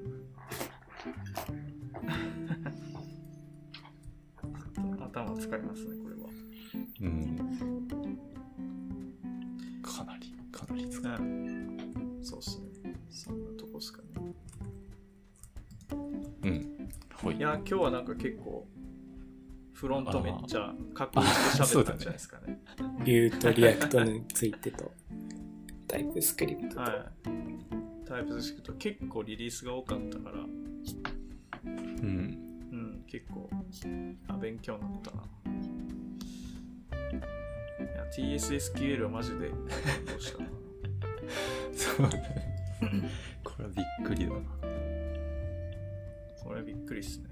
[5.01, 6.21] 頭使いますね、これは。
[7.01, 7.37] うん
[9.81, 11.77] かなりかなり使ううん。
[12.21, 12.65] そうっすね。
[13.09, 14.07] そんなとこっすかね。
[16.43, 18.67] うんほいいや、今日はなんか結構、
[19.73, 22.61] フロントめっちゃかっこよく喋ったんじゃないですかね。
[23.03, 24.91] Vue と React についてと、
[25.87, 26.81] タイプスクリプトと。
[26.81, 26.91] はい。
[28.15, 30.37] タイプスクリプト結構リリースが多かったから、う
[31.67, 32.39] ん
[32.71, 33.49] うん、結構、
[34.29, 35.23] あ、勉強になったな。
[37.77, 39.55] いや、TSSQL はマジで、ど
[40.17, 40.49] うしたな。
[41.75, 43.11] そうだね
[43.43, 44.39] これはびっくりだな
[46.41, 47.25] これびっくりっすね。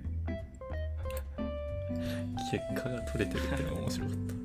[2.51, 4.42] 結果が取れてるっていうのが面白かった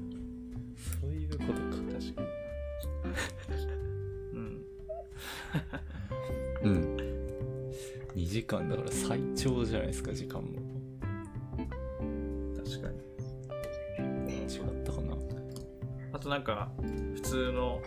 [8.39, 10.47] 時間だから最長じゃないですか時間も
[12.57, 12.99] 確かに。
[14.45, 15.17] 違ったかな
[16.13, 16.71] あとなんか、
[17.17, 17.83] 普通の、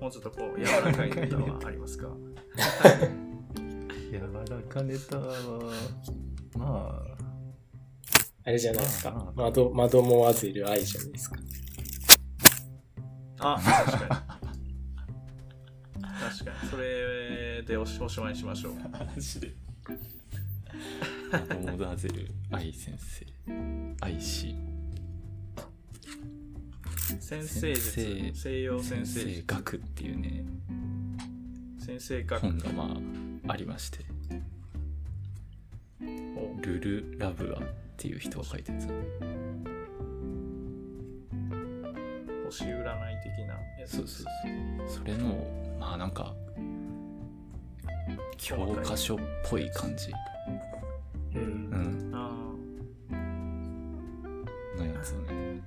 [0.00, 2.08] もうちょっとこう、柔らかいネタはありますか？
[4.10, 5.34] 柔らかネタは
[6.56, 7.16] まあ
[8.44, 9.32] あれじゃないですかまあ。
[9.36, 11.36] 窓、窓もわずいる愛じゃないですか。
[13.38, 14.08] あ、確かに。
[16.00, 16.70] 確かに。
[16.70, 18.74] それでおしおしまいにしましょう。
[18.90, 19.54] マジで
[21.36, 23.26] モダーゼル愛先生。
[24.00, 24.56] 愛し
[27.20, 27.90] 先生術。
[27.90, 29.44] 先生西洋先先生生術。
[29.46, 30.44] 学っていうね
[31.78, 32.84] 先生学本がま
[33.48, 33.98] あありまして。
[36.00, 37.62] をルル・ラブアっ
[37.96, 38.88] ていう人が書いたやつ。
[42.46, 42.84] 星占い
[43.22, 43.96] 的なやつ。
[43.96, 44.26] そうそう
[44.86, 45.04] そう。
[45.04, 45.46] それの
[45.78, 46.34] まあなんか
[48.38, 49.18] 教科書っ
[49.48, 50.10] ぽい感じ
[51.36, 51.70] うん。
[51.72, 52.10] うん。
[52.14, 52.44] あ
[54.78, 55.62] のやつをね。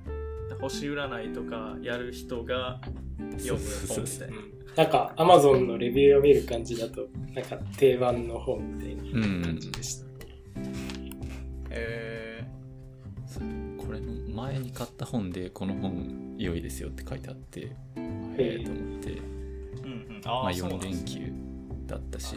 [0.51, 2.81] ー星占いとかやる人が
[3.37, 4.35] 読む本みたいな。
[4.75, 10.05] なんか、アマゾンのレビューを見る感じだと、なんか定番の本みたいうんうなん感じでした。
[11.69, 12.43] え
[13.25, 13.43] そう。
[13.85, 17.71] これの前に買った本でこの本良いですよって書いてあってへ
[18.37, 19.09] えと思って。
[19.09, 19.21] ー、
[19.83, 20.21] うんうん。
[20.25, 21.33] あまあーそう4なんです連休
[21.87, 22.35] だったし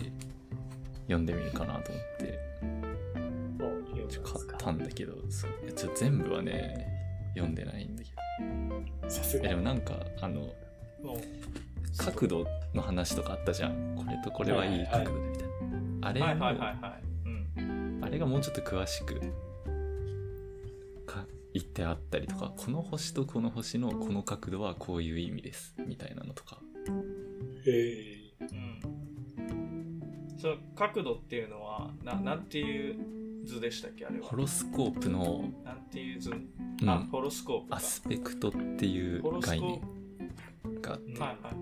[1.06, 2.16] 読んでみるかなと思っ
[4.20, 6.86] 買ったんだけどそういやちょっと全部はね
[7.34, 8.10] 読んでないんだけ
[9.08, 9.42] さすが。
[9.44, 10.54] どえでもなんかあの
[11.96, 13.96] 角度の話とかあったじゃん。
[13.96, 15.48] これとこれはいい角度でみたい
[16.00, 16.72] な、あれはいもはいはい。
[18.02, 19.14] あれがもうちょっと詳しく
[21.06, 26.58] か言ってあったりとかこの星とこの星のこの角度はこういう意味ですみたいなのとか。
[27.66, 27.70] へ
[28.40, 28.80] うん。
[30.38, 32.96] その角度っていうのは、ななんていう
[33.44, 34.26] 図でしたっけあれは。
[34.26, 34.36] ホ。
[34.36, 36.34] ロスコープの、なんていう図、う
[36.84, 36.90] ん。
[36.90, 37.76] あ、ホロスコープか。
[37.76, 37.80] ア。
[37.80, 39.80] スペクトっていう概念
[40.62, 41.56] プがあって、はいはいはい。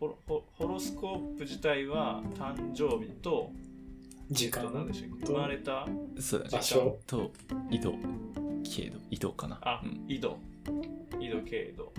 [0.00, 3.52] ホロホホロスコープ自体は誕生日と、
[4.30, 5.26] 時と何間でしたっけ？
[5.26, 5.86] 生まれた、
[6.20, 6.50] そうだね。
[6.52, 6.98] 場所？
[7.06, 7.32] と
[7.70, 7.94] 緯度。
[8.64, 9.58] 経度緯度かな。
[9.62, 10.38] あうん、緯度、
[11.18, 11.92] 緯度、経度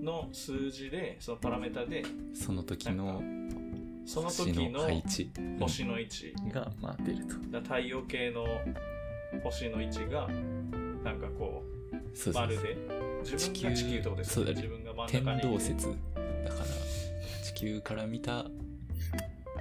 [0.00, 3.20] の数字で、そのパラメータで、その時の
[4.10, 4.80] その星時の
[5.60, 7.34] 星の位置、がまあ出ると。
[7.52, 8.44] だ太陽系の
[9.44, 10.26] 星の位置が、
[11.04, 11.62] なんかこ
[11.92, 12.42] う、そうそうそう。
[12.42, 12.76] 丸で、
[13.22, 14.56] 自分が地球ってことですそうだね。
[14.56, 15.38] 自分が真ん天中に。
[15.38, 15.50] いる。
[15.50, 16.64] 動説だから
[17.44, 18.46] 地球から見た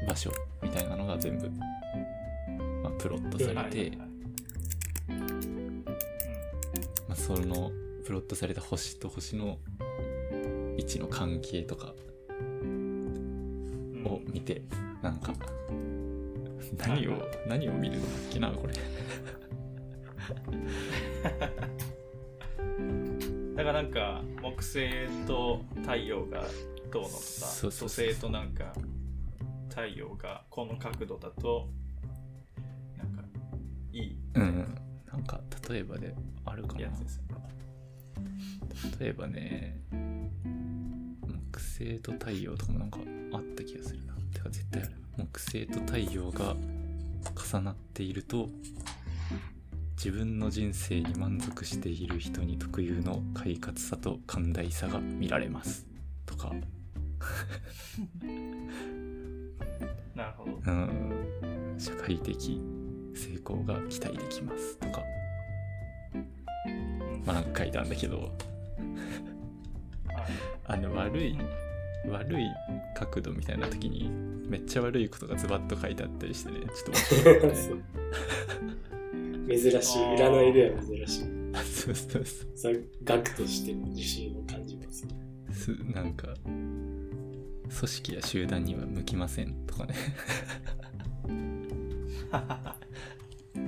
[0.07, 0.31] 場所
[0.63, 3.95] みたいなのが全部、まあ、プロットされて、
[7.07, 7.71] まあ、その
[8.03, 9.59] プロットされた星と星の
[10.75, 12.08] 位置の関係とかうん
[14.05, 14.61] を見て、
[15.01, 15.33] なんか
[16.77, 17.13] 何を
[17.47, 18.73] 何を見るんだっけなこれ。
[23.55, 26.45] だからなんか木星と太陽が
[26.91, 28.73] どうのとか土星となんか
[29.69, 31.69] 太陽がこの角度だと
[32.97, 33.23] なんか
[33.91, 34.17] いい。
[34.35, 34.75] うんうん。
[35.11, 36.15] なんか例えばで
[36.45, 36.89] あるかな。
[38.99, 39.81] 例えばね
[41.51, 42.99] 木星と太陽とかもなんか
[43.33, 44.91] あった気がするなてか絶対ある。
[45.17, 46.55] 木星と太陽が
[47.51, 48.49] 重なっていると
[49.97, 55.85] 自分の人生に満足している人に特有の快活さと寛大さが見られます。
[56.25, 56.53] とか。
[60.15, 60.51] なるほど。
[60.65, 61.75] うん。
[61.77, 62.61] 社会的
[63.13, 64.77] 成功が期待できます。
[64.77, 65.03] とか。
[67.25, 68.17] まあなんか書いたんだけど。
[68.19, 68.29] はい
[70.65, 71.37] あの悪い
[72.07, 72.45] 悪い
[72.95, 74.09] 角度みたいな時に
[74.47, 77.53] めっちゃ悪いことがズバッと書いてあったりしてねちょっと面白かったね
[79.49, 79.99] 珍しい。
[80.15, 81.25] 占いでは珍しい。
[81.53, 85.15] あそうそうそうそれ学としての自信を感じますね。
[85.51, 89.95] すなんか組織や集団には向きませんとかね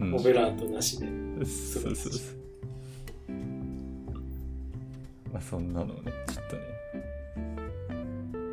[0.00, 1.06] うんオベラートなしで。
[1.44, 2.47] そうそうそう
[5.32, 6.62] まあそんなのをねちょっとね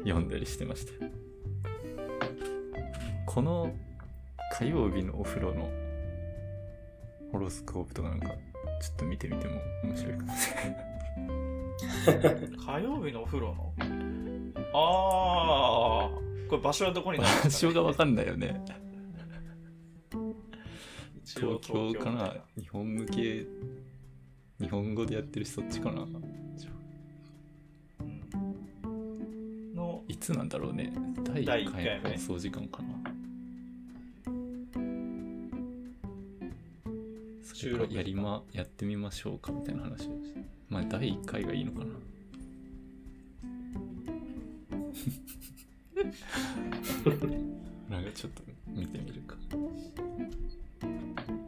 [0.03, 1.05] 読んだりしてました。
[1.05, 1.11] よ
[3.25, 3.73] この
[4.57, 5.69] 火曜日のお風呂の
[7.31, 8.35] ホロスコープとかなんかちょ
[8.93, 10.75] っと見てみても面白いかもしれない。
[12.65, 13.73] 火曜日のお風呂の？
[14.73, 16.09] ああ
[16.49, 18.63] これ場所はどこになるん場ですか、ね、所がわかんないよね。
[21.23, 22.11] 一応東京かな。
[22.11, 23.45] みたい日本向け？
[24.59, 26.05] 日本語でやってる人そっちかな？
[30.15, 30.93] いつなんだろうね。
[31.25, 32.87] 第1第一回放送時間かな。
[37.43, 40.39] それからやりまやってみましょうかみたいな話をして。
[40.69, 41.85] まあ第1回がいいのかな。
[47.89, 49.35] なんかちょっと見てみるか。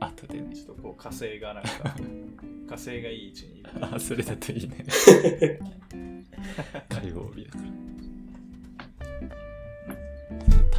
[0.01, 0.53] 後でね。
[0.53, 1.69] ちょっとこう火星がなんか
[2.67, 4.85] 火星がいい位置にいるあそれだといいね。
[6.89, 7.77] 火曜日だから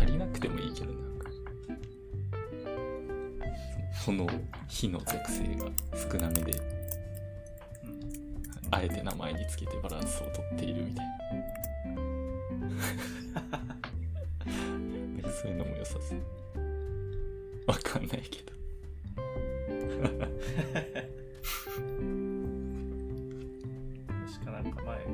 [0.00, 1.28] 足りなくてもいいけどなんか
[3.92, 5.66] その炎火の属性が
[6.12, 7.98] 少なめでうん。
[8.70, 11.18] あえて名前につけてバランスをとっているみたいな。
[15.42, 16.18] そういうのも良さそう。
[17.66, 18.52] わかんないけど。
[24.26, 25.06] 確かなんか前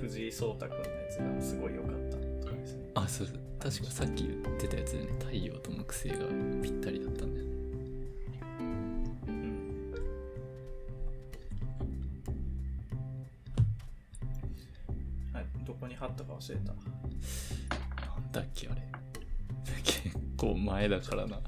[0.00, 2.01] 藤井聡太君のやつがすごい良かった
[2.94, 3.28] とかですねあそう。
[3.58, 5.08] 確かさっき言ってたやつでね。
[5.18, 6.16] 太陽と木星が
[6.62, 7.46] ぴったりだったんだよ。
[7.46, 7.52] ね
[9.28, 9.94] うん。
[15.32, 15.46] はい。
[15.64, 16.72] どこに貼ったか忘れた。
[16.72, 16.74] な
[18.18, 18.82] んだっけあれ。
[19.84, 21.38] 結構前だからな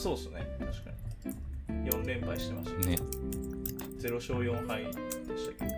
[0.00, 0.46] そうっすね。
[0.58, 0.90] 確か
[1.26, 1.90] に。
[1.90, 2.96] 4連敗してましたね。
[2.96, 3.02] ね
[4.00, 4.92] 0勝4敗で
[5.36, 5.70] したけ？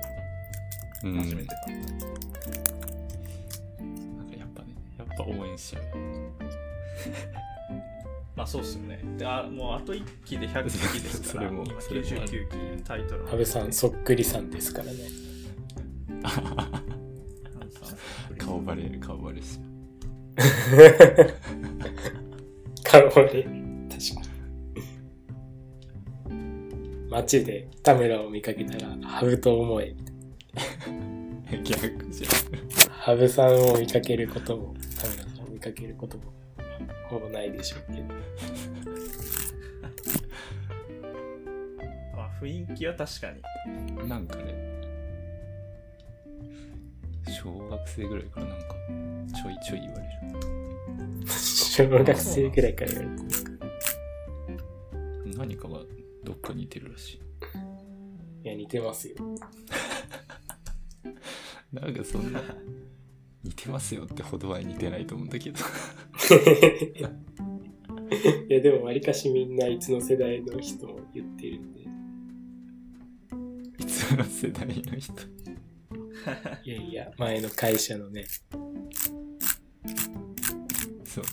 [1.02, 1.18] どうん。
[1.18, 1.54] 初めてか、
[4.16, 5.82] なんかやっぱねやっぱ応援しちゃう。
[8.36, 9.00] まあそうっすよね。
[9.18, 11.48] であもうあと1期で100期ですから。
[11.50, 12.48] それも今それもある。
[12.48, 14.98] 99期タイトル羽生さん、そっくりさんですからね。
[18.38, 19.60] 顔バレ顔バレしち
[22.84, 23.61] 顔で、確
[27.12, 29.94] 街で田村を見かけたら、羽生と思え。
[31.62, 32.28] 逆じゃ
[32.90, 36.32] 羽生さんを見かけることも、田村さんを見かけることも、
[37.10, 38.08] ほぼないでしょうけど。
[42.16, 43.30] まあ雰囲気は確か
[43.66, 44.54] にんなんかね
[47.28, 48.74] 小学生ぐらいからなんか
[49.36, 53.50] ちょいちょい言われる 小学生くらいから言われてるんですか
[55.36, 55.80] 何かが
[56.24, 57.20] どっか似てるらしい。
[58.44, 59.16] いや、似てますよ。
[61.72, 62.42] なんかそんな
[63.42, 65.58] 似てますよってほどは似てないと思うんだけど。
[68.48, 71.80] いや、でも、わりかしみんないつの世代の人も言ってるんで。
[73.78, 75.12] いつの世代の人？
[76.64, 78.24] いやいや、前の会社のね、
[81.04, 81.24] そう。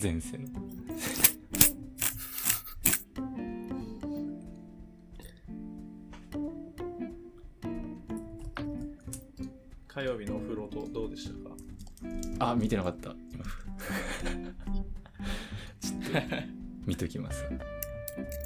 [0.00, 0.46] 前世の
[9.98, 11.34] 火曜日のお風呂とどうでした
[12.38, 12.50] か？
[12.52, 13.10] あ見てなかった。
[13.32, 13.44] 今
[15.80, 16.36] ちょっと
[16.86, 17.44] 見ときます。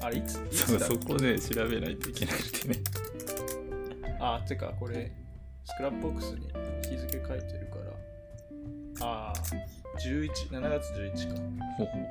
[0.01, 2.77] あれいついそうそこね調べないといけなくてね。
[4.19, 5.13] あてかこれ
[5.67, 6.47] スクラップボックスに
[6.89, 7.77] 日付書いてるか
[9.01, 9.07] ら。
[9.07, 9.35] ああ、
[9.99, 11.41] 11、7月11か。
[11.77, 12.09] ほうほうほ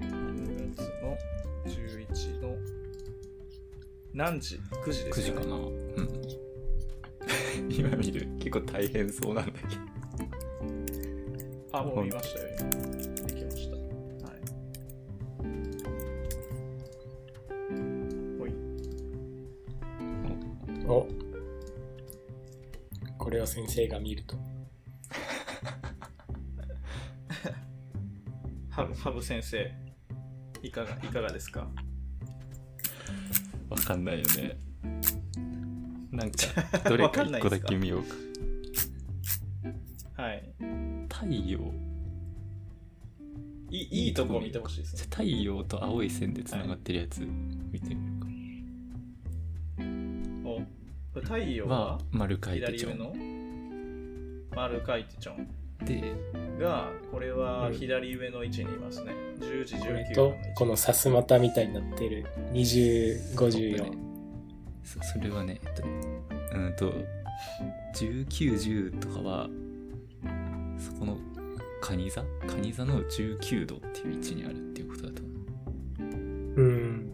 [0.00, 1.16] 7月の
[1.64, 2.73] 11の
[4.14, 5.10] 何時 ?9 時う。
[5.10, 5.56] 9ですか、ね、時かな。
[5.56, 5.60] う
[6.02, 6.08] ん。
[7.74, 8.26] 今見る。
[8.38, 9.82] 結構大変そうなんだけど。
[11.72, 12.46] あ、もう見ましたよ。
[12.60, 13.76] 今できました。
[13.76, 13.82] は
[14.36, 14.40] い。
[18.38, 18.54] ほい。
[20.86, 21.08] お
[23.18, 24.36] これを先生が見ると。
[28.70, 29.72] ハブハブ先生、
[30.62, 31.68] いかがいかがですか？
[33.74, 34.56] わかんないよね。
[36.12, 36.36] なんか、
[36.88, 38.14] どれか一個だけ見ようか。
[40.22, 40.48] はい。
[41.08, 41.58] 太陽。
[43.70, 45.02] いいいいとこ見てほしいですね。
[45.10, 47.26] 太陽と青い線でつながってるやつ
[47.72, 48.12] 見てみよ
[50.44, 50.66] うおこ
[51.16, 51.74] れ太陽か。
[51.74, 52.98] はは、丸書いてちょん。
[54.54, 55.48] 丸書いてちょん
[55.84, 56.14] で、
[56.58, 59.12] が、これはうん左上の位置にいますね。
[59.40, 63.92] 10時19これと分の位置。、このさすまたみたいになってる20、54。
[64.84, 65.90] そそれはね、えっとね、
[66.54, 66.92] うんと、
[67.94, 68.26] 19、
[68.92, 69.48] 10とかは、
[70.78, 71.16] そこの、
[71.80, 72.24] 蟹座？
[72.46, 75.32] 蟹座の19度っていう位置にあるっていうことだと思
[76.56, 76.62] う。
[76.62, 77.12] うん。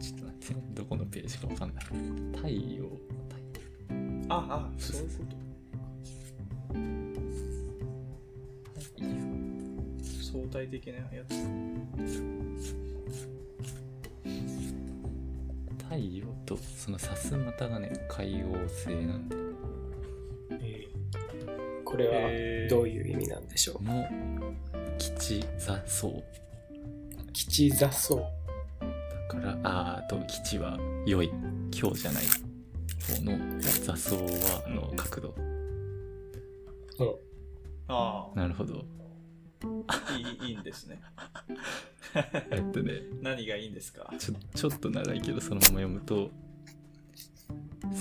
[0.00, 1.84] ちょっと待ってね、どこのページかわかんない。
[2.36, 2.84] 太陽、
[4.28, 5.47] あ、あ、そういうこと。
[10.48, 11.34] 相対的なやつ。
[15.84, 19.36] 太陽とそのさすまたがね海王星なんで
[20.60, 23.82] えーこれえーはどういう意味なんでしょう？
[23.82, 24.04] の
[24.98, 26.22] 吉座層
[27.32, 28.16] 吉座層。
[28.16, 28.26] だ
[29.28, 31.30] からあと吉は良い。
[31.70, 35.34] 今日じゃない方の座層はの角度。
[36.98, 37.18] の
[37.88, 38.84] あなるほど。
[38.97, 38.97] あ、
[39.62, 41.00] いいいいんですね。
[42.50, 43.02] えっとね。
[43.22, 44.12] 何がいいんですか？
[44.18, 46.30] ちょちょっと長いけどそのまま読むとはい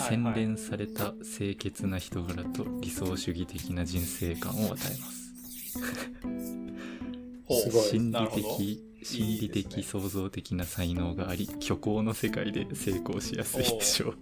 [0.09, 5.77] 洗練された清潔な人柄と理想主義的な人生観を与えます。
[7.45, 7.61] ほう。
[7.61, 14.17] すごい心理的心理的創造的な才能があり虚構の世界で成功しやすいでしょう。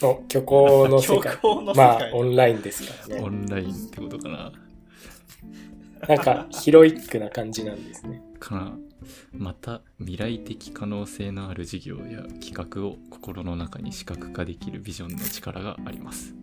[0.00, 1.32] の虚構の世界。
[1.32, 1.36] 虚。
[1.38, 3.36] 構の世まあ界。、オンラインですからオね。
[3.38, 4.52] ンラインってことかな
[6.08, 8.22] なんか、ヒロイックな感じなんですね。
[8.38, 8.78] かな
[9.32, 16.34] また未来的可能性のある事業や企画を心の中に視覚化できるビジョンの力があります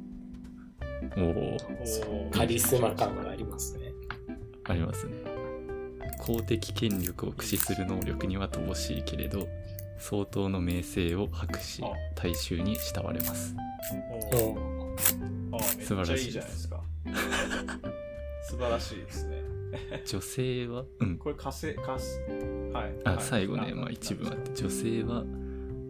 [1.17, 3.91] おおカリスマ感がありますね。
[4.65, 5.13] ありますね
[6.19, 9.47] 公的権力を駆使する能力には乏しいけれど
[9.97, 13.55] 相当の名声を博しあ大衆に慕われます
[14.33, 15.55] おーうん。
[15.55, 16.81] あーめっちゃいいじゃないですか。
[18.43, 19.51] 素晴らしいですね。
[20.06, 20.85] 女性は？
[20.99, 21.18] うん。
[21.18, 22.19] これ火星、火星。
[22.73, 22.93] はい。
[23.06, 23.23] あはい。
[23.23, 24.53] 最後ね、まあ、一部あって。
[24.53, 25.23] 女性は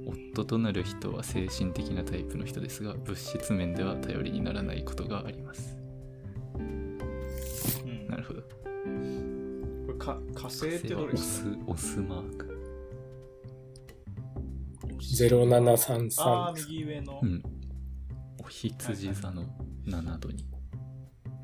[0.06, 5.78] 夫となる人は精神的なタイプの人ですが物質面では頼りにならないことがあります。
[6.56, 6.98] うん。
[8.08, 8.41] なるほど。
[8.41, 8.48] こ
[9.94, 11.49] れか火星ってどれオですか？
[11.56, 12.52] スオスマーク。
[14.99, 16.22] 0733。
[16.22, 17.20] ああ、右上の。
[17.22, 17.44] うん。
[18.40, 19.45] お羊座の
[19.86, 20.45] 7度に。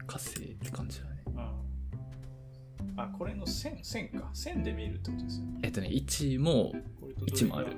[0.06, 1.12] 火星って感じだね。
[1.12, 1.17] うん
[3.04, 4.30] あ、これの線、線か。
[4.34, 5.60] 線で見るってことですよね。
[5.64, 7.68] えっとね1もこれとどれ1もある。
[7.68, 7.74] が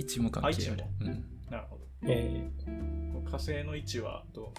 [0.00, 0.84] 1も関係ある。
[1.00, 1.24] うん。
[1.50, 1.82] なるほど。
[2.02, 2.50] え
[3.12, 4.52] これ火星の位置はど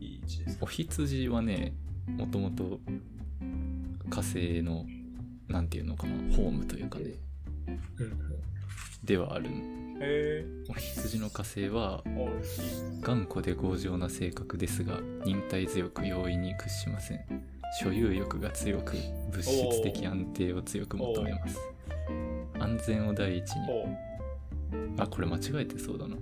[0.00, 0.02] う？
[0.02, 0.64] いい位置ですか？
[0.64, 1.74] お羊はね
[2.06, 2.80] もともと
[4.08, 4.86] 火星の
[5.48, 7.04] なんていうのかなホームというかね。
[7.66, 8.18] ーうん。
[9.04, 9.48] ではある
[10.02, 12.02] へお羊の火星は
[13.00, 17.20] 頑固で強情な性格ですが忍耐強く容易に屈しません
[17.78, 18.96] 所有欲が強く
[19.30, 21.58] 物質的安定を強く求めます。
[22.58, 23.60] 安全を第一に。
[24.98, 26.16] あこれ間違えてそうだな。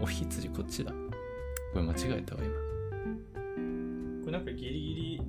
[0.00, 0.92] お羊こっちだ。
[1.72, 2.52] これ間違えたわ今。
[4.24, 5.22] これなんかギリギリ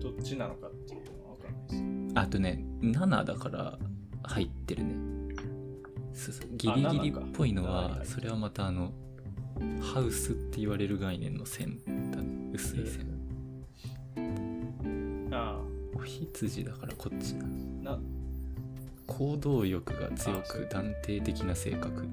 [0.00, 2.20] どっちなのかっていうのはわかんないです。
[2.20, 3.78] あとね7だから
[4.22, 4.94] 入ってるね。
[6.56, 8.92] ギリギリっぽいの7はかそれはまたあの
[9.80, 11.78] ハウスって言われる概念の線
[12.10, 12.50] だね。
[12.54, 13.06] 薄い線。
[14.16, 14.55] あお
[16.06, 17.34] 羊だからこっち。
[17.82, 17.98] な、
[19.06, 22.08] 行動欲が強く断定的な性格。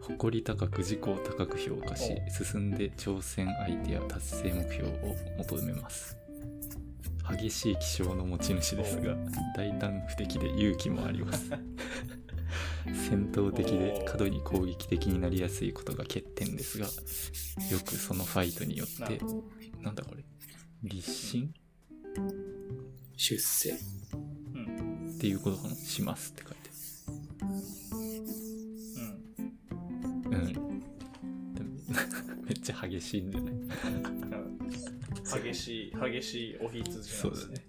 [0.00, 6.16] 誇り高く自己を高く評価し進んで挑戦相手や達成目標を求めます。
[7.30, 9.14] 激しい気性の持ち主ですが
[9.54, 11.50] 大胆不敵で勇気もあります。
[13.10, 19.20] 戦闘的で過度に攻撃的になりやすいことが欠点ですがよくそのファイトによって。
[19.82, 20.24] なんだこれ。
[20.82, 21.52] 立身？
[23.16, 23.74] 出世。
[24.54, 25.14] うん。
[25.16, 26.70] っていうことかなしますって書いて
[30.30, 30.34] うん。
[30.34, 30.68] うん
[32.46, 33.52] めっちゃ激しいんだよね
[35.42, 37.68] 激しい、激しいお羊なんですそうだね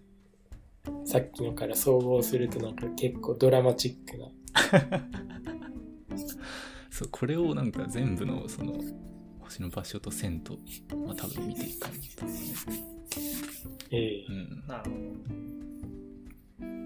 [1.05, 4.27] さっきのから総合するとなんか結構ドラマチックな。
[6.89, 8.81] そうこれをなんか全部のその
[9.39, 10.57] 星の場所と線と、
[10.95, 12.98] まあ、多分見ていく感じだね
[13.91, 14.25] ええ。
[14.27, 14.63] うん。
[14.67, 14.95] なるほ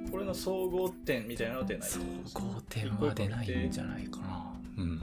[0.05, 0.11] ど。
[0.11, 4.53] これの総合点みたいなのは出ないって総合点は出ないんじゃないかな。
[4.77, 4.99] うん。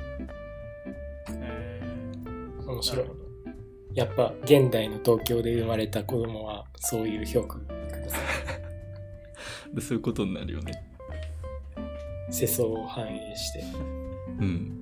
[1.31, 3.07] えー、な面白い。
[3.95, 8.17] やっぱ現代の東京で生まれた子供はそういう評価くださ
[9.73, 9.75] い。
[9.75, 10.73] で そういうことになるよね。
[12.31, 13.65] 世相を反映して。
[14.39, 14.77] うん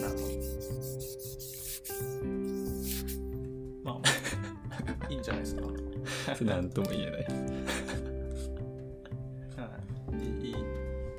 [0.00, 0.28] なるほど。
[3.84, 4.00] まあま
[5.06, 5.62] あ、いいんじゃないですか。
[6.44, 7.26] なんとも言えないはい。
[10.46, 10.54] いい、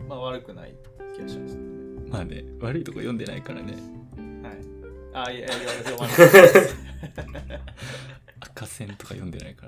[0.08, 0.74] まあ悪くない
[1.16, 1.62] 気がしますね。
[2.10, 3.74] まあね悪いとこ読んでないからね
[4.44, 4.58] はい。
[5.14, 6.18] あ、いやいや、読まない。
[8.40, 9.68] 赤線とか読んでないか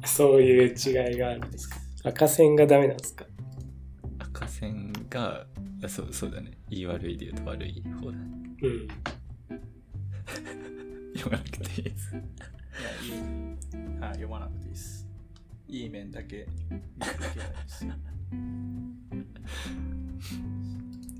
[0.00, 1.76] らそういう違いがあるんですか？
[2.04, 3.24] 赤線がダメなんですか？
[4.18, 5.55] 赤線があ
[5.88, 8.24] そうそうだね言い悪いで言うと悪い方だね
[8.62, 8.88] うん。
[11.16, 12.24] 読まなくていいですいや、い
[13.18, 13.22] い。
[14.00, 15.06] はい、読まなくていいです。
[15.68, 17.06] いい面だけ見ていけ
[17.40, 17.92] ないですよ。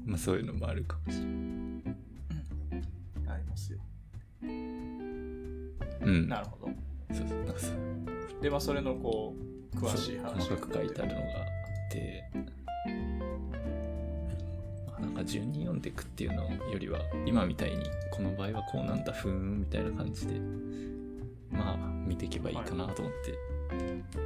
[0.06, 1.32] まあそういうのもあるかもしれない
[3.34, 3.78] ありますよ。
[4.42, 6.72] うんなるほど。
[7.14, 7.72] そうそうなんかさ
[8.40, 9.34] で、まあ、それのこ
[9.72, 10.58] う、詳しい話書い
[10.90, 12.44] てあるのがあって、まあ
[15.00, 20.34] なんか順に読んでいくっていうのよりは今みたいにこの場合はこうなんだふーんみたいな感じで
[21.50, 23.34] まあ見ていけばいいかなと思って、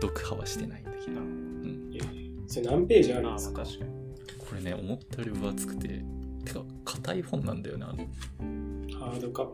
[0.00, 3.62] 読破はしてないんだけど、うん、ええそれ何ページあるんですか？
[3.62, 3.90] まあ確かに。
[4.38, 5.88] これね思ったより分厚くて
[6.44, 7.98] てか硬い本なんだよねあの
[8.98, 9.50] ハードカバ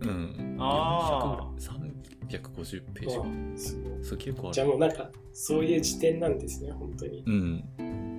[0.00, 3.10] うんあ350ペーー。
[3.10, 4.04] ジわあすごい。
[4.04, 7.22] そう結構あじゃあるもうなんか、そういう時点なんですね、本当に。
[7.26, 8.09] うんうん。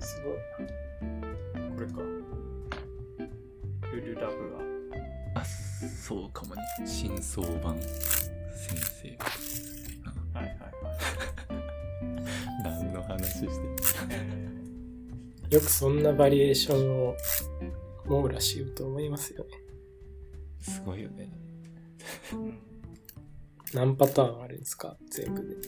[0.00, 0.34] すごい。
[1.76, 2.00] これか。
[3.92, 4.34] ルルラブ
[5.34, 7.88] あそうかもね真相版先
[9.02, 10.40] 生は。
[10.40, 12.62] はいはいはい。
[12.62, 13.52] 何の話してる
[15.50, 17.16] よくそんなバリエーションを
[18.06, 19.50] 網羅しようと思いますよね。
[20.60, 21.32] すごいよね
[22.32, 22.58] うん
[23.74, 24.96] 何パターンあるんですか？
[25.10, 25.60] 全部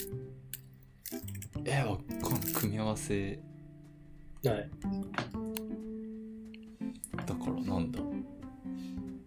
[1.65, 3.52] えわかん組み合わせで。
[4.44, 4.70] はい。
[7.14, 8.01] だからなんだ？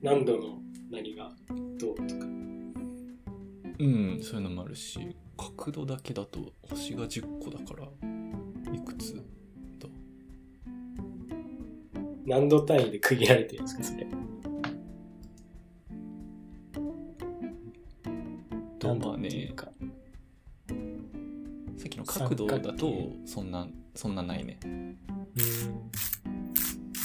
[0.02, 0.62] 何度の
[0.92, 1.32] 何が
[1.80, 2.26] どうとか。
[3.78, 7.84] うんそういうのもあるし角度だけだと星が10個だから
[8.74, 9.22] いくつだ？
[12.26, 14.08] 何度単位で区切られてるんですかそれ。
[18.80, 19.54] と何度まあね。
[21.78, 24.98] さっきの角度だとそんなそんなないねうん。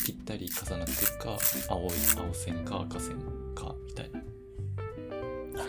[0.05, 1.39] ぴったり重なってるか
[1.69, 3.17] 青い青線か赤線
[3.55, 4.21] かみたいな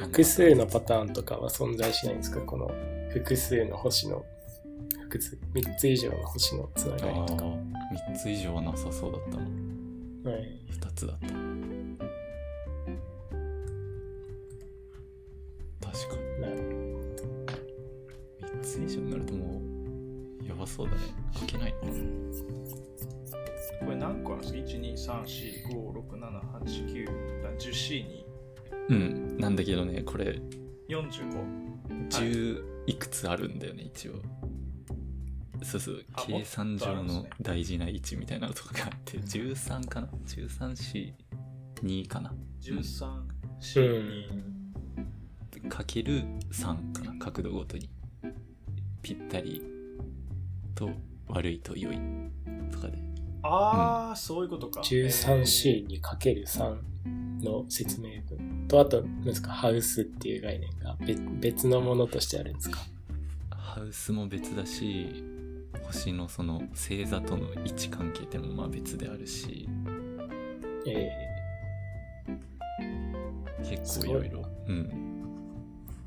[0.08, 2.42] 複数のパターンとかは存在しないんですか？
[2.42, 2.72] この
[3.12, 4.26] 複数の星の、
[5.04, 7.46] 複数、3つ以上の星のつなあがりとか。
[7.46, 7.50] あ
[8.14, 9.38] 3つ以上はなさそうだった
[10.30, 10.62] なはい。
[10.72, 11.36] 2つだった確
[16.10, 16.54] かになる
[18.40, 19.51] 3つ以上になるともうや
[20.62, 21.02] ばそうだね
[21.34, 21.74] 書けない。
[23.80, 28.26] これ何個あるんですか ?12345678910C に
[28.90, 30.40] うんなんだけどねこれ
[30.90, 32.10] 45。
[32.10, 32.96] 10い。
[32.96, 34.14] くつあるんだよね一応
[35.64, 38.40] そうそう計算上の大事な位置みたい。
[38.40, 42.84] なのとかがあって13かな1342かな13、う
[43.60, 43.86] C に、
[45.66, 45.70] ん。
[45.70, 47.90] かける3かな角度ごとに
[49.04, 49.62] ぴったり
[50.88, 50.90] と
[51.28, 52.00] 悪いと良い
[52.72, 52.98] とかで
[53.44, 54.82] ああ、そういうことか。
[54.82, 62.80] 13C にかける3の説明文と、あと、何ですか、ハウスっていう概念が別別のものとしてあるんですか？
[63.50, 65.24] ハウスも別だし
[65.84, 69.68] 星のその星座との位置関係っていうのもまあ別であるし
[70.86, 71.10] え
[73.64, 74.46] 結構いろいろ。
[74.68, 74.92] うん。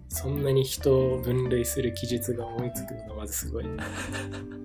[0.09, 3.65] そんなに人を分類する記述が思いつくのがまずすごい。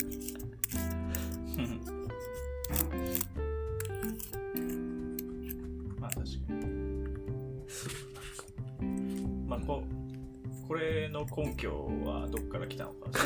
[11.43, 11.71] 根拠
[12.05, 13.11] はどっから来たのか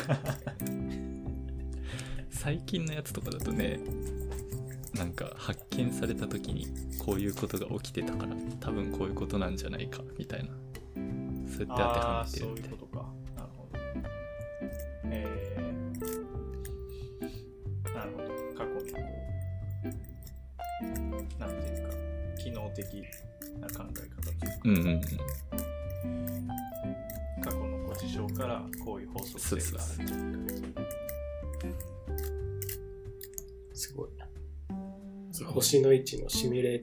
[2.30, 3.80] 最近のやつとかだとね、
[4.94, 6.66] なんか発見された時に
[6.98, 10.50] こういうことが起きてたから多分こういうことなんじゃないかみたいな。
[10.50, 10.66] そうやっ
[11.48, 12.70] て当てはまああー、そうってるみたい。
[12.78, 12.83] な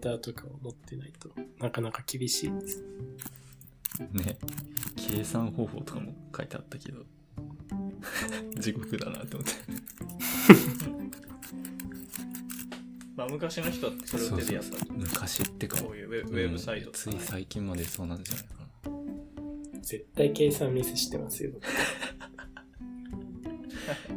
[0.02, 1.30] ターとかを持ってないと
[1.60, 2.52] なかなか厳しい。
[2.52, 2.84] です。
[4.12, 4.38] ね。
[4.98, 7.06] 計算方法とかも書いてあったけど。
[8.60, 9.54] 地獄だなって思って。
[13.16, 14.86] まあ昔の人はそれを手でやった。
[14.86, 14.94] と。
[14.94, 15.80] 昔ってか。
[15.82, 16.94] こういうウェウェブサイトうん。
[16.94, 18.62] つい最近までそうなんじゃないかな。
[19.82, 21.52] 絶対計算ミスしてますよ。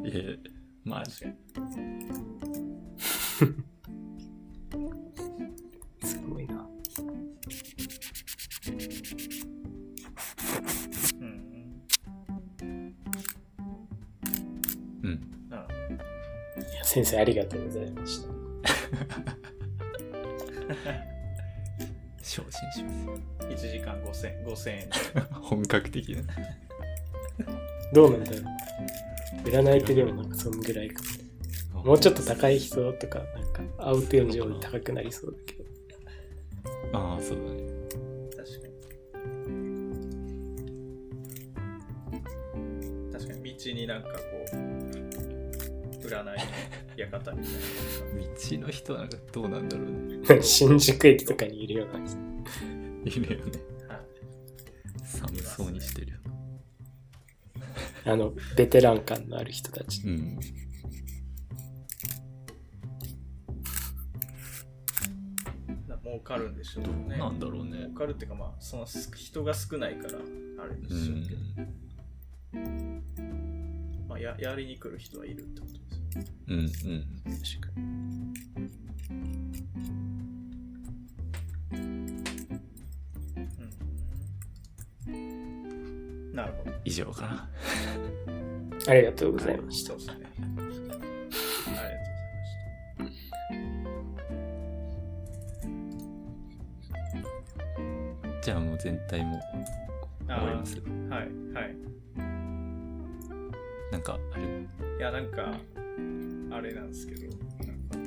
[0.05, 0.23] いや
[0.85, 1.05] まあ。
[1.05, 1.35] 確かに。
[16.95, 18.29] 先生ありがとうございました。
[22.23, 22.43] 精進
[22.73, 24.89] します1時間5000 5000円。
[25.43, 26.23] 本格的な
[27.93, 28.43] どうなんだろう。
[29.49, 31.03] 占いってでもなんかそんぐらいか
[31.75, 31.83] も。
[31.83, 35.65] もうちょっと高い人とか、なんかアウトより高くなりそうだけど。
[36.93, 37.73] ああそうだね
[38.37, 38.75] 確かに。
[43.13, 44.17] 確かに道になんかこ
[44.53, 44.57] う、
[46.07, 46.33] 占いの
[47.03, 50.43] 館みたい道の人はなんかどうなんだろうね。
[50.43, 52.05] 新宿駅とかにいるような。
[53.05, 53.75] いるよね。
[55.05, 56.19] 寒そうにしてるよ
[58.07, 60.03] あの、ベテラン感のある人たち。
[60.07, 60.39] うん。
[65.89, 67.17] な儲かるんでしょうどね。
[67.17, 67.79] うなんだろうね。
[67.79, 70.19] 儲かるっていうかまあ、その人が少ないから、
[70.63, 73.03] あれでうしょうけど、ん。
[74.07, 76.04] まあや、やりに来る人はいるってことですよね。
[76.49, 77.83] うんうん確かに。
[85.07, 86.35] うん。
[86.35, 86.77] なるほど。
[86.85, 87.49] 以上かな
[88.87, 89.91] ありがとうございました。
[89.91, 90.15] そうですね。
[90.15, 91.05] ありがとうござい
[92.99, 93.19] まし
[98.41, 98.43] た。
[98.43, 99.41] じゃあもう全体も
[100.27, 101.23] 終わりますはい、
[101.55, 101.77] はい。
[103.91, 104.69] なんかある？
[104.99, 105.59] いや、なんか、
[106.51, 107.35] あれなんですけど、な
[107.75, 108.03] んか、い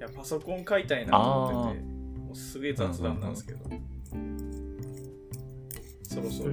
[0.00, 1.84] や、パソコン買いたいなと思ってて、
[2.20, 3.58] もうすげえ雑談なんですけど、
[6.02, 6.50] そろそろ。
[6.50, 6.52] う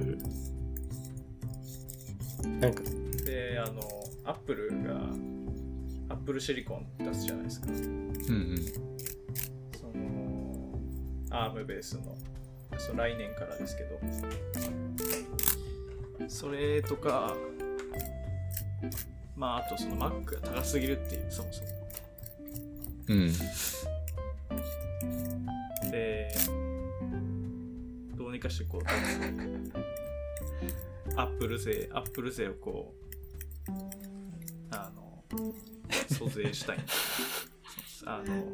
[2.48, 2.60] ん。
[2.60, 2.82] なんか、
[3.24, 3.80] で、あの、
[4.24, 4.94] アップルが、
[6.10, 7.68] アップルシリコン出すじゃないですか。
[7.68, 8.56] うんうん。
[9.78, 10.78] その、
[11.30, 12.14] アームベースの、
[12.76, 13.98] その来年からですけど、
[16.28, 17.34] それとか、
[19.36, 21.68] まあ、あとその Mac が高すぎるっていう、そもそも。
[23.08, 23.32] うん。
[25.90, 26.34] で、
[28.16, 28.82] どうにかしてこう、
[31.16, 32.94] アップル税、アップル税をこ
[33.68, 33.74] う、
[34.70, 35.24] あの、
[36.08, 36.78] 租税したい。
[38.06, 38.52] あの、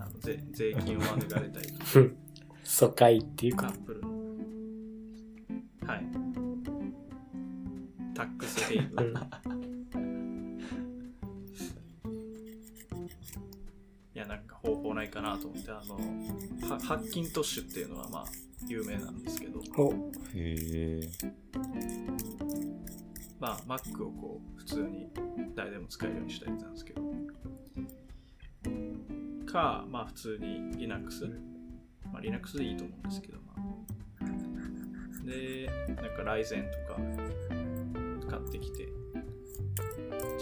[0.00, 1.60] あの税税金を免れたいと。
[2.00, 2.16] い う
[2.62, 3.68] 疎開っていうか。
[3.68, 4.08] アッ、プルの、
[5.86, 6.33] はい。
[8.14, 9.14] タックスヘイブン。
[9.94, 10.60] うん。
[14.14, 15.98] いや、なんか方法ないかなと思って、あの、
[16.68, 18.24] ハハッキントッシュっていうのはまあ、
[18.66, 19.92] 有名なんですけど、お。
[19.92, 19.94] へ
[20.34, 21.08] え
[23.40, 25.08] まあ、Mac をこう、普通に
[25.54, 27.02] 誰でも使えるようにしたやつなんですけど、
[29.54, 31.26] か、まあ、普通に Linux。
[32.12, 33.60] まあ、Linux でいいと思うんですけど、まあ。
[35.24, 37.00] で、なんか、ライゼンとか
[38.34, 38.88] 買ってきて、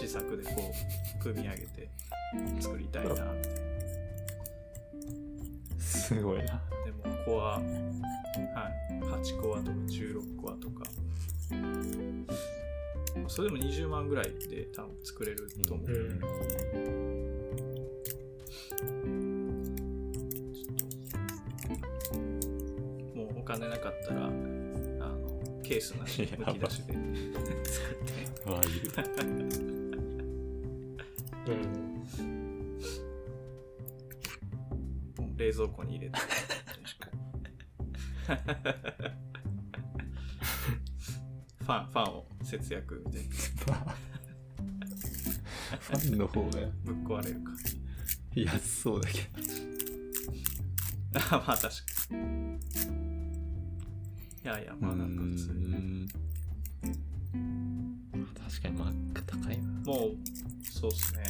[0.01, 0.73] 自作でこ
[1.19, 1.89] う、組み上げて
[2.59, 3.33] 作りたいな、みたいな。
[5.79, 6.61] すごいな。
[6.85, 7.63] でもコア、はい、
[9.03, 10.83] 8コアとか16コアとか、
[13.27, 15.87] それでも20万ぐらいで多分作れると思う。
[15.87, 16.19] うん。
[16.19, 17.13] ちょっと。
[23.93, 24.29] ったら、
[25.63, 27.03] ケースなしでむき出しで作っ
[28.43, 28.91] て、わあ、いる。
[31.47, 31.51] う
[35.21, 35.37] ん。
[35.37, 36.19] 冷蔵庫に入れて。
[41.63, 47.53] ファン、ファンを節約でファンの方がぶっ壊れるか。
[48.35, 49.25] 安そうだけど。
[51.31, 51.92] あまあ確かに。
[54.43, 55.69] いやいや、まあなんか普通に。
[55.73, 56.07] ん。
[58.53, 59.63] 確かに Mac 高いな。
[59.85, 60.17] もう、
[60.69, 61.23] そうっすね。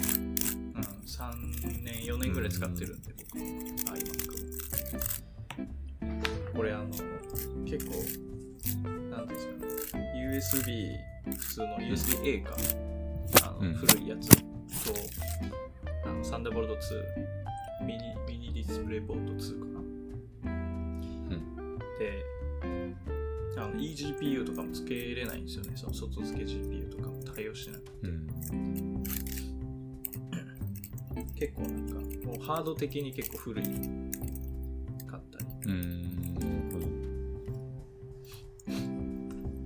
[0.75, 3.45] うん、3年、4年ぐらい使ってるんで、僕も
[3.93, 5.73] iMac も。
[6.55, 6.85] これあの、
[7.65, 7.93] 結構、
[9.11, 10.97] なんていうんですかね、USB、
[11.37, 12.57] 普通の USB-A か、
[13.43, 14.35] あの、うん古いやつと、
[16.05, 20.02] あの、サンダーボルト2、ミニ、ミニディスプレイポート2かな。
[23.93, 25.73] あの eGPU とかもつけれないんですよね。
[25.75, 27.81] その外付け GPU とかも対応してない。
[28.03, 29.03] うん。
[31.35, 31.95] 結構なんか、
[32.27, 33.63] もうハード的に結構古い
[35.05, 35.45] かったり。
[35.65, 36.23] うん。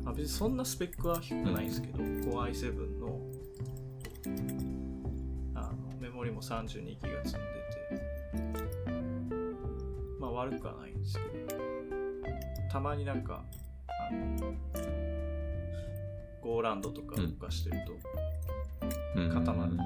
[0.06, 3.20] あ、別にそんなスペックは低くないんですけど、Core i7 の
[5.56, 7.46] あのメモリも32ギガ積んで
[7.90, 8.02] て、
[10.20, 11.62] まあ悪くはないんですけど、
[12.70, 13.46] たまになんか、
[16.42, 17.94] ゴーランドとか動かしてると、
[19.16, 19.84] うん固まるんで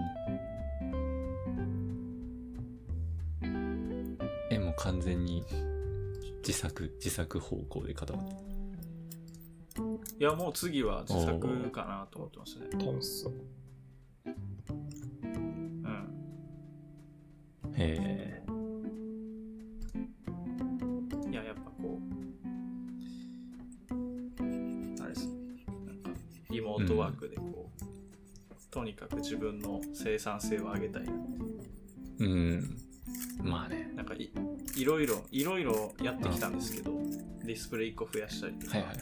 [4.52, 5.46] え、もう完全に
[6.46, 8.52] 自作、自作方向で固まって。
[10.20, 12.68] いやもう次は自作かなと思ってますね。
[12.74, 13.34] 楽しそう。
[14.26, 16.14] うん。
[17.74, 18.31] へえ。
[26.84, 31.14] ートワークでこう、とにかく自分の生産性を上げたいな。
[32.20, 32.78] うん。
[33.44, 33.92] まあね。
[33.96, 34.32] なんかい、
[34.76, 36.92] いろいろ、いろいろやってきたんですけど、
[37.44, 39.02] ディスプレイ1個増やしたりとか、はいはいは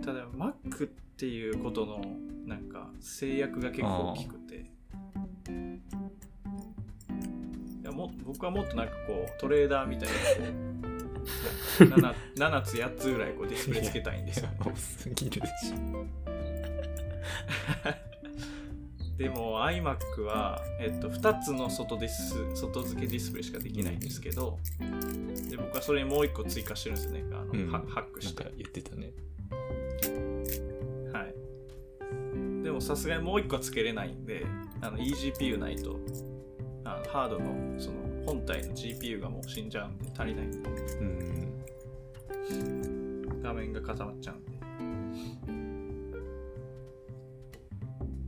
[0.00, 0.04] い。
[0.04, 2.04] ただ、Mac っていうことの、
[2.46, 4.70] なんか、制約が結構大きくて、
[7.82, 10.93] いやも僕はもっとなんかこう、トレーダーみたいな
[11.78, 14.48] 7, 7つ8つぐらいこうディスプレイつけたいんですよ。
[14.60, 15.50] 多すぎるでし
[19.18, 24.58] でも iMac は、えっと、2つの外ディス外付けディスプレイしかできないんですけど、
[25.48, 27.24] で僕はそれにもう1個追加してるんですよね。
[27.32, 27.46] あのょ。
[27.52, 27.68] うん。
[27.70, 28.44] ハハックして。
[28.56, 29.12] 言ってたね。
[31.12, 31.34] はい。
[32.64, 34.44] でもさすがにもう1個はつけれないんで、
[34.80, 36.00] あの eGPU ないと、
[36.84, 40.58] あのハードのその本体の GPU がもう死んじゃうんで足りないんで、
[41.00, 41.44] うん。
[43.42, 44.52] 画面が固まっちゃうんで。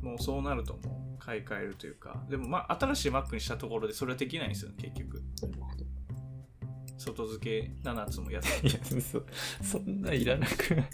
[0.02, 5.22] もうそうなるともう買い替えるというか、でもまあ新しい Mac にしたところでそれはできないんですよ、結局。
[6.98, 9.22] 外付け7つもやっていや、そ、
[9.62, 10.88] そんないらなくない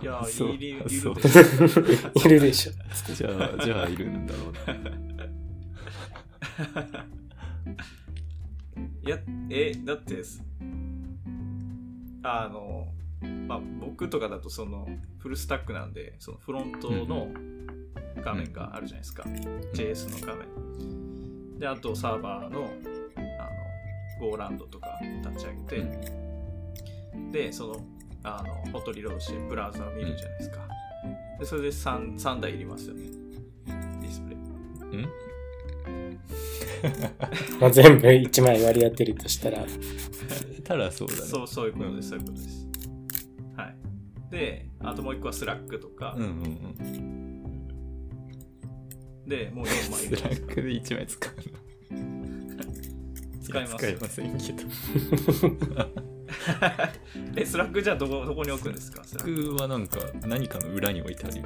[0.00, 0.26] いやい
[0.58, 1.16] るでしょ
[2.14, 2.72] いるでしょ。
[3.14, 3.30] じゃあ、
[3.64, 4.52] じゃあいるんだろう
[5.16, 5.17] な。
[9.04, 9.18] いや、
[9.50, 10.42] え、だってす、
[12.22, 12.92] あの、
[13.46, 14.86] まあ、僕とかだとその
[15.18, 17.28] フルスタックなんで、そのフロントの
[18.16, 19.22] 画面があるじゃないですか。
[19.74, 21.58] JS の画面。
[21.58, 22.68] で、あとサーバーの、あ
[24.20, 24.88] の、ゴーランドとか
[25.24, 26.12] 立ち上げて、
[27.32, 27.84] で、その、
[28.24, 30.68] あの、 hot reload してブラウザを見るじゃないですか。
[31.38, 33.02] で、それで 3, 3台いりますよね。
[33.66, 34.38] ディスプレイ。
[34.38, 34.42] う
[35.06, 35.08] ん？
[37.60, 39.64] まあ、全部1枚割り当てるとしたら、
[40.64, 41.20] たらそうだね。
[41.22, 42.66] そう、そういうことです、そういうことです。
[43.56, 43.74] はい。
[44.30, 47.58] で、あともう一個は Slack とか、うんうんうん。
[49.26, 51.42] で、もう4枚 Slack で1枚使うの。
[53.42, 54.58] 使います使いませんけど。
[57.34, 59.02] え、 Slack じゃあどこどこに置くんですか？
[59.04, 61.44] Slack 僕はなんか何かの裏に置いてあるよ。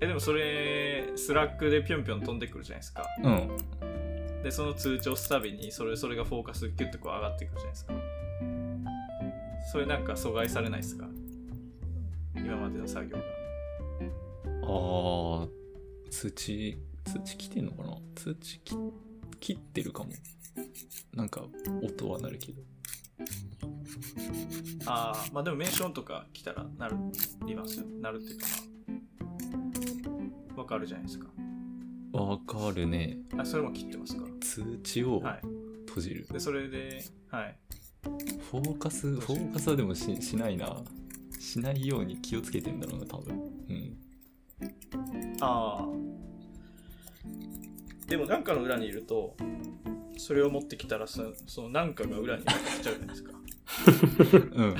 [0.00, 3.06] え、でもそれ、 Slack でぴょんぴょん飛んでくるじゃないですか。
[3.22, 4.42] うん。
[4.42, 7.94] で、その通知を押すたびに、それそれがフォーカスキュッとこう上がってくるじゃないですか。
[9.72, 11.08] それなんか阻害されないですか？
[12.36, 13.22] 今までの作業が。
[14.68, 15.48] ああ、
[16.10, 17.96] 通知、通知来てんのかな？
[18.14, 18.76] 通知き
[19.40, 20.10] 切ってるかも。
[21.14, 21.42] なんか
[21.82, 22.62] 音は鳴るけど。
[24.84, 26.96] ああ、まあでもメンションとか来たらなる、
[27.46, 27.86] りますよ。
[28.00, 28.60] なるっていうかまあ、
[30.56, 31.26] わかるじゃないですか。
[32.12, 33.18] わかるね。
[33.36, 35.40] あ、それも切ってますか通知をはい。
[35.86, 36.26] 閉じる。
[36.32, 37.58] で、それで、はい。
[38.50, 40.82] フォーカス、フォーカスはでもししないな。
[41.38, 43.34] しないように気をつけてんだろうな、多分。
[43.68, 43.96] うん。
[45.40, 45.86] ああ。
[48.08, 49.36] でもなんかの裏にいると、
[50.16, 52.46] それを持ってきたらそそのなんかが裏に来
[52.80, 53.32] ちゃうじゃないですか。
[54.54, 54.76] うんうん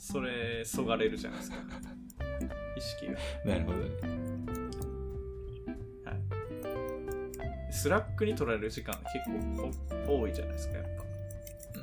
[0.00, 1.56] それ、そがれるじゃないですか。
[2.74, 3.12] 意識が。
[3.44, 3.50] うん。
[3.50, 3.84] なるほどね。
[6.06, 6.12] は
[7.68, 7.72] い。
[7.72, 9.70] Slack に取られる時間結構
[10.08, 11.04] お多いじゃないですか、やっぱ。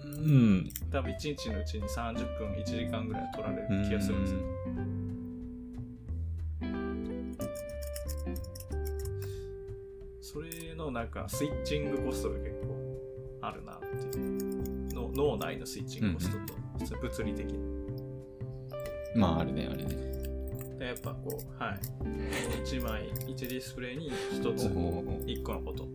[0.03, 0.67] うん。
[0.91, 4.39] 多分1日のうちに30分、1時間ぐらい取られる気がするんですよ。
[10.21, 12.75] それのなんかスイッチングコストが結構
[13.41, 16.37] あるなっていうの脳内のスイッチングコスト
[16.95, 17.76] と、物理的に
[19.17, 20.07] まあ、あるね、あるね。
[20.77, 21.79] でやっぱこうはい
[22.63, 25.87] 1枚1ディスプレイに1つおー1個のこと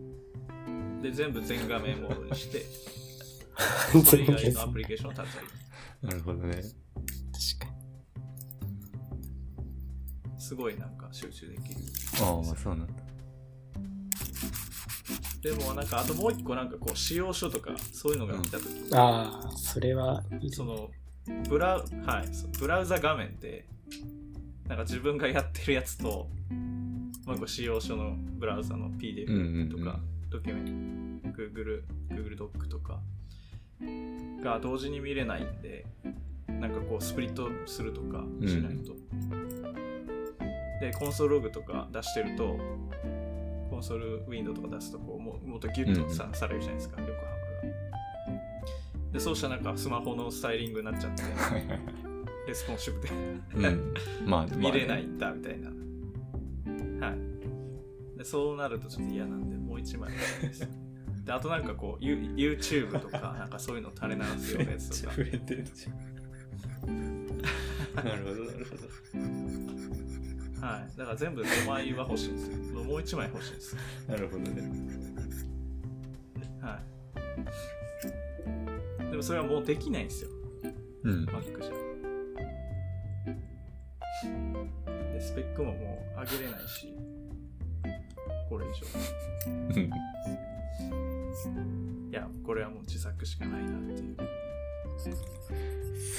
[1.01, 2.65] で全部全画面モードにして
[4.03, 5.63] それ以外のアプリケーションを立ち上げる
[6.03, 6.55] なるほどね。
[6.55, 6.63] 確
[7.65, 7.73] か
[10.37, 11.79] すごいなんか集中できる
[12.21, 12.93] ああ、そうなんだ。
[15.41, 18.89] でもなんかあともう一個なんかこう使用書とかそういうのが来た時、に。
[18.93, 20.89] ああ、それはいいその
[21.49, 22.25] ブラウはい
[22.59, 23.65] ブラウザ画面で
[24.67, 26.29] なんか自分がやってるやつと
[27.25, 29.69] もう一個使用書のブラウザのうんうん PDF うん。
[29.69, 32.99] とか、ドキュメント Google, Google ドックとか
[34.43, 35.85] が同時に見れないんで
[36.47, 38.93] なんかこうスプリットするとかしないと、
[40.79, 42.57] でコンソールログとか出してると
[43.69, 47.42] コンソールウィンドウとか出すとこうもっとギュッとさ,、されるじゃないですか横幅が
[49.13, 51.23] でそうしたらなんかスマホのスタイリングになっちゃって。
[52.47, 53.09] レスポンシブで。
[53.55, 53.93] うん。
[54.25, 55.69] まあ、見れないんだみたいな、
[57.07, 58.17] はい。
[58.17, 60.67] でそうなるとちょっと嫌なんでもう一枚です。
[61.23, 65.13] であとなんかこう You- YouTube とかなんかそういうの垂れ流すようなやつとか。
[65.15, 65.89] 触れてるじゃ
[66.85, 67.27] ん。
[67.95, 70.67] なるほど、なるほど。
[70.67, 70.97] はい。
[70.97, 72.83] だから全部5枚は欲しいんですよ。
[72.83, 73.77] もう一枚欲しいんです
[74.07, 74.61] なるほどね。
[76.61, 76.83] はい
[79.13, 80.29] でもそれはもうできないんですよ
[81.03, 81.25] うん。
[81.25, 81.71] Mac じゃ
[85.13, 86.91] でスペックももう上げれないし
[88.49, 88.73] これ以上
[89.75, 89.83] うん
[92.11, 94.17] いやこれはもう自作しかないなっていう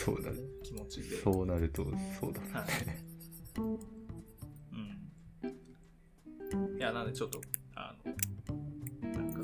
[0.04, 0.36] そうだね。
[0.62, 1.84] 気持ちでそうなると、
[2.20, 3.04] そうだはいね。
[4.72, 4.76] う
[6.76, 6.78] ん。
[6.78, 7.40] いや、なんでちょっと、
[7.74, 8.12] あの、
[9.12, 9.40] なんか。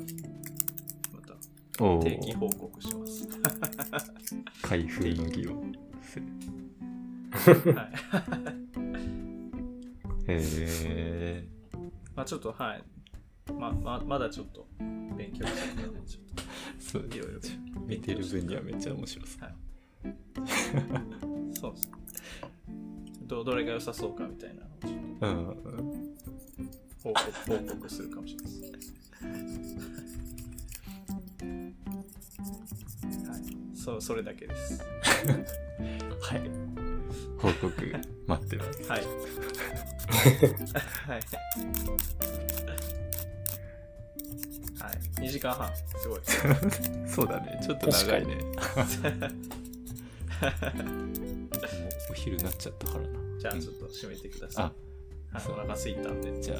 [1.99, 3.27] 定期報告します。
[4.61, 5.63] 開封の儀を
[6.01, 6.25] する。
[7.75, 7.91] はい。
[10.27, 11.47] へえ。
[12.15, 12.83] まあちょっと、はい。
[13.53, 14.67] ま、ままだちょっと
[15.17, 16.23] 勉強してるので、ちょっ
[16.79, 17.39] そうといろいろ
[17.87, 19.43] 見てる分にはめっちゃ面白そう。
[19.43, 19.55] はい。
[21.59, 21.91] そうです。
[23.27, 25.55] どどれが良さそうかみたいなのをちょっ。
[25.55, 26.11] と
[27.03, 30.00] 報告報告するかもしれないです。
[33.83, 34.83] そう、それだけです。
[36.21, 36.41] はい。
[37.37, 37.95] 報告
[38.27, 38.83] 待ってます。
[38.83, 39.01] はい。
[39.01, 39.09] はい。
[44.79, 45.21] はい。
[45.21, 45.71] 2時間半。
[45.75, 46.19] すごい。
[47.09, 47.59] そうだね。
[47.63, 48.35] ちょっと長いね。
[48.35, 48.53] もう
[52.11, 53.39] お昼になっちゃったからな。
[53.39, 54.65] じゃあちょっと締めてください。
[55.33, 56.39] あ、お腹すいたんで。
[56.39, 56.59] じゃあ。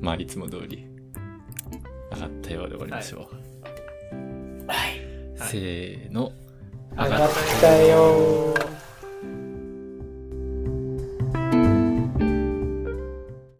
[0.00, 0.86] まあ、いつも通り、
[2.12, 3.34] 上がったようで終わりましょう。
[3.34, 3.49] はい。
[5.36, 6.32] せーの。
[6.92, 7.30] 上がっ
[7.60, 8.89] たよー。